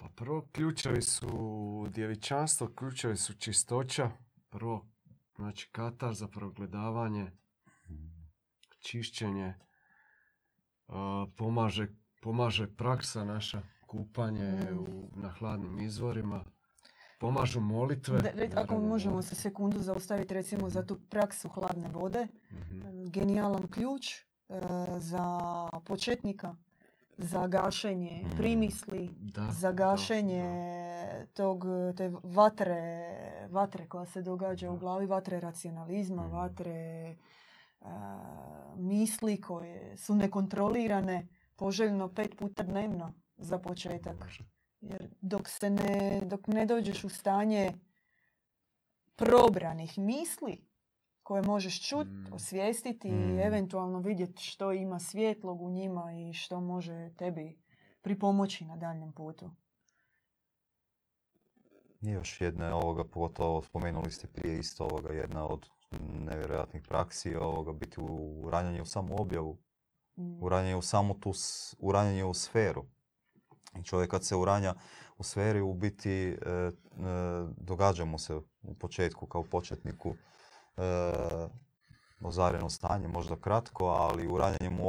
Pa 0.02 0.10
prvo 0.10 0.48
ključevi 0.52 1.02
su 1.02 1.28
djevičanstvo, 1.90 2.68
ključevi 2.68 3.18
su 3.18 3.34
čistoća. 3.34 4.12
Prvo, 4.50 4.86
znači 5.36 5.70
katar 5.72 6.14
za 6.14 6.28
progledavanje, 6.28 7.32
čišćenje, 8.80 9.54
a, 10.88 11.26
pomaže, 11.38 11.88
pomaže 12.22 12.68
praksa 12.68 13.24
naša, 13.24 13.62
kupanje 13.88 14.58
u, 14.74 15.10
na 15.16 15.30
hladnim 15.30 15.80
izvorima. 15.80 16.44
Pomažu 17.20 17.60
molitve. 17.60 18.18
Da, 18.18 18.32
re- 18.32 18.50
ako 18.56 18.80
možemo 18.80 19.22
se 19.22 19.36
sekundu 19.36 19.80
zaustaviti 19.80 20.34
recimo 20.34 20.70
za 20.70 20.86
tu 20.86 21.00
praksu 21.10 21.50
hladne 21.50 21.90
vode, 21.90 22.28
Mhm. 22.52 23.06
genijalan 23.06 23.68
ključ 23.68 24.14
e, 24.14 24.22
za 24.98 25.40
početnika, 25.86 26.56
za 27.18 27.48
gašenje 27.48 28.24
Mm. 28.26 28.38
primisli, 28.38 29.10
Da, 29.14 29.48
za 29.50 29.68
da, 29.68 29.74
gašenje 29.74 30.46
tog, 31.34 31.64
te 31.98 32.12
vatre, 32.24 33.08
vatre 33.50 33.88
koja 33.88 34.06
se 34.06 34.22
događa 34.22 34.70
u 34.70 34.74
Da. 34.74 34.80
glavi, 34.80 35.06
vatre 35.06 35.40
racionalizma, 35.40 36.24
Mhm. 36.24 36.32
vatre 36.32 36.72
e, 36.72 37.16
misli 38.76 39.42
koje 39.42 39.98
su 39.98 40.16
nekontrolirane, 40.16 41.28
poželjno 41.56 42.08
pet 42.10 42.38
puta 42.38 42.64
dnevno 42.64 43.14
za 43.38 43.60
početak. 43.60 44.16
Jer 44.82 45.10
dok 45.22 45.50
se 45.50 45.70
ne, 45.70 46.22
dok 46.22 46.48
ne 46.48 46.66
dođeš 46.66 47.04
u 47.04 47.10
stanje 47.10 47.72
probranih 49.16 49.98
misli 49.98 50.68
koje 51.24 51.42
možeš 51.42 51.90
čut, 51.90 52.08
Mm. 52.08 52.34
osvijestiti 52.34 53.08
i 53.08 53.12
Mm. 53.12 53.40
eventualno 53.40 54.00
vidjeti 54.00 54.44
što 54.44 54.72
ima 54.72 55.00
svjetlog 55.00 55.62
u 55.62 55.70
njima 55.70 56.14
i 56.14 56.34
što 56.34 56.62
može 56.62 57.12
tebi 57.18 57.58
pripomoći 58.02 58.66
na 58.66 58.76
daljnjem 58.78 59.12
putu. 59.12 59.52
I 62.02 62.10
još 62.10 62.42
jedna 62.42 62.66
je 62.66 62.74
ovoga, 62.74 63.04
pogotovo 63.04 63.62
spomenuli 63.62 64.12
ste 64.12 64.28
prije 64.28 64.60
isto 64.60 64.84
ovoga, 64.84 65.14
jedna 65.14 65.48
od 65.48 65.66
nevjerojatnih 66.20 66.84
praksi 66.88 67.36
ovoga, 67.36 67.72
biti 67.74 68.02
u 68.02 68.50
ranjanje 68.50 68.82
u 68.82 68.86
samu 68.86 69.22
objavu, 69.22 69.58
Mm. 70.18 70.44
uranjanje 70.44 70.76
u 70.76 70.82
samu 70.82 71.20
tu, 71.20 71.32
uranjanje 71.80 72.24
u 72.26 72.34
sferu. 72.34 72.84
I 73.76 73.84
čovjek 73.84 74.12
kad 74.12 74.26
se 74.26 74.36
uranja 74.36 74.76
u 75.18 75.24
sferi 75.24 75.62
u 75.62 75.74
biti 75.74 76.12
e, 76.12 76.36
e, 76.36 76.72
događa 77.58 78.06
mu 78.06 78.20
se 78.20 78.36
u 78.62 78.74
početku 78.80 79.26
kao 79.26 79.44
početniku 79.44 80.14
ozareno 82.22 82.70
stanje, 82.70 83.08
možda 83.08 83.36
kratko, 83.36 83.86
ali 83.86 84.28
u 84.28 84.38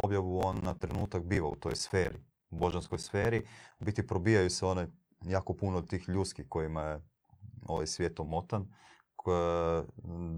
objavu 0.02 0.40
on 0.44 0.60
na 0.62 0.74
trenutak 0.74 1.24
biva 1.24 1.48
u 1.48 1.56
toj 1.56 1.76
sferi, 1.76 2.18
u 2.50 2.56
božanskoj 2.56 2.98
sferi. 2.98 3.46
U 3.80 3.84
biti 3.84 4.06
probijaju 4.06 4.50
se 4.50 4.66
one 4.66 4.88
jako 5.24 5.54
puno 5.54 5.82
tih 5.82 6.08
ljudskih 6.08 6.46
kojima 6.48 6.82
je 6.82 7.00
ovaj 7.66 7.86
svijet 7.86 8.20
omotan, 8.20 8.74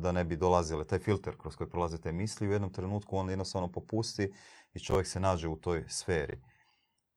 da 0.00 0.12
ne 0.12 0.24
bi 0.24 0.36
dolazile, 0.36 0.84
taj 0.84 0.98
filter 0.98 1.36
kroz 1.38 1.56
koji 1.56 1.70
prolaze 1.70 1.98
te 1.98 2.12
misli, 2.12 2.48
u 2.48 2.52
jednom 2.52 2.72
trenutku 2.72 3.16
on 3.16 3.30
jednostavno 3.30 3.72
popusti 3.72 4.32
i 4.74 4.80
čovjek 4.80 5.06
se 5.06 5.20
nađe 5.20 5.48
u 5.48 5.56
toj 5.56 5.84
sferi. 5.88 6.42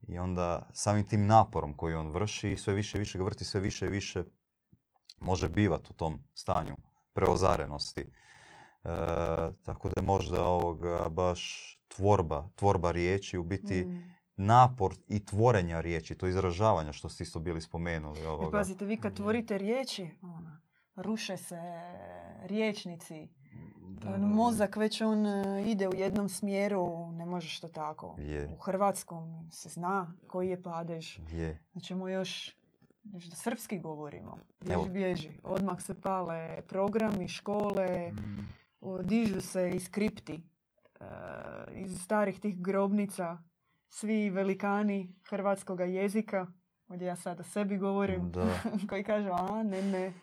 I 0.08 0.20
onda 0.20 0.70
samim 0.74 1.08
tim 1.08 1.26
naporom 1.26 1.74
koji 1.74 1.96
on 1.96 2.10
vrši, 2.10 2.58
sve 2.58 2.74
više 2.74 2.98
i 2.98 3.00
više 3.00 3.18
ga 3.18 3.24
vrti, 3.24 3.46
sve 3.46 3.62
više 3.62 3.86
i 3.86 3.90
više 3.90 4.24
može 5.20 5.50
bivati 5.50 5.88
u 5.90 5.94
tom 5.94 6.24
stanju 6.34 6.76
preozarenosti. 7.22 8.02
E, 8.02 8.08
tako 9.66 9.90
da 9.90 10.02
možda 10.02 10.44
ovoga 10.44 11.10
baš 11.10 11.74
tvorba, 11.88 12.50
tvorba 12.56 12.92
riječi 12.92 13.38
u 13.38 13.44
biti 13.44 13.86
Mm. 13.86 14.14
napor 14.36 14.96
i 15.08 15.26
tvorenja 15.26 15.82
riječi, 15.82 16.16
to 16.16 16.28
izražavanja 16.28 16.94
što 16.94 17.10
ste 17.10 17.24
isto 17.24 17.40
bili 17.40 17.62
spomenuli. 17.62 18.20
Jer 18.20 18.28
Ovoga. 18.28 18.58
pazite, 18.58 18.86
vi 18.86 18.98
kad 18.98 19.14
tvorite 19.14 19.58
riječi, 19.58 20.10
ono, 20.22 20.58
ruše 20.96 21.38
se 21.38 21.62
riječnici, 22.44 23.28
Da, 23.90 24.14
On 24.14 24.22
da, 24.22 24.28
mozak 24.28 24.76
već 24.76 25.02
on 25.02 25.26
e, 25.26 25.64
ide 25.66 25.88
u 25.88 25.94
jednom 25.96 26.30
smjeru, 26.30 27.12
ne 27.12 27.26
možeš 27.26 27.60
to 27.60 27.68
tako. 27.68 28.16
Je. 28.20 28.50
U 28.54 28.56
hrvatskom 28.58 29.50
se 29.52 29.70
zna 29.70 30.14
koji 30.28 30.50
je 30.50 30.64
padež. 30.64 31.20
Je. 31.32 31.64
Još, 31.74 31.92
još 32.12 32.57
da 33.08 33.36
srpski 33.36 33.80
govorimo. 33.80 34.38
Evo. 34.64 34.84
Bježi, 34.84 34.92
bježi. 34.92 35.40
Odmah 35.44 35.82
se 35.82 35.94
pale 35.96 36.62
programi, 36.64 37.28
škole, 37.28 38.12
Mm. 38.12 38.48
dižu 39.00 39.42
se 39.42 39.70
i 39.70 39.80
skripti 39.80 40.44
e, 40.96 41.06
iz 41.76 42.00
starih 42.00 42.40
tih 42.40 42.58
grobnica. 42.58 43.38
Svi 43.90 44.30
velikani 44.30 45.16
hrvatskoga 45.24 45.84
jezika, 45.86 46.48
ovdje 46.88 47.08
ja 47.08 47.16
sad 47.16 47.40
o 47.40 47.44
sebi 47.44 47.78
govorim, 47.78 48.32
Da. 48.32 48.48
koji 48.90 49.04
kažu, 49.04 49.30
a 49.32 49.64
ne, 49.64 49.82
ne, 49.84 50.14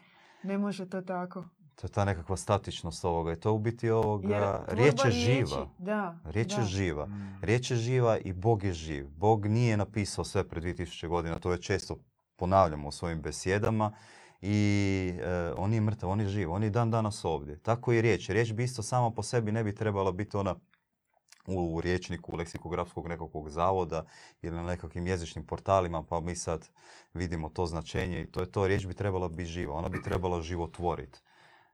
ne 0.42 0.58
može 0.58 0.88
to 0.88 1.02
tako. 1.02 1.44
To 1.74 1.86
je 1.86 1.90
ta 1.90 2.04
nekakva 2.04 2.36
statičnost 2.36 3.04
ovoga 3.04 3.32
i 3.32 3.36
to 3.36 3.48
je 3.48 3.52
u 3.52 3.58
biti 3.58 3.86
Jer 3.86 3.94
ovoga, 3.94 4.28
tvorba 4.28 4.74
riječ 4.74 4.94
je 4.96 5.10
riječi- 5.10 5.46
živa. 5.46 5.68
Da, 5.78 6.18
Riječ 6.24 6.52
je 6.52 6.58
da. 6.58 6.64
živa. 6.64 7.06
Mm. 7.06 7.38
Riječ 7.42 7.70
je 7.70 7.76
živa 7.76 8.18
i 8.18 8.32
Bog 8.32 8.64
je 8.64 8.72
živ. 8.72 9.08
Bog 9.08 9.46
nije 9.46 9.76
napisao 9.76 10.24
sve 10.24 10.44
pred 10.44 10.64
2000 10.64 11.08
godina, 11.08 11.38
to 11.38 11.50
već 11.50 11.66
često 11.66 11.96
ponavljamo 12.36 12.88
u 12.88 12.92
svojim 12.92 13.22
besjedama. 13.22 13.92
I 14.42 15.12
e, 15.22 15.52
on 15.56 15.74
je 15.74 15.80
mrtav, 15.80 16.10
on 16.10 16.20
je 16.20 16.28
živ, 16.28 16.52
on 16.52 16.62
je 16.62 16.70
dan 16.70 16.90
danas 16.90 17.24
ovdje. 17.24 17.58
Tako 17.58 17.92
i 17.92 18.00
riječ. 18.00 18.28
Riječ 18.28 18.52
bi 18.52 18.64
isto 18.64 18.82
sama 18.82 19.10
po 19.10 19.22
sebi 19.22 19.52
ne 19.52 19.64
bi 19.64 19.74
trebala 19.74 20.12
biti 20.12 20.36
ona 20.36 20.54
u 21.46 21.80
riječniku 21.80 22.36
leksikografskog 22.36 23.08
nekakvog 23.08 23.50
zavoda 23.50 24.04
ili 24.42 24.56
na 24.56 24.62
nekakvim 24.62 25.06
jezičnim 25.06 25.46
portalima, 25.46 26.02
pa 26.02 26.20
mi 26.20 26.36
sad 26.36 26.68
vidimo 27.14 27.48
to 27.48 27.66
značenje 27.66 28.22
i 28.22 28.26
to 28.26 28.40
je 28.40 28.52
to. 28.52 28.66
Riječ 28.66 28.86
bi 28.86 28.94
trebala 28.94 29.28
biti 29.28 29.50
živa, 29.50 29.74
ona 29.74 29.88
bi 29.88 30.02
trebala 30.02 30.42
životvoriti. 30.42 31.20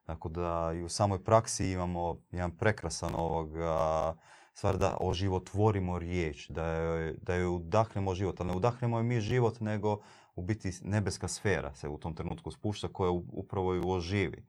Tako 0.04 0.28
da 0.28 0.72
i 0.74 0.82
u 0.82 0.88
samoj 0.88 1.24
praksi 1.24 1.70
imamo 1.70 2.18
jedan 2.30 2.50
prekrasan 2.50 3.14
ovoga, 3.14 4.14
stvar 4.54 4.78
da 4.78 4.96
oživotvorimo 5.00 5.98
riječ, 5.98 6.48
da 6.48 6.66
joj, 6.66 7.14
da 7.22 7.34
joj 7.34 7.56
udahnemo 7.56 8.14
život, 8.14 8.40
ali 8.40 8.50
ne 8.50 8.56
udahnemo 8.56 8.96
joj 8.96 9.04
mi 9.04 9.20
život, 9.20 9.61
nego 9.61 10.00
u 10.41 10.43
biti 10.43 10.72
nebeska 10.82 11.28
sfera 11.28 11.74
se 11.74 11.88
u 11.88 11.99
tom 11.99 12.14
trenutku 12.14 12.51
spušta 12.51 12.88
koja 12.88 13.11
upravo 13.32 13.74
ju 13.74 13.91
oživi. 13.91 14.45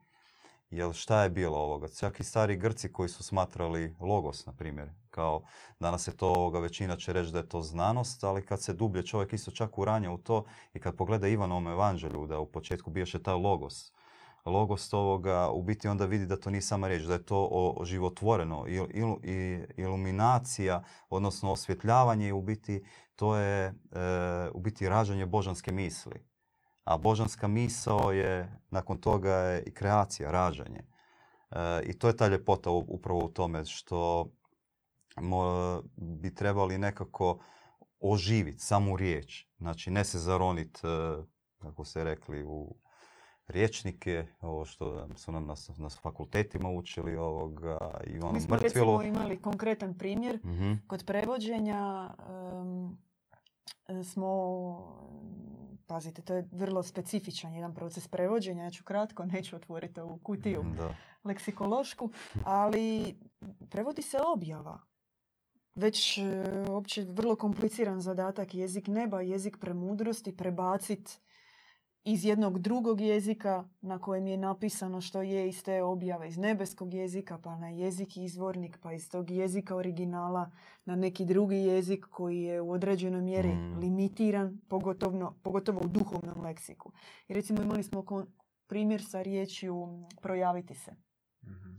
Jer 0.70 0.92
šta 0.92 1.22
je 1.22 1.30
bilo 1.30 1.58
ovoga? 1.58 1.88
Čak 1.88 2.20
i 2.20 2.24
stari 2.24 2.56
Grci 2.56 2.92
koji 2.92 3.08
su 3.08 3.22
smatrali 3.22 3.96
logos, 4.00 4.46
na 4.46 4.52
primjer, 4.52 4.90
kao 5.10 5.42
danas 5.80 6.08
je 6.08 6.16
to 6.16 6.28
ovoga, 6.28 6.58
većina 6.58 6.96
će 6.96 7.12
reći 7.12 7.32
da 7.32 7.38
je 7.38 7.48
to 7.48 7.60
znanost, 7.62 8.24
ali 8.24 8.46
kad 8.46 8.62
se 8.62 8.72
dublje 8.72 9.06
čovjek 9.06 9.32
isto 9.32 9.50
čak 9.50 9.78
uranja 9.78 10.10
u 10.12 10.18
to 10.18 10.44
i 10.74 10.80
kad 10.80 10.96
pogleda 10.96 11.28
Ivanovom 11.28 11.68
evanđelju 11.68 12.26
da 12.26 12.40
u 12.40 12.46
početku 12.46 12.90
bijaše 12.90 13.22
taj 13.22 13.34
logos, 13.34 13.92
logos 14.44 14.92
ovoga 14.92 15.50
u 15.50 15.62
biti 15.62 15.88
onda 15.88 16.06
vidi 16.06 16.26
da 16.26 16.40
to 16.40 16.50
nije 16.50 16.62
sama 16.62 16.88
riječ, 16.88 17.02
da 17.02 17.12
je 17.12 17.26
to 17.26 17.48
oživotvoreno 17.76 18.64
i, 18.68 18.80
ilu- 18.80 19.20
i 19.24 19.64
iluminacija, 19.76 20.82
odnosno 21.10 21.52
osvjetljavanje 21.52 22.28
i 22.28 22.32
u 22.32 22.42
biti 22.42 22.84
to 23.22 23.36
je 23.36 23.64
e, 23.64 23.72
u 24.52 24.60
biti 24.60 24.88
rađanje 24.88 25.26
božanske 25.26 25.72
misli. 25.72 26.26
A 26.84 26.98
božanska 26.98 27.48
misao 27.48 28.12
je, 28.12 28.60
nakon 28.70 28.98
toga 28.98 29.32
je 29.32 29.62
i 29.62 29.74
kreacija, 29.74 30.30
rađanje. 30.30 30.80
E, 31.50 31.82
I 31.82 31.98
to 31.98 32.08
je 32.08 32.16
ta 32.16 32.28
ljepota 32.28 32.70
upravo 32.70 33.24
u 33.24 33.28
tome 33.28 33.64
što 33.64 34.26
mo- 35.16 35.82
bi 35.96 36.34
trebali 36.34 36.78
nekako 36.78 37.38
oživiti 38.00 38.58
samu 38.58 38.96
riječ. 38.96 39.46
Znači 39.58 39.90
ne 39.90 40.04
se 40.04 40.18
zaronit, 40.18 40.78
e, 40.78 41.22
kako 41.58 41.84
ste 41.84 42.04
rekli, 42.04 42.44
u 42.44 42.76
riječnike, 43.46 44.26
ovo 44.40 44.64
što 44.64 45.08
su 45.16 45.32
nam 45.32 45.46
na, 45.46 45.54
na 45.78 45.88
fakultetima 45.90 46.70
učili 46.70 47.16
ovoga, 47.16 47.78
i 48.06 48.18
ono 48.18 48.32
Mi 48.32 48.40
smo 48.40 48.56
mrtvilo. 48.56 48.98
recimo 48.98 49.18
imali 49.18 49.42
konkretan 49.42 49.94
primjer. 49.94 50.40
Mhm. 50.44 50.72
Kod 50.86 51.04
prevođenja 51.04 52.14
em, 52.20 53.11
smo, 54.04 54.28
pazite, 55.86 56.22
to 56.22 56.34
je 56.34 56.48
vrlo 56.52 56.82
specifičan 56.82 57.54
jedan 57.54 57.74
proces 57.74 58.08
prevođenja. 58.08 58.64
Ja 58.64 58.70
ću 58.70 58.84
kratko, 58.84 59.24
neću 59.24 59.56
otvoriti 59.56 60.00
ovu 60.00 60.18
kutiju 60.18 60.64
Da. 60.76 60.94
leksikološku, 61.24 62.10
ali 62.44 63.14
prevodi 63.70 64.02
se 64.02 64.18
objava. 64.34 64.80
Već 65.74 66.18
e, 66.18 66.22
opće 66.68 67.06
vrlo 67.08 67.36
kompliciran 67.36 68.00
zadatak 68.00 68.54
jezik 68.54 68.86
neba, 68.86 69.20
jezik 69.20 69.56
premudrosti, 69.60 70.36
prebacit 70.36 71.20
iz 72.04 72.24
jednog 72.24 72.58
drugog 72.58 73.00
jezika 73.00 73.64
na 73.80 73.98
kojem 73.98 74.26
je 74.26 74.36
napisano 74.36 75.00
što 75.00 75.22
je 75.22 75.48
iz 75.48 75.62
te 75.64 75.82
objave, 75.82 76.28
iz 76.28 76.38
nebeskog 76.38 76.94
jezika 76.94 77.38
pa 77.38 77.56
na 77.56 77.68
jezik 77.68 78.16
izvornik, 78.16 78.78
pa 78.78 78.92
iz 78.92 79.10
tog 79.10 79.30
jezika 79.30 79.76
originala 79.76 80.50
na 80.84 80.96
neki 80.96 81.24
drugi 81.24 81.56
jezik 81.56 82.06
koji 82.06 82.42
je 82.42 82.60
u 82.60 82.70
određenoj 82.70 83.20
mjeri 83.20 83.48
Mm. 83.48 83.78
limitiran, 83.78 84.60
pogotovo, 84.68 85.34
pogotovo 85.42 85.80
u 85.80 85.88
duhovnom 85.88 86.40
leksiku. 86.40 86.92
I 87.28 87.34
recimo 87.34 87.62
imali 87.62 87.82
smo 87.82 88.00
kon- 88.00 88.26
primjer 88.66 89.04
sa 89.04 89.22
riječju 89.22 89.88
projaviti 90.22 90.74
se. 90.74 90.92
Mhm. 91.44 91.70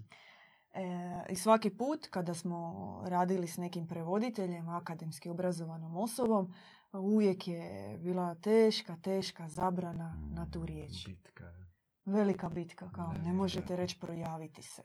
E, 0.74 0.84
I 1.30 1.36
svaki 1.36 1.69
put 1.69 2.07
kada 2.07 2.34
smo 2.34 2.74
radili 3.05 3.47
s 3.47 3.57
nekim 3.57 3.88
prevoditeljem, 3.88 4.69
akademski 4.69 5.30
obrazovanom 5.30 5.97
osobom, 5.97 6.53
uvijek 6.93 7.47
je 7.47 7.97
bila 7.97 8.35
teška, 8.35 8.97
teška 8.97 9.47
zabrana 9.47 10.17
na 10.29 10.51
tu 10.51 10.65
riječ. 10.65 11.07
Bitka. 11.07 11.53
Velika 12.05 12.49
bitka, 12.49 12.89
kao 12.91 13.13
ne 13.13 13.19
Ne, 13.19 13.33
možete 13.33 13.75
reći 13.75 13.99
projaviti 13.99 14.61
se. 14.61 14.81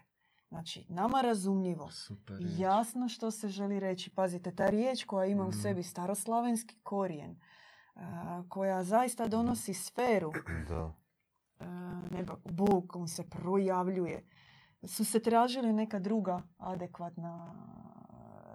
Znači, 0.48 0.86
nama 0.88 1.20
razumljivo, 1.20 1.90
Super 1.90 2.36
jasno 2.58 3.08
što 3.08 3.30
se 3.30 3.48
želi 3.48 3.80
reći. 3.80 4.10
Pazite, 4.10 4.54
ta 4.54 4.66
riječ 4.66 5.04
koja 5.04 5.26
ima 5.26 5.44
u 5.44 5.48
Mhm. 5.48 5.58
sebi 5.58 5.82
staroslavenski 5.82 6.80
korijen, 6.82 7.40
a, 7.94 8.42
koja 8.48 8.84
zaista 8.84 9.28
donosi 9.28 9.74
sferu, 9.74 10.32
Da. 10.68 10.94
a, 11.60 12.02
neba, 12.10 12.36
Bog, 12.44 12.96
on 12.96 13.08
se 13.08 13.30
projavljuje. 13.30 14.24
Su 14.84 15.04
se 15.04 15.20
tražili 15.20 15.72
neka 15.72 15.98
druga 15.98 16.42
adekvatna 16.58 17.54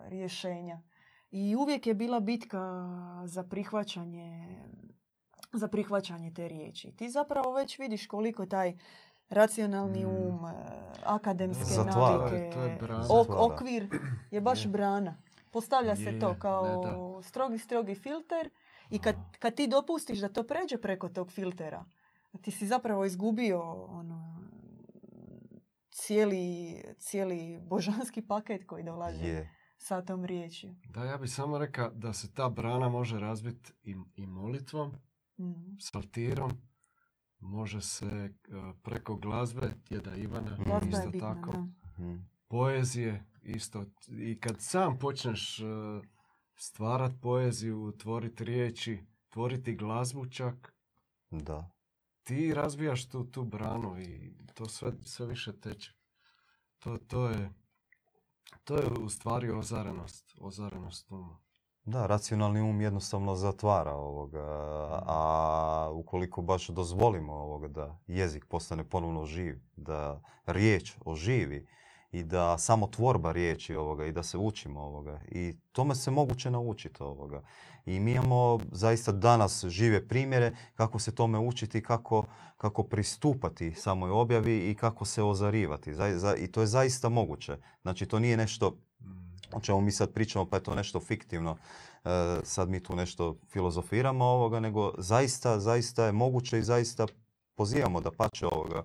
rješenja. 0.06 0.82
I 1.34 1.56
uvijek 1.56 1.88
je 1.88 1.94
bila 1.94 2.20
bitka 2.20 2.60
za 3.26 3.44
prihvaćanje, 3.44 4.48
za 5.54 5.68
prihvaćanje 5.68 6.32
te 6.32 6.48
riječi. 6.48 6.92
Ti 6.92 7.10
zapravo 7.10 7.54
već 7.54 7.80
vidiš 7.80 8.08
koliko 8.08 8.46
taj 8.46 8.78
racionalni 9.30 10.00
Mm. 10.00 10.10
um, 10.10 10.46
e, 10.46 10.54
akademske 11.04 11.64
Zatvara. 11.66 12.18
navike, 12.18 12.50
To 12.52 12.62
je 12.62 12.78
brana. 12.78 13.04
ok- 13.04 13.36
okvir 13.46 13.90
je 14.32 14.42
baš 14.42 14.66
Je. 14.66 14.70
brana. 14.70 15.18
Postavlja 15.52 15.96
se 15.96 16.04
Je, 16.04 16.20
to 16.20 16.30
je, 16.30 16.40
kao 16.40 16.82
ne, 17.18 17.24
strogi, 17.24 17.58
strogi 17.58 17.96
filter 17.96 18.50
i 18.90 19.00
kad, 19.00 19.16
kad 19.40 19.56
ti 19.56 19.68
dopustiš 19.68 20.20
da 20.20 20.30
to 20.30 20.44
pređe 20.44 20.78
preko 20.78 21.10
tog 21.10 21.32
filtera, 21.32 21.86
ti 22.42 22.52
si 22.52 22.68
zapravo 22.68 23.06
izgubio 23.06 23.62
ono, 23.74 24.40
cijeli, 25.92 26.74
cijeli 26.98 27.60
božanski 27.62 28.22
paket 28.24 28.66
koji 28.66 28.84
dolazi 28.84 29.26
Je. 29.26 29.50
Sa 29.84 30.02
tom 30.02 30.26
riječju. 30.26 30.76
Da, 30.86 31.04
ja 31.04 31.18
bih 31.18 31.32
samo 31.32 31.58
rekao 31.58 31.90
da 31.90 32.14
se 32.14 32.34
ta 32.34 32.50
brana 32.50 32.90
može 32.90 33.20
razbiti 33.20 33.74
i, 33.84 33.96
i 34.16 34.28
molitvom, 34.28 34.92
Mhm. 35.38 35.76
saltirom, 35.80 36.52
može 37.40 37.82
se 37.82 38.06
e, 38.06 38.30
preko 38.84 39.16
glazbe, 39.16 39.74
djeda 39.90 40.16
Ivana, 40.16 40.50
je 40.50 40.90
isto 40.90 41.10
bitna, 41.12 41.36
tako. 41.36 41.58
Mm. 42.00 42.26
Poezije, 42.48 43.26
isto. 43.42 43.86
I 44.10 44.40
kad 44.40 44.56
sam 44.60 45.00
počneš 45.00 45.60
e, 45.60 45.64
stvarat 46.56 47.12
poeziju, 47.22 47.94
tvoriti 47.98 48.44
riječi, 48.44 49.00
tvoriti 49.30 49.76
glazbu 49.76 50.26
čak, 50.26 50.74
Da. 51.32 51.72
ti 52.24 52.54
razbijaš 52.54 53.10
tu, 53.10 53.24
tu 53.24 53.44
branu 53.44 54.02
i 54.02 54.32
to 54.54 54.66
sve, 54.66 54.92
sve 55.06 55.26
više 55.26 55.60
teče. 55.60 55.92
To, 56.80 56.98
to 56.98 57.30
je 57.30 57.50
to 58.64 58.78
je 58.78 58.90
u 59.06 59.10
stvari 59.10 59.52
ozarenost, 59.52 60.36
ozarenost 60.40 61.12
uma. 61.12 61.40
Da, 61.86 62.06
racionalni 62.06 62.62
um 62.62 62.82
jednostavno 62.82 63.36
zatvara 63.36 63.92
ovoga, 63.92 64.46
a 65.06 65.90
ukoliko 65.94 66.42
baš 66.42 66.68
dozvolimo 66.68 67.34
ovoga 67.34 67.68
da 67.68 68.00
jezik 68.08 68.46
postane 68.50 68.90
ponovno 68.90 69.26
živ, 69.26 69.56
da 69.76 70.22
riječ 70.46 70.98
oživi 71.06 71.68
i 72.14 72.24
da 72.24 72.58
samo 72.58 72.88
tvorba 72.88 73.32
riječi 73.32 73.76
ovoga 73.76 74.06
i 74.06 74.12
da 74.12 74.24
se 74.24 74.38
učimo 74.38 74.82
ovoga 74.82 75.20
i 75.26 75.56
tome 75.72 75.96
se 75.96 76.12
moguće 76.12 76.52
naučiti 76.52 77.04
ovoga. 77.04 77.42
I 77.86 78.00
mi 78.00 78.12
imamo 78.12 78.60
zaista 78.72 79.12
danas 79.12 79.66
žive 79.66 80.08
primjere 80.08 80.52
kako 80.76 81.00
se 81.00 81.16
tome 81.16 81.40
učiti, 81.40 81.84
kako, 81.84 82.26
kako 82.58 82.84
pristupati 82.84 83.74
samoj 83.74 84.12
objavi 84.12 84.72
i 84.72 84.76
kako 84.76 85.06
se 85.06 85.24
ozarivati. 85.24 85.94
Zai- 85.94 86.18
za- 86.18 86.36
I 86.36 86.48
to 86.48 86.62
je 86.62 86.68
zaista 86.68 87.10
moguće. 87.10 87.58
Znači 87.82 88.06
to 88.06 88.20
nije 88.20 88.38
nešto 88.38 88.78
Mm. 89.02 89.36
o 89.54 89.60
čemu 89.60 89.82
mi 89.82 89.92
sad 89.92 90.12
pričamo 90.12 90.46
pa 90.46 90.58
je 90.58 90.64
to 90.64 90.76
nešto 90.76 91.00
fiktivno, 91.00 91.58
e, 92.04 92.10
sad 92.44 92.70
mi 92.70 92.84
tu 92.84 92.96
nešto 92.96 93.38
filozofiramo 93.48 94.26
ovoga, 94.26 94.60
nego 94.60 94.94
zaista, 94.98 95.60
zaista 95.60 96.06
je 96.06 96.12
moguće 96.12 96.60
i 96.60 96.64
zaista 96.64 97.08
pozivamo 97.56 98.02
da 98.02 98.12
pače 98.12 98.46
ovoga, 98.48 98.84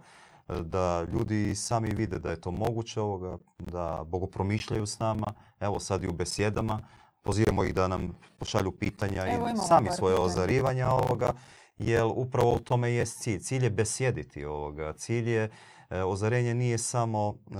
da 0.48 1.06
ljudi 1.12 1.54
sami 1.54 1.90
vide 1.90 2.18
da 2.18 2.30
je 2.30 2.40
to 2.40 2.50
moguće 2.50 3.00
ovoga, 3.00 3.38
da 3.58 4.04
bogopromišljaju 4.06 4.86
s 4.86 4.98
nama, 4.98 5.26
evo 5.60 5.80
sad 5.80 6.04
i 6.04 6.08
u 6.08 6.12
besjedama, 6.12 6.80
pozivamo 7.22 7.64
ih 7.64 7.74
da 7.74 7.88
nam 7.88 8.18
pošalju 8.38 8.72
pitanja 8.72 9.26
Evo, 9.26 9.48
i 9.48 9.56
sami 9.68 9.88
svoje 9.96 10.14
pitanja. 10.14 10.26
ozarivanja 10.26 10.88
ovoga, 10.88 11.32
jer 11.78 12.04
upravo 12.14 12.54
u 12.54 12.58
tome 12.58 12.90
je 12.90 13.06
cilj. 13.06 13.38
Cilj 13.40 13.64
je 13.64 13.70
besjediti 13.70 14.44
ovoga, 14.44 14.92
cilj 14.92 15.30
je 15.30 15.50
E, 15.90 16.02
Ozarenje 16.04 16.54
nije 16.54 16.78
samo 16.78 17.34
e, 17.50 17.54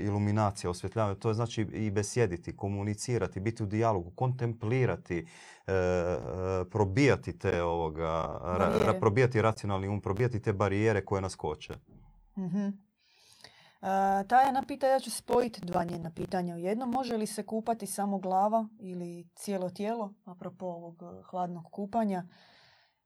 iluminacija, 0.00 0.70
osvjetljavanje, 0.70 1.18
to 1.18 1.28
je 1.28 1.34
znači 1.34 1.62
i 1.62 1.90
besjediti, 1.90 2.56
komunicirati, 2.56 3.40
biti 3.40 3.62
u 3.62 3.66
dijalogu, 3.66 4.10
kontemplirati, 4.10 5.26
e, 5.66 5.72
probijati 6.70 7.38
te 7.38 7.62
ovoga, 7.62 8.40
ra- 8.42 9.00
probijati 9.00 9.42
racionalni 9.42 9.88
um, 9.88 10.00
probijati 10.00 10.40
te 10.42 10.52
barijere 10.52 11.04
koje 11.04 11.22
nas 11.22 11.34
koče. 11.34 11.74
Mhm. 12.38 12.68
A, 13.80 14.24
Tajana 14.28 14.62
pita, 14.62 14.86
ja 14.86 15.00
ću 15.00 15.10
spojiti 15.10 15.60
dva 15.60 15.84
njena 15.84 16.10
pitanja 16.10 16.54
u 16.54 16.58
jedno. 16.58 16.86
Može 16.86 17.16
li 17.16 17.26
se 17.26 17.46
kupati 17.46 17.86
samo 17.86 18.18
glava 18.18 18.68
ili 18.78 19.28
cijelo 19.34 19.70
tijelo, 19.70 20.14
apropo 20.24 20.66
ovog 20.66 21.02
e, 21.02 21.22
hladnog 21.22 21.64
kupanja? 21.70 22.24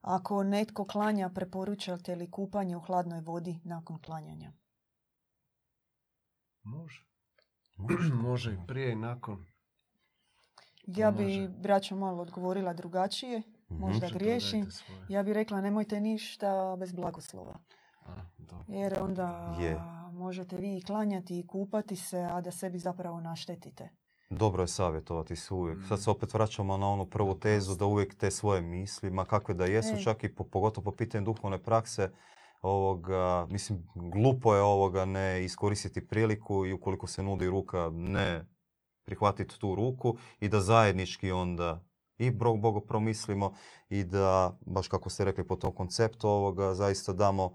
Ako 0.01 0.43
netko 0.43 0.85
klanja, 0.85 1.29
preporučate 1.29 2.15
li 2.15 2.31
kupanje 2.31 2.77
u 2.77 2.81
hladnoj 2.81 3.21
vodi 3.21 3.61
nakon 3.65 3.99
klanjanja? 3.99 4.53
Može. 6.63 7.07
Može. 8.13 8.53
I 8.63 8.67
prije 8.67 8.93
i 8.93 8.97
nakon. 8.97 9.47
Ja 10.87 11.11
bi, 11.11 11.49
braćo, 11.49 11.97
malo 11.97 12.23
odgovorila 12.23 12.73
drugačije. 12.73 13.43
Možda 13.69 14.07
Može, 14.07 14.15
griješim. 14.15 14.69
Ja 15.09 15.23
bih 15.23 15.35
rekla 15.35 15.61
nemojte 15.61 16.01
ništa 16.01 16.77
bez 16.79 16.93
blagoslova. 16.93 17.59
Jer 18.69 18.99
onda 19.01 19.57
Je. 19.61 19.81
možete 20.13 20.57
vi 20.57 20.77
i 20.77 20.83
klanjati 20.83 21.39
i 21.39 21.47
kupati 21.47 21.97
se, 21.97 22.19
a 22.23 22.41
da 22.41 22.51
sebi 22.51 22.79
zapravo 22.79 23.21
naštetite. 23.21 23.89
Dobro 24.31 24.63
je 24.63 24.69
savjetovati 24.69 25.37
se 25.37 25.55
uvijek. 25.55 25.79
Sad 25.83 25.99
Mm. 25.99 26.03
se 26.03 26.11
opet 26.11 26.35
vraćamo 26.35 26.77
na 26.77 26.89
onu 26.89 27.07
prvu 27.07 27.35
tezu 27.35 27.75
da 27.75 27.85
uvijek 27.85 28.15
te 28.15 28.31
svoje 28.31 28.61
misli, 28.61 29.11
ma 29.11 29.25
kakve 29.25 29.55
da 29.55 29.65
jesu, 29.65 29.95
Ej. 29.95 30.03
čak 30.03 30.25
i 30.25 30.35
po, 30.35 30.45
pogotovo 30.45 30.85
po 30.85 30.97
pitanju 30.97 31.25
duhovne 31.25 31.63
prakse, 31.63 32.11
ovoga, 32.63 33.47
mislim, 33.51 33.87
glupo 33.95 34.55
je 34.55 34.63
ovoga 34.63 35.05
ne 35.05 35.45
iskoristiti 35.45 36.09
priliku 36.09 36.67
i 36.67 36.73
ukoliko 36.73 37.07
se 37.07 37.23
nudi 37.23 37.47
ruka 37.47 37.91
ne 37.93 38.45
prihvatiti 39.05 39.59
tu 39.59 39.75
ruku 39.75 40.17
i 40.41 40.49
da 40.49 40.61
zajednički 40.61 41.31
onda 41.31 41.85
i 42.19 42.31
Bog 42.31 42.61
Boga 42.61 42.81
promislimo 42.81 43.53
i 43.89 44.05
da, 44.05 44.59
baš 44.61 44.89
kako 44.89 45.11
ste 45.11 45.25
rekli 45.25 45.47
po 45.47 45.57
tom 45.57 45.73
konceptu 45.75 46.29
ovoga, 46.29 46.75
zaista 46.75 47.13
damo 47.13 47.55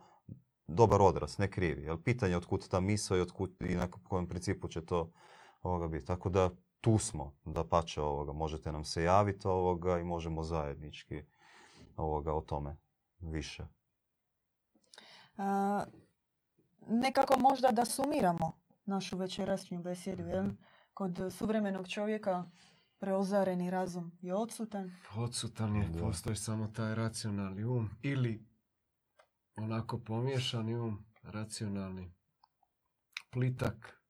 dobar 0.73 1.01
odraz, 1.01 1.37
ne 1.37 1.51
krivi. 1.51 1.83
Jer 1.83 2.01
pitanje 2.03 2.33
je 2.33 2.37
otkud 2.37 2.67
ta 2.67 2.79
misao 2.79 3.17
i, 3.17 3.21
otkud, 3.21 3.51
i 3.59 3.75
na 3.75 3.87
kojem 3.91 4.27
principu 4.27 4.67
će 4.67 4.85
to 4.85 5.11
ovoga 5.63 5.87
biti. 5.87 6.05
Tako 6.05 6.29
da 6.29 6.49
tu 6.81 6.97
smo, 6.97 7.33
da 7.45 7.67
pače 7.67 8.01
ovoga, 8.01 8.33
možete 8.33 8.71
nam 8.71 8.83
se 8.85 9.03
javiti 9.03 9.47
ovoga 9.47 9.99
i 9.99 10.03
možemo 10.03 10.43
zajednički 10.43 11.23
ovoga 11.97 12.33
o 12.33 12.41
tome 12.41 12.77
više. 13.19 13.67
A, 15.37 15.83
nekako 16.87 17.39
možda 17.39 17.71
da 17.71 17.85
sumiramo 17.85 18.51
našu 18.85 19.17
večerašnju 19.17 19.81
besjedu. 19.81 20.23
Jel? 20.23 20.49
Kod 20.93 21.19
suvremenog 21.37 21.87
čovjeka 21.87 22.43
preozareni 22.99 23.69
razum 23.69 24.11
je 24.21 24.35
odsutan. 24.35 24.91
Odsutan 25.15 25.75
je, 25.75 25.87
Da. 25.89 25.99
postoji 25.99 26.35
samo 26.35 26.67
taj 26.67 26.95
racionalni 26.95 27.63
um 27.63 27.89
ili 28.01 28.45
onako 29.61 29.99
pomiješani 29.99 30.75
um, 30.75 31.05
racionalni, 31.23 32.11
plitak, 33.29 34.01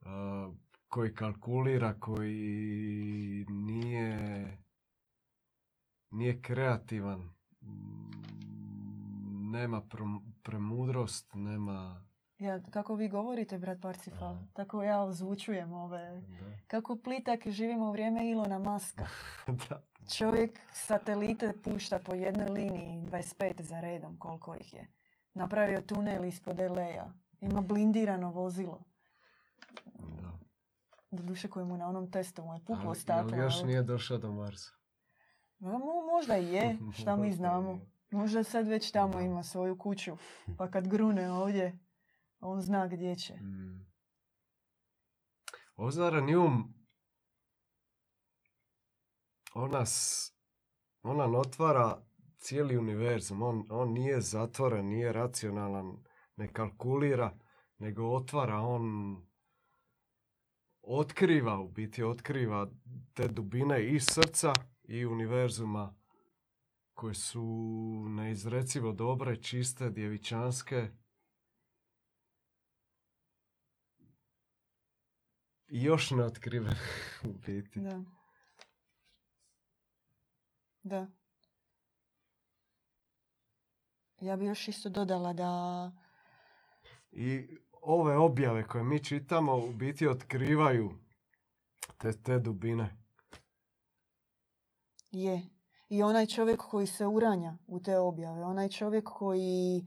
a, 0.00 0.52
koji 0.88 1.14
kalkulira, 1.14 1.94
koji 2.00 3.46
nije, 3.48 4.58
nije 6.10 6.42
kreativan, 6.42 7.30
nema 9.50 9.82
premudrost, 10.42 11.34
nema... 11.34 12.04
Ja, 12.38 12.62
kako 12.70 12.94
vi 12.94 13.08
govorite, 13.08 13.58
brat 13.58 13.80
Parsifal, 13.80 14.34
Aha. 14.34 14.46
tako 14.52 14.82
ja 14.82 15.02
ozvučujem 15.02 15.72
ove... 15.72 16.20
Da. 16.20 16.58
Kako 16.66 16.96
plitak 16.96 17.48
živimo 17.48 17.88
u 17.88 17.92
vrijeme 17.92 18.30
Ilona 18.30 18.58
Maska. 18.58 19.06
da. 19.68 19.82
Čovjek 20.16 20.58
satelite 20.72 21.52
pušta 21.64 21.98
po 21.98 22.14
jednoj 22.14 22.48
liniji 22.48 23.02
25 23.02 23.62
za 23.62 23.80
redom, 23.80 24.18
koliko 24.18 24.54
ih 24.54 24.72
je. 24.74 24.88
Napravio 25.34 25.80
tunel 25.80 26.24
ispod 26.24 26.58
LA-a. 26.58 27.12
Ima 27.40 27.60
blindirano 27.60 28.30
vozilo. 28.30 28.82
da. 29.94 30.38
Doduše 31.10 31.48
koje 31.48 31.64
mu 31.64 31.76
na 31.76 31.88
onom 31.88 32.10
testu 32.10 32.42
mu 32.42 32.54
je 32.54 32.60
puklo 32.66 32.94
staklo. 32.94 33.30
ali 33.32 33.42
još 33.42 33.62
nije 33.62 33.82
došao 33.82 34.18
do 34.18 34.32
Marsa. 34.32 34.70
Ma, 35.58 35.70
mo- 35.70 36.14
možda 36.14 36.38
i 36.38 36.46
je, 36.46 36.78
šta 36.92 37.16
mi 37.16 37.32
znamo. 37.38 37.80
Možda 38.10 38.44
sad 38.44 38.66
već 38.68 38.90
tamo 38.92 39.20
ima 39.20 39.42
svoju 39.42 39.78
kuću. 39.78 40.16
Pa 40.58 40.70
kad 40.70 40.88
grune 40.88 41.32
ovdje, 41.32 41.78
on 42.40 42.60
zna 42.60 42.86
gdje 42.86 43.16
će. 43.16 43.34
Mm. 43.36 43.86
Um 45.76 46.77
on 49.58 49.70
nas 49.70 50.24
on 51.02 51.16
nam 51.16 51.34
otvara 51.34 52.02
cijeli 52.38 52.78
univerzum. 52.78 53.42
On, 53.42 53.66
on 53.70 53.92
nije 53.92 54.20
zatvoren, 54.20 54.86
nije 54.86 55.12
racionalan, 55.12 56.04
ne 56.36 56.52
kalkulira, 56.52 57.38
nego 57.78 58.06
otvara, 58.06 58.56
on 58.56 59.16
otkriva, 60.82 61.60
u 61.60 61.68
biti 61.68 62.02
otkriva 62.02 62.70
te 63.14 63.28
dubine 63.28 63.86
i 63.86 64.00
srca 64.00 64.52
i 64.82 65.06
univerzuma 65.06 65.94
koje 66.94 67.14
su 67.14 67.44
neizrecivo 68.08 68.92
dobre, 68.92 69.42
čiste, 69.42 69.90
djevičanske. 69.90 70.88
I 75.68 75.82
još 75.82 76.10
neotkrivene 76.10 76.76
u 77.28 77.32
biti. 77.46 77.80
Da. 77.80 78.17
Da. 80.88 81.06
Ja 84.20 84.36
bi 84.36 84.44
još 84.44 84.68
isto 84.68 84.88
dodala 84.88 85.32
da... 85.32 85.92
I 87.10 87.46
ove 87.82 88.16
objave 88.16 88.66
koje 88.68 88.84
mi 88.84 89.04
čitamo 89.04 89.56
u 89.56 89.72
biti 89.72 90.08
otkrivaju 90.08 90.90
te, 91.98 92.12
te 92.22 92.38
dubine. 92.38 92.96
Je. 95.10 95.42
I 95.88 96.02
onaj 96.02 96.26
čovjek 96.26 96.60
koji 96.60 96.86
se 96.86 97.06
uranja 97.06 97.58
u 97.66 97.80
te 97.80 97.98
objave, 97.98 98.44
onaj 98.44 98.68
čovjek 98.68 99.04
koji 99.04 99.86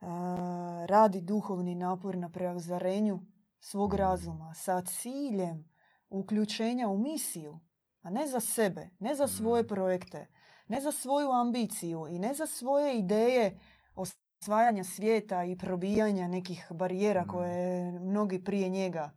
a, 0.00 0.86
radi 0.88 1.20
duhovni 1.20 1.74
napor 1.74 2.16
na 2.16 2.28
preozarenju 2.28 3.20
svog 3.60 3.94
razuma 3.94 4.54
sa 4.54 4.82
ciljem 4.82 5.72
uključenja 6.08 6.88
u 6.88 6.98
misiju, 6.98 7.60
a 8.02 8.10
ne 8.10 8.26
za 8.26 8.40
sebe, 8.40 8.90
ne 8.98 9.14
za 9.14 9.28
svoje 9.28 9.66
projekte, 9.66 10.26
ne 10.72 10.80
za 10.80 10.92
svoju 10.92 11.30
ambiciju 11.30 12.06
i 12.08 12.18
ne 12.18 12.34
za 12.34 12.46
svoje 12.46 12.98
ideje 12.98 13.58
osvajanja 13.94 14.84
svijeta 14.84 15.44
i 15.44 15.58
probijanja 15.58 16.28
nekih 16.28 16.66
barijera 16.70 17.22
Mm. 17.22 17.28
koje 17.28 17.64
mnogi 17.92 18.44
prije 18.44 18.68
njega 18.68 19.10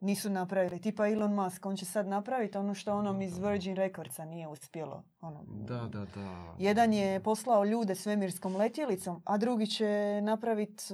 nisu 0.00 0.30
napravili. 0.30 0.80
Tipa 0.80 1.08
Elon 1.08 1.34
Musk, 1.34 1.66
on 1.66 1.76
će 1.76 1.84
sad 1.84 2.06
napraviti 2.06 2.58
ono 2.58 2.74
što 2.74 2.94
onom 2.94 3.22
iz 3.22 3.38
Virgin 3.38 3.76
Recordsa 3.76 4.24
nije 4.24 4.48
uspjelo. 4.48 5.04
Ono, 5.20 5.44
Da, 5.46 5.78
da, 5.78 6.06
da. 6.14 6.54
Jedan 6.58 6.92
je 6.92 7.22
poslao 7.22 7.64
ljude 7.64 7.94
svemirskom 7.94 8.56
letjelicom, 8.56 9.22
a 9.24 9.38
drugi 9.38 9.66
će 9.66 9.88
napraviti 10.22 10.84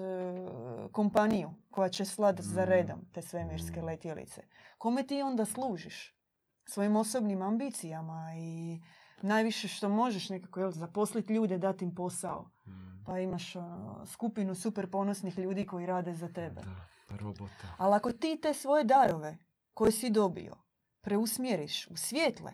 kompaniju 0.93 1.51
koja 1.71 1.89
će 1.89 2.05
slat 2.05 2.41
za 2.41 2.63
Mm. 2.63 2.69
redom 2.69 3.01
te 3.13 3.23
svemirske 3.23 3.83
Mm. 3.83 3.85
letjelice. 3.85 4.43
Kome 4.79 5.03
ti 5.03 5.23
onda 5.23 5.45
služiš? 5.45 6.17
Svojim 6.65 6.97
osobnim 6.97 7.43
ambicijama 7.43 8.33
i 8.37 8.81
najviše 9.23 9.69
što 9.69 9.89
možeš 9.89 10.29
nekako 10.29 10.61
jel, 10.61 10.71
zaposliti 10.71 11.35
ljude, 11.35 11.59
dati 11.59 11.85
im 11.85 11.95
posao. 11.95 12.51
Mm, 12.67 13.05
Pa 13.07 13.19
imaš 13.19 13.57
ono, 13.57 14.07
skupinu 14.07 14.55
super 14.55 14.91
ponosnih 14.91 15.39
ljudi 15.39 15.67
koji 15.67 15.87
rade 15.87 16.15
za 16.15 16.29
tebe. 16.29 16.61
Da, 16.61 17.17
robota. 17.17 17.75
Ali 17.79 17.95
ako 17.95 18.13
ti 18.13 18.39
te 18.43 18.55
svoje 18.55 18.85
darove 18.85 19.39
koje 19.75 19.93
si 19.93 20.11
dobio 20.11 20.57
preusmjeriš 21.01 21.87
u 21.87 21.97
svjetle, 21.97 22.53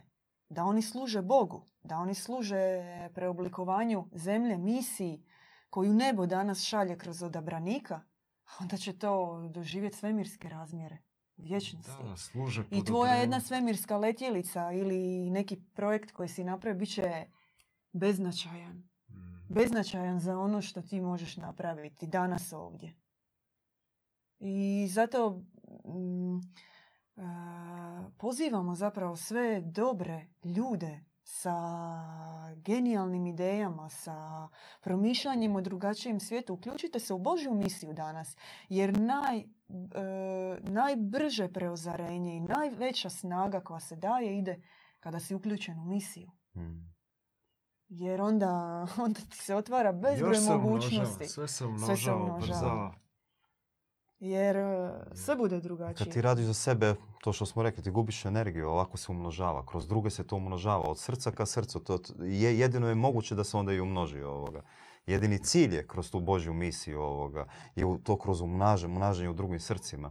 da 0.49 0.64
oni 0.64 0.83
služe 0.83 1.23
Bogu, 1.23 1.67
da 1.83 1.99
oni 1.99 2.14
služe 2.14 2.83
preoblikovanju 3.14 4.09
zemlje, 4.12 4.59
misiji 4.59 5.25
koju 5.71 5.95
nebo 5.95 6.27
danas 6.27 6.62
šalje 6.62 6.99
kroz 6.99 7.23
odabranika, 7.23 8.01
onda 8.61 8.77
će 8.77 8.99
to 8.99 9.43
doživjeti 9.51 9.97
svemirske 9.97 10.49
razmjere 10.49 11.05
vječnosti. 11.37 12.03
Da, 12.03 12.16
služe 12.16 12.64
I 12.70 12.84
tvoja 12.84 13.14
jedna 13.14 13.41
svemirska 13.41 13.97
letjelica 13.97 14.72
ili 14.72 15.30
neki 15.30 15.57
projekt 15.74 16.12
koji 16.12 16.28
si 16.28 16.45
napravio 16.45 16.78
bit 16.78 16.95
će 16.95 17.26
beznačajan. 17.93 18.76
Mm. 19.11 19.55
Beznačajan 19.55 20.20
za 20.20 20.39
ono 20.39 20.62
što 20.62 20.82
ti 20.82 21.01
možeš 21.01 21.37
napraviti 21.37 22.07
danas 22.07 22.53
ovdje. 22.53 22.95
I 24.39 24.89
zato 24.91 25.43
mm, 25.84 26.41
a, 27.16 28.11
pozivamo 28.18 28.74
zapravo 28.74 29.16
sve 29.16 29.61
dobre 29.61 30.26
ljude 30.45 31.05
sa 31.29 31.57
genijalnim 32.57 33.27
idejama, 33.27 33.89
sa 33.89 34.49
promišljanjem 34.81 35.57
o 35.57 35.61
drugačijem 35.61 36.20
svijetu. 36.20 36.55
Uključite 36.55 37.01
se 37.01 37.14
u 37.14 37.18
Božju 37.18 37.55
misiju 37.55 37.93
danas, 37.93 38.37
jer 38.68 38.99
naj, 38.99 39.39
e, 39.39 39.45
najbrže 40.62 41.49
preozarenje 41.49 42.37
i 42.37 42.41
najveća 42.41 43.11
snaga 43.11 43.61
koja 43.61 43.81
se 43.81 43.97
daje 43.97 44.39
ide 44.39 44.62
kada 45.01 45.20
si 45.20 45.35
uključen 45.35 45.79
u 45.79 45.85
misiju. 45.85 46.31
Mm. 46.57 46.95
Jer 47.89 48.20
onda, 48.20 48.87
onda 49.05 49.20
ti 49.20 49.37
se 49.37 49.55
otvara 49.55 49.93
bezbroj 49.93 50.39
mogućnosti. 50.49 51.27
Sve 51.27 51.49
se 51.49 51.64
umnožava. 51.64 52.37
ubrzava. 52.37 52.95
Jer 54.21 54.57
e, 54.57 54.91
sve 55.14 55.37
bude 55.37 55.57
Kad 55.57 55.62
drugačije. 55.62 56.11
ti 56.11 56.23
radiš 56.23 56.45
za 56.45 56.55
sebe, 56.55 56.95
to 57.21 57.33
što 57.33 57.47
smo 57.47 57.62
rekli, 57.62 57.83
ti 57.83 57.91
gubiš 57.91 58.25
energiju, 58.25 58.69
ovako 58.69 58.97
se 58.97 59.12
umnožava. 59.12 59.67
Kroz 59.67 59.89
druge 59.89 60.11
se 60.11 60.27
to 60.27 60.37
umnožava, 60.37 60.85
od 60.91 60.99
srca 60.99 61.31
ka 61.31 61.47
srcu. 61.47 61.81
To 61.81 61.99
je, 62.23 62.59
jedino 62.59 62.89
je 62.89 62.95
moguće 62.95 63.35
da 63.35 63.45
se 63.45 63.57
onda 63.57 63.73
i 63.73 63.81
umnoži 63.81 64.23
ovoga. 64.23 64.62
Jedini 65.07 65.39
cilj 65.39 65.75
je 65.75 65.87
kroz 65.87 66.11
tu 66.11 66.21
Božju 66.21 66.53
misiju 66.53 67.01
ovoga, 67.01 67.47
je 67.77 67.85
to 68.05 68.19
kroz 68.19 68.41
umnaže, 68.41 68.87
umnaženje 68.87 69.31
u 69.31 69.35
drugim 69.35 69.61
srcima. 69.61 70.11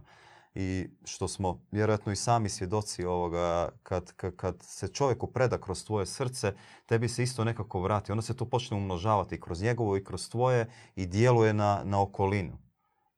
I 0.54 0.88
što 1.04 1.28
smo 1.28 1.60
vjerojatno 1.70 2.12
i 2.12 2.16
sami 2.16 2.48
svjedoci 2.48 3.04
ovoga, 3.04 3.68
kad, 3.82 4.12
kad, 4.12 4.36
kad 4.36 4.56
se 4.62 4.88
čovjeku 4.88 5.26
preda 5.26 5.58
kroz 5.58 5.84
tvoje 5.84 6.06
srce, 6.06 6.54
tebi 6.86 7.08
se 7.08 7.22
isto 7.22 7.44
nekako 7.44 7.80
vrati. 7.80 8.12
Onda 8.12 8.22
se 8.22 8.36
to 8.36 8.44
počne 8.44 8.76
umnožavati 8.76 9.40
kroz 9.40 9.62
njegovo 9.62 9.96
i 9.96 10.04
kroz 10.04 10.28
tvoje 10.28 10.66
i 10.94 11.06
djeluje 11.06 11.52
na, 11.52 11.82
na 11.84 12.02
okolinu. 12.02 12.65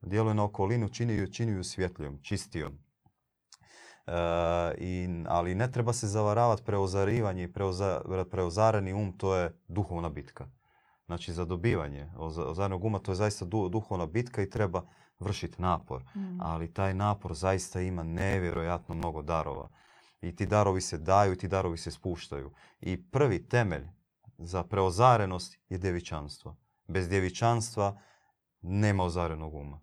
Djeluje 0.01 0.35
na 0.35 0.45
okolinu, 0.45 0.89
čini 0.89 1.15
ju, 1.15 1.27
čini 1.27 1.53
ju 1.53 1.65
svjetlijom, 1.65 2.19
čistijom. 2.23 2.79
E, 4.07 4.13
i, 4.79 5.09
ali 5.27 5.55
ne 5.55 5.71
treba 5.73 5.93
se 5.93 6.07
zavaravati 6.07 6.63
preozarivanje 6.65 7.43
i 7.43 7.53
preoza, 7.53 8.01
preozareni 8.31 8.93
um, 8.93 9.19
to 9.19 9.37
je 9.37 9.61
duhovna 9.69 10.09
bitka. 10.09 10.47
Znači 11.07 11.33
za 11.33 11.45
dobivanje 11.45 12.11
oza- 12.17 12.45
ozarenog 12.45 12.85
uma 12.85 12.99
to 12.99 13.13
je 13.13 13.17
zaista 13.17 13.45
du- 13.45 13.69
duhovna 13.69 14.07
bitka 14.07 14.43
i 14.43 14.51
treba 14.51 14.83
vršiti 15.19 15.63
napor. 15.63 16.03
Mm. 16.03 16.41
Ali 16.41 16.73
taj 16.75 16.95
napor 16.95 17.35
zaista 17.35 17.81
ima 17.81 18.03
nevjerojatno 18.03 18.95
mnogo 18.95 19.23
darova. 19.23 19.69
I 20.21 20.37
ti 20.37 20.47
darovi 20.47 20.81
se 20.81 20.99
daju 20.99 21.33
i 21.33 21.39
ti 21.39 21.49
darovi 21.49 21.79
se 21.79 21.91
spuštaju. 21.91 22.53
I 22.81 23.11
prvi 23.11 23.49
temelj 23.49 23.89
za 24.39 24.65
preozarenost 24.65 25.59
je 25.69 25.79
djevičanstvo. 25.79 26.57
Bez 26.89 27.09
djevičanstva 27.09 28.01
nema 28.63 29.05
ozarenog 29.05 29.55
uma. 29.55 29.81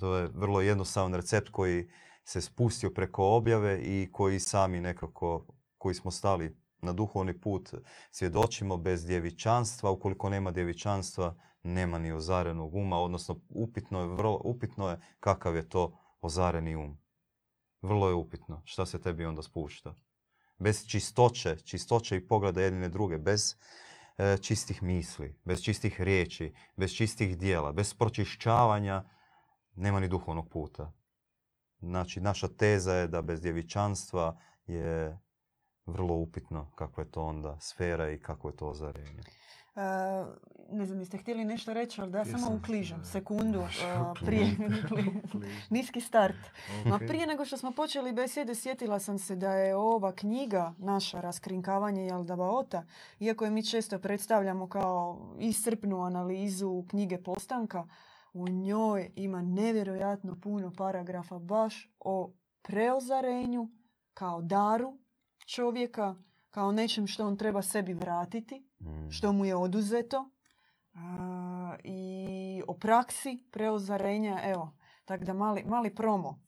To 0.00 0.16
je 0.16 0.28
vrlo 0.34 0.60
jednostavan 0.60 1.14
recept 1.14 1.48
koji 1.48 1.88
se 2.24 2.40
spustio 2.40 2.90
preko 2.90 3.36
objave 3.36 3.80
i 3.82 4.08
koji 4.12 4.40
sami 4.40 4.80
nekako, 4.80 5.46
koji 5.78 5.94
smo 5.94 6.10
stali 6.10 6.56
na 6.82 6.92
duhovni 6.92 7.40
put, 7.40 7.74
svjedočimo 8.10 8.76
bez 8.76 9.06
djevičanstva. 9.06 9.90
Ukoliko 9.90 10.28
nema 10.28 10.50
djevičanstva, 10.50 11.34
nema 11.62 11.98
ni 11.98 12.12
ozarenog 12.12 12.74
uma, 12.74 12.98
odnosno 12.98 13.40
upitno 13.48 14.00
je, 14.00 14.06
vrlo, 14.06 14.40
upitno 14.44 14.88
je 14.88 15.00
kakav 15.20 15.56
je 15.56 15.68
to 15.68 15.98
ozareni 16.20 16.76
um. 16.76 16.98
Vrlo 17.82 18.08
je 18.08 18.14
upitno 18.14 18.62
šta 18.64 18.86
se 18.86 19.00
tebi 19.00 19.24
onda 19.24 19.42
spušta. 19.42 19.94
Bez 20.58 20.86
čistoće, 20.86 21.56
čistoće 21.56 22.16
i 22.16 22.26
pogleda 22.26 22.62
jedine 22.62 22.88
druge, 22.88 23.18
bez 23.18 23.56
e, 24.18 24.36
čistih 24.38 24.82
misli, 24.82 25.38
bez 25.44 25.62
čistih 25.62 26.00
riječi, 26.00 26.54
bez 26.76 26.92
čistih 26.92 27.38
dijela, 27.38 27.72
bez 27.72 27.94
pročišćavanja, 27.94 29.04
nema 29.80 30.00
ni 30.00 30.08
duhovnog 30.08 30.48
puta. 30.48 30.92
Znači, 31.78 32.20
naša 32.20 32.48
teza 32.48 32.94
je 32.94 33.08
da 33.08 33.22
bez 33.22 33.40
djevičanstva 33.40 34.36
je 34.66 35.18
vrlo 35.86 36.14
upitno 36.14 36.70
kakva 36.74 37.02
je 37.02 37.10
to 37.10 37.22
onda 37.22 37.60
sfera 37.60 38.10
i 38.10 38.18
kako 38.18 38.48
je 38.48 38.56
to 38.56 38.68
ozarenje. 38.68 39.22
E, 39.76 39.80
ne 40.72 40.86
znam, 40.86 40.98
jeste 40.98 41.18
htjeli 41.18 41.44
nešto 41.44 41.74
reći, 41.74 42.00
ali 42.00 42.10
da 42.10 42.18
ja 42.18 42.24
samo 42.24 42.56
ukližem 42.56 43.04
sekundu 43.04 43.58
ukliži. 44.10 44.26
prije. 44.26 44.56
Niski 45.70 46.00
start. 46.00 46.36
Ma 46.84 46.98
prije 46.98 47.26
nego 47.26 47.44
što 47.44 47.56
smo 47.56 47.72
počeli 47.72 48.12
besjede, 48.12 48.54
sjetila 48.54 48.98
sam 48.98 49.18
se 49.18 49.36
da 49.36 49.52
je 49.52 49.76
ova 49.76 50.12
knjiga 50.12 50.74
naša 50.78 51.20
Raskrinkavanje 51.20 52.06
Jaldabaota, 52.06 52.84
iako 53.20 53.44
je 53.44 53.50
mi 53.50 53.66
često 53.66 53.98
predstavljamo 53.98 54.68
kao 54.68 55.18
iscrpnu 55.38 56.02
analizu 56.02 56.84
knjige 56.88 57.22
Postanka, 57.22 57.84
u 58.32 58.48
njoj 58.48 59.12
ima 59.16 59.42
nevjerojatno 59.42 60.40
puno 60.40 60.72
paragrafa 60.76 61.38
baš 61.38 61.94
o 61.98 62.32
preozarenju 62.62 63.68
kao 64.14 64.42
daru 64.42 64.98
čovjeka, 65.46 66.14
kao 66.50 66.72
nečem 66.72 67.06
što 67.06 67.26
on 67.26 67.36
treba 67.36 67.62
sebi 67.62 67.94
vratiti, 67.94 68.66
Mm. 68.80 69.10
što 69.10 69.32
mu 69.32 69.44
je 69.44 69.56
oduzeto 69.56 70.30
a, 70.94 71.76
i 71.84 72.22
o 72.66 72.74
praksi 72.74 73.44
preozarenja, 73.50 74.40
evo, 74.44 74.76
tako 75.04 75.24
da 75.24 75.32
mali, 75.34 75.64
mali 75.66 75.94
promo. 75.94 76.40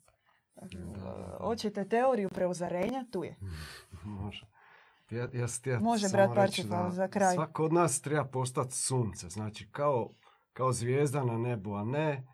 da. 0.95 1.39
Hoćete 1.41 1.89
teoriju 1.89 2.29
preozarenja? 2.29 3.05
Tu 3.13 3.25
je. 3.25 3.37
Može. 4.21 4.47
Ja, 5.11 5.29
ja 5.33 5.47
htio 5.61 5.81
Može, 5.81 6.09
brat 6.09 6.31
da 6.65 6.91
za 6.91 7.09
kraj. 7.09 7.35
Svako 7.35 7.65
od 7.65 7.73
nas 7.73 8.01
treba 8.01 8.25
postati 8.25 8.73
sunce. 8.73 9.29
Znači, 9.29 9.69
kao, 9.73 10.11
kao 10.53 10.73
zvijezda 10.73 11.25
na 11.25 11.39
nebu, 11.39 11.75
a 11.75 11.85
ne 11.85 12.27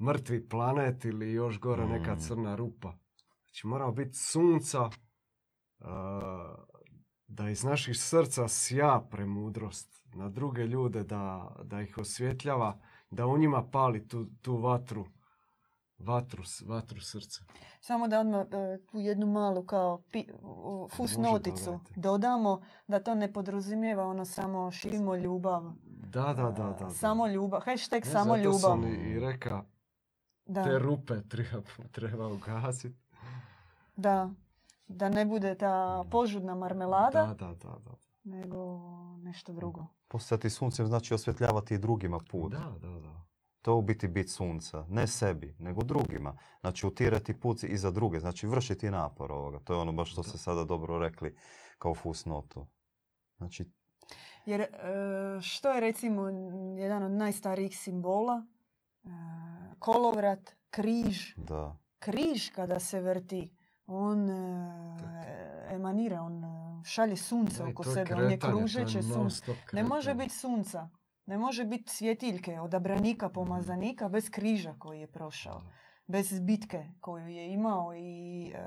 mrtvi 0.00 0.48
planet 0.48 1.04
ili 1.04 1.32
još 1.32 1.60
gore 1.60 1.86
neka 1.86 2.14
Mm. 2.14 2.18
crna 2.18 2.54
rupa. 2.54 2.92
Znači, 3.44 3.66
moramo 3.66 3.92
biti 3.92 4.18
sunca 4.18 4.90
a, 5.80 6.56
da 7.26 7.50
iz 7.50 7.64
naših 7.64 7.96
srca 7.98 8.48
sja 8.48 9.06
premudrost 9.10 10.04
na 10.14 10.28
druge 10.28 10.62
ljude, 10.62 11.04
da, 11.04 11.56
da 11.64 11.82
ih 11.82 11.98
osvjetljava, 11.98 12.80
da 13.10 13.26
u 13.26 13.38
njima 13.38 13.68
pali 13.72 14.08
tu, 14.08 14.26
tu 14.42 14.56
vatru, 14.56 15.06
vatru, 15.98 16.42
vatru 16.66 17.00
srca. 17.00 17.44
Samo 17.80 18.08
da 18.08 18.20
odmah 18.20 18.46
e, 18.50 18.78
tu 18.90 18.98
jednu 19.00 19.26
malu 19.26 19.66
kao 19.66 20.02
pi, 20.12 20.26
fusnoticu 20.96 21.80
dodamo, 21.96 22.62
da 22.86 23.02
to 23.02 23.14
ne 23.14 23.32
podrazumijeva 23.32 24.06
ono 24.06 24.24
samo 24.24 24.70
širimo 24.70 25.16
ljubav. 25.16 25.62
Da, 26.04 26.22
da, 26.24 26.42
da. 26.42 26.50
da, 26.52 26.72
da. 26.74 26.90
Samo 26.90 27.26
ljubav. 27.26 27.60
Hashtag 27.60 28.04
Ne, 28.04 28.10
samo 28.10 28.24
zato 28.26 28.42
ljubav. 28.42 28.58
sam 28.60 28.84
i, 28.84 28.90
i 28.90 29.20
reka, 29.20 29.64
Da, 30.46 30.64
te 30.64 30.78
rupe 30.78 31.14
treba, 31.22 31.62
treba 31.92 32.28
ugasiti. 32.28 32.96
da. 33.96 34.30
Da 34.88 35.08
ne 35.08 35.24
bude 35.24 35.54
ta 35.54 36.04
požudna 36.10 36.54
marmelada, 36.54 37.26
Da, 37.26 37.34
da, 37.36 37.54
da. 37.54 37.78
da. 37.80 37.96
nego 38.24 38.80
nešto 39.18 39.52
drugo. 39.52 39.86
Postati 40.08 40.50
suncem 40.50 40.86
znači 40.86 41.14
osvjetljavati 41.14 41.74
i 41.74 41.78
drugima 41.78 42.18
put. 42.30 42.52
Da, 42.52 42.72
da, 42.80 43.00
da. 43.00 43.24
To 43.62 43.74
u 43.74 43.82
biti 43.82 44.08
bit 44.08 44.30
sunca. 44.30 44.84
Ne 44.88 45.06
sebi, 45.06 45.56
nego 45.58 45.82
drugima. 45.82 46.36
Znači 46.60 46.86
utirati 46.86 47.40
put 47.40 47.62
i 47.62 47.76
za 47.76 47.90
druge. 47.90 48.20
Znači 48.20 48.46
vršiti 48.46 48.90
napor 48.90 49.32
ovoga. 49.32 49.58
To 49.58 49.74
je 49.74 49.80
ono 49.80 49.92
baš 49.92 50.12
što 50.12 50.22
ste 50.22 50.38
sada 50.38 50.64
dobro 50.64 50.98
rekli 50.98 51.36
kao 51.78 51.94
fusnotu. 51.94 52.66
Znači, 53.36 53.70
Jer 54.46 54.60
e, 54.60 54.68
što 55.40 55.70
je 55.70 55.80
recimo 55.80 56.28
jedan 56.78 57.02
od 57.02 57.10
najstarijih 57.10 57.78
simbola? 57.78 58.46
E, 59.04 59.08
kolovrat, 59.78 60.56
križ. 60.70 61.34
da. 61.36 61.76
Križ 61.98 62.50
kada 62.50 62.80
se 62.80 63.00
vrti, 63.00 63.56
on 63.86 64.30
e, 64.30 64.34
emanira, 65.70 66.22
on 66.22 66.42
šalje 66.84 67.16
sunce 67.16 67.64
oko 67.64 67.84
sebe, 67.84 68.00
on 68.00 68.00
je 68.00 68.04
kretanje, 68.06 68.38
to 68.38 68.46
je 68.46 68.52
kružeće 68.52 69.02
sunce. 69.02 69.44
Ne 69.72 69.84
može 69.84 70.14
biti 70.14 70.34
sunca, 70.34 70.88
ne 71.26 71.38
može 71.38 71.64
biti 71.64 71.90
svjetiljke, 71.92 72.60
odabranika, 72.60 73.28
pomazanika 73.28 74.08
bez 74.08 74.30
križa 74.30 74.74
koji 74.78 75.00
je 75.00 75.06
prošao. 75.06 75.62
bez 76.06 76.40
bitke 76.40 76.86
koju 77.00 77.28
je 77.28 77.52
imao 77.52 77.94
i 77.94 78.52
e, 78.54 78.58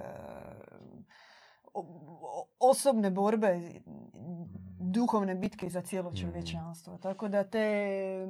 osobne 2.60 3.12
borbe, 3.12 3.72
duhovne 4.82 5.36
bitke 5.36 5.70
za 5.70 5.82
cijelo 5.82 6.10
Mhm. 6.10 6.18
čovječanstvo. 6.18 6.98
Tako 6.98 7.28
da 7.28 7.44
te 7.44 8.28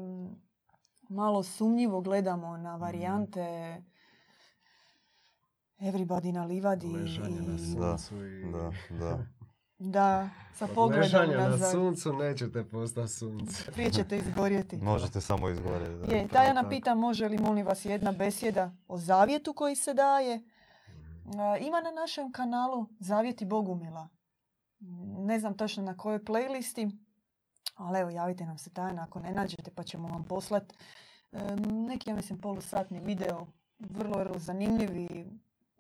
malo 1.10 1.44
sumnjivo 1.44 2.02
gledamo 2.02 2.58
na 2.58 2.76
varijante 2.76 3.78
Everybody 5.80 6.32
na 6.32 6.44
livadi 6.44 6.88
Ležanje 6.88 7.42
na 7.42 7.54
i 7.54 7.76
Da, 7.76 7.98
i... 8.18 8.52
da, 8.52 8.72
da. 9.00 9.26
da, 9.80 10.30
sa 10.54 10.68
pogledom 10.68 11.30
na 11.30 11.58
suncu 11.58 12.14
nećete 12.14 12.64
postati 12.64 13.08
sunce. 13.08 13.64
Prije 13.74 13.92
ćete 13.92 14.18
izgorjeti. 14.18 14.78
Možete 14.78 15.22
samo 15.22 15.50
izgorjeti. 15.50 16.08
da. 16.08 16.16
Je, 16.16 16.28
Tajana 16.28 16.70
pita 16.70 16.96
može 16.96 17.28
li 17.28 17.38
molim 17.38 17.66
vas 17.66 17.86
jedna 17.86 18.12
besjeda 18.12 18.72
o 18.88 18.98
zavjetu 18.98 19.54
koji 19.54 19.76
se 19.76 19.94
daje. 19.94 20.42
A, 21.28 21.58
Ima 21.58 21.82
na 21.82 21.92
našem 21.92 22.32
kanalu 22.32 22.88
Zavjeti 23.00 23.46
Bogumila. 23.46 24.10
Ne 25.18 25.40
znam 25.40 25.58
točno 25.58 25.84
na 25.84 25.98
kojoj 25.98 26.24
playlisti, 26.24 26.92
ali 27.76 28.00
evo 28.00 28.10
javite 28.10 28.46
nam 28.46 28.58
se 28.58 28.74
Tajana 28.74 29.04
ako 29.04 29.20
ne 29.20 29.32
nađete 29.32 29.72
pa 29.72 29.84
ćemo 29.84 30.08
vam 30.08 30.24
poslati 30.24 30.76
neki, 31.88 32.10
ja 32.10 32.16
mislim, 32.16 32.42
polusatni 32.42 33.00
video. 33.00 33.48
Vrlo, 33.80 34.18
vrlo 34.18 34.40
zanimljiv 34.40 34.98
i 34.98 35.26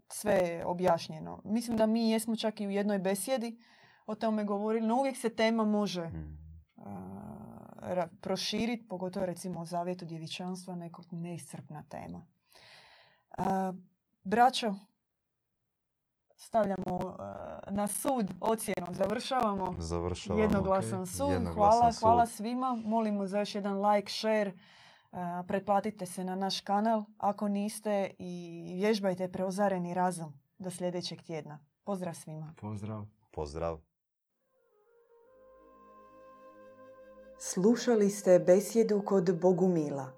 sve 0.09 0.33
je 0.33 0.65
objašnjeno. 0.65 1.41
Mislim 1.43 1.77
da 1.77 1.85
mi 1.85 2.09
jesmo 2.09 2.35
čak 2.35 2.61
i 2.61 2.67
u 2.67 2.71
jednoj 2.71 2.99
besjedi 2.99 3.59
o 4.05 4.15
tome 4.15 4.43
govorili, 4.43 4.87
no 4.87 4.95
uvijek 4.95 5.17
se 5.17 5.29
tema 5.29 5.65
može 5.65 6.07
Mm. 6.07 6.37
a, 6.77 8.07
proširiti, 8.21 8.87
pogotovo 8.87 9.25
recimo 9.25 9.59
o 9.59 9.65
zavjetu 9.65 10.05
djevičanstva, 10.05 10.75
nekog 10.75 11.05
neiscrpna 11.11 11.83
tema. 11.83 12.25
A, 13.37 13.73
braćo, 14.23 14.75
stavljamo 16.37 17.15
a, 17.19 17.59
na 17.69 17.87
sud 17.87 18.31
ocjenu, 18.41 18.87
završavamo. 18.91 19.75
Završavamo. 19.79 20.41
Jednoglasan 20.41 21.01
ok. 21.01 21.07
sud. 21.07 21.31
Jednoglasan 21.31 21.79
hvala, 21.79 21.91
sud. 21.91 21.99
hvala 22.01 22.25
svima. 22.25 22.81
Molimo 22.85 23.27
za 23.27 23.39
još 23.39 23.55
jedan 23.55 23.85
like, 23.91 24.11
share. 24.11 24.53
A, 25.11 25.43
Pretplatite 25.47 26.05
se 26.05 26.23
na 26.23 26.35
naš 26.35 26.61
kanal 26.61 27.03
ako 27.17 27.47
niste 27.47 28.11
i 28.19 28.63
vježbajte 28.75 29.31
preozareni 29.31 29.93
razum 29.93 30.33
do 30.57 30.71
sljedećeg 30.71 31.21
tjedna. 31.21 31.59
Pozdrav 31.83 32.13
svima. 32.13 32.53
Pozdrav. 32.61 33.05
Pozdrav. 33.31 33.79
Slušali 37.39 38.09
ste 38.09 38.39
besjedu 38.39 39.01
kod 39.05 39.39
Bogumila. 39.39 40.11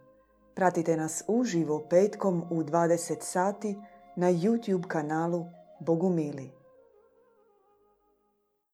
Pratite 0.56 0.98
nas 0.98 1.24
uživo 1.28 1.88
petkom 1.90 2.44
u 2.50 2.64
20 2.64 3.22
sati 3.22 3.78
na 4.16 4.28
YouTube 4.28 4.88
kanalu 4.88 5.46
Bogumili. 5.80 6.59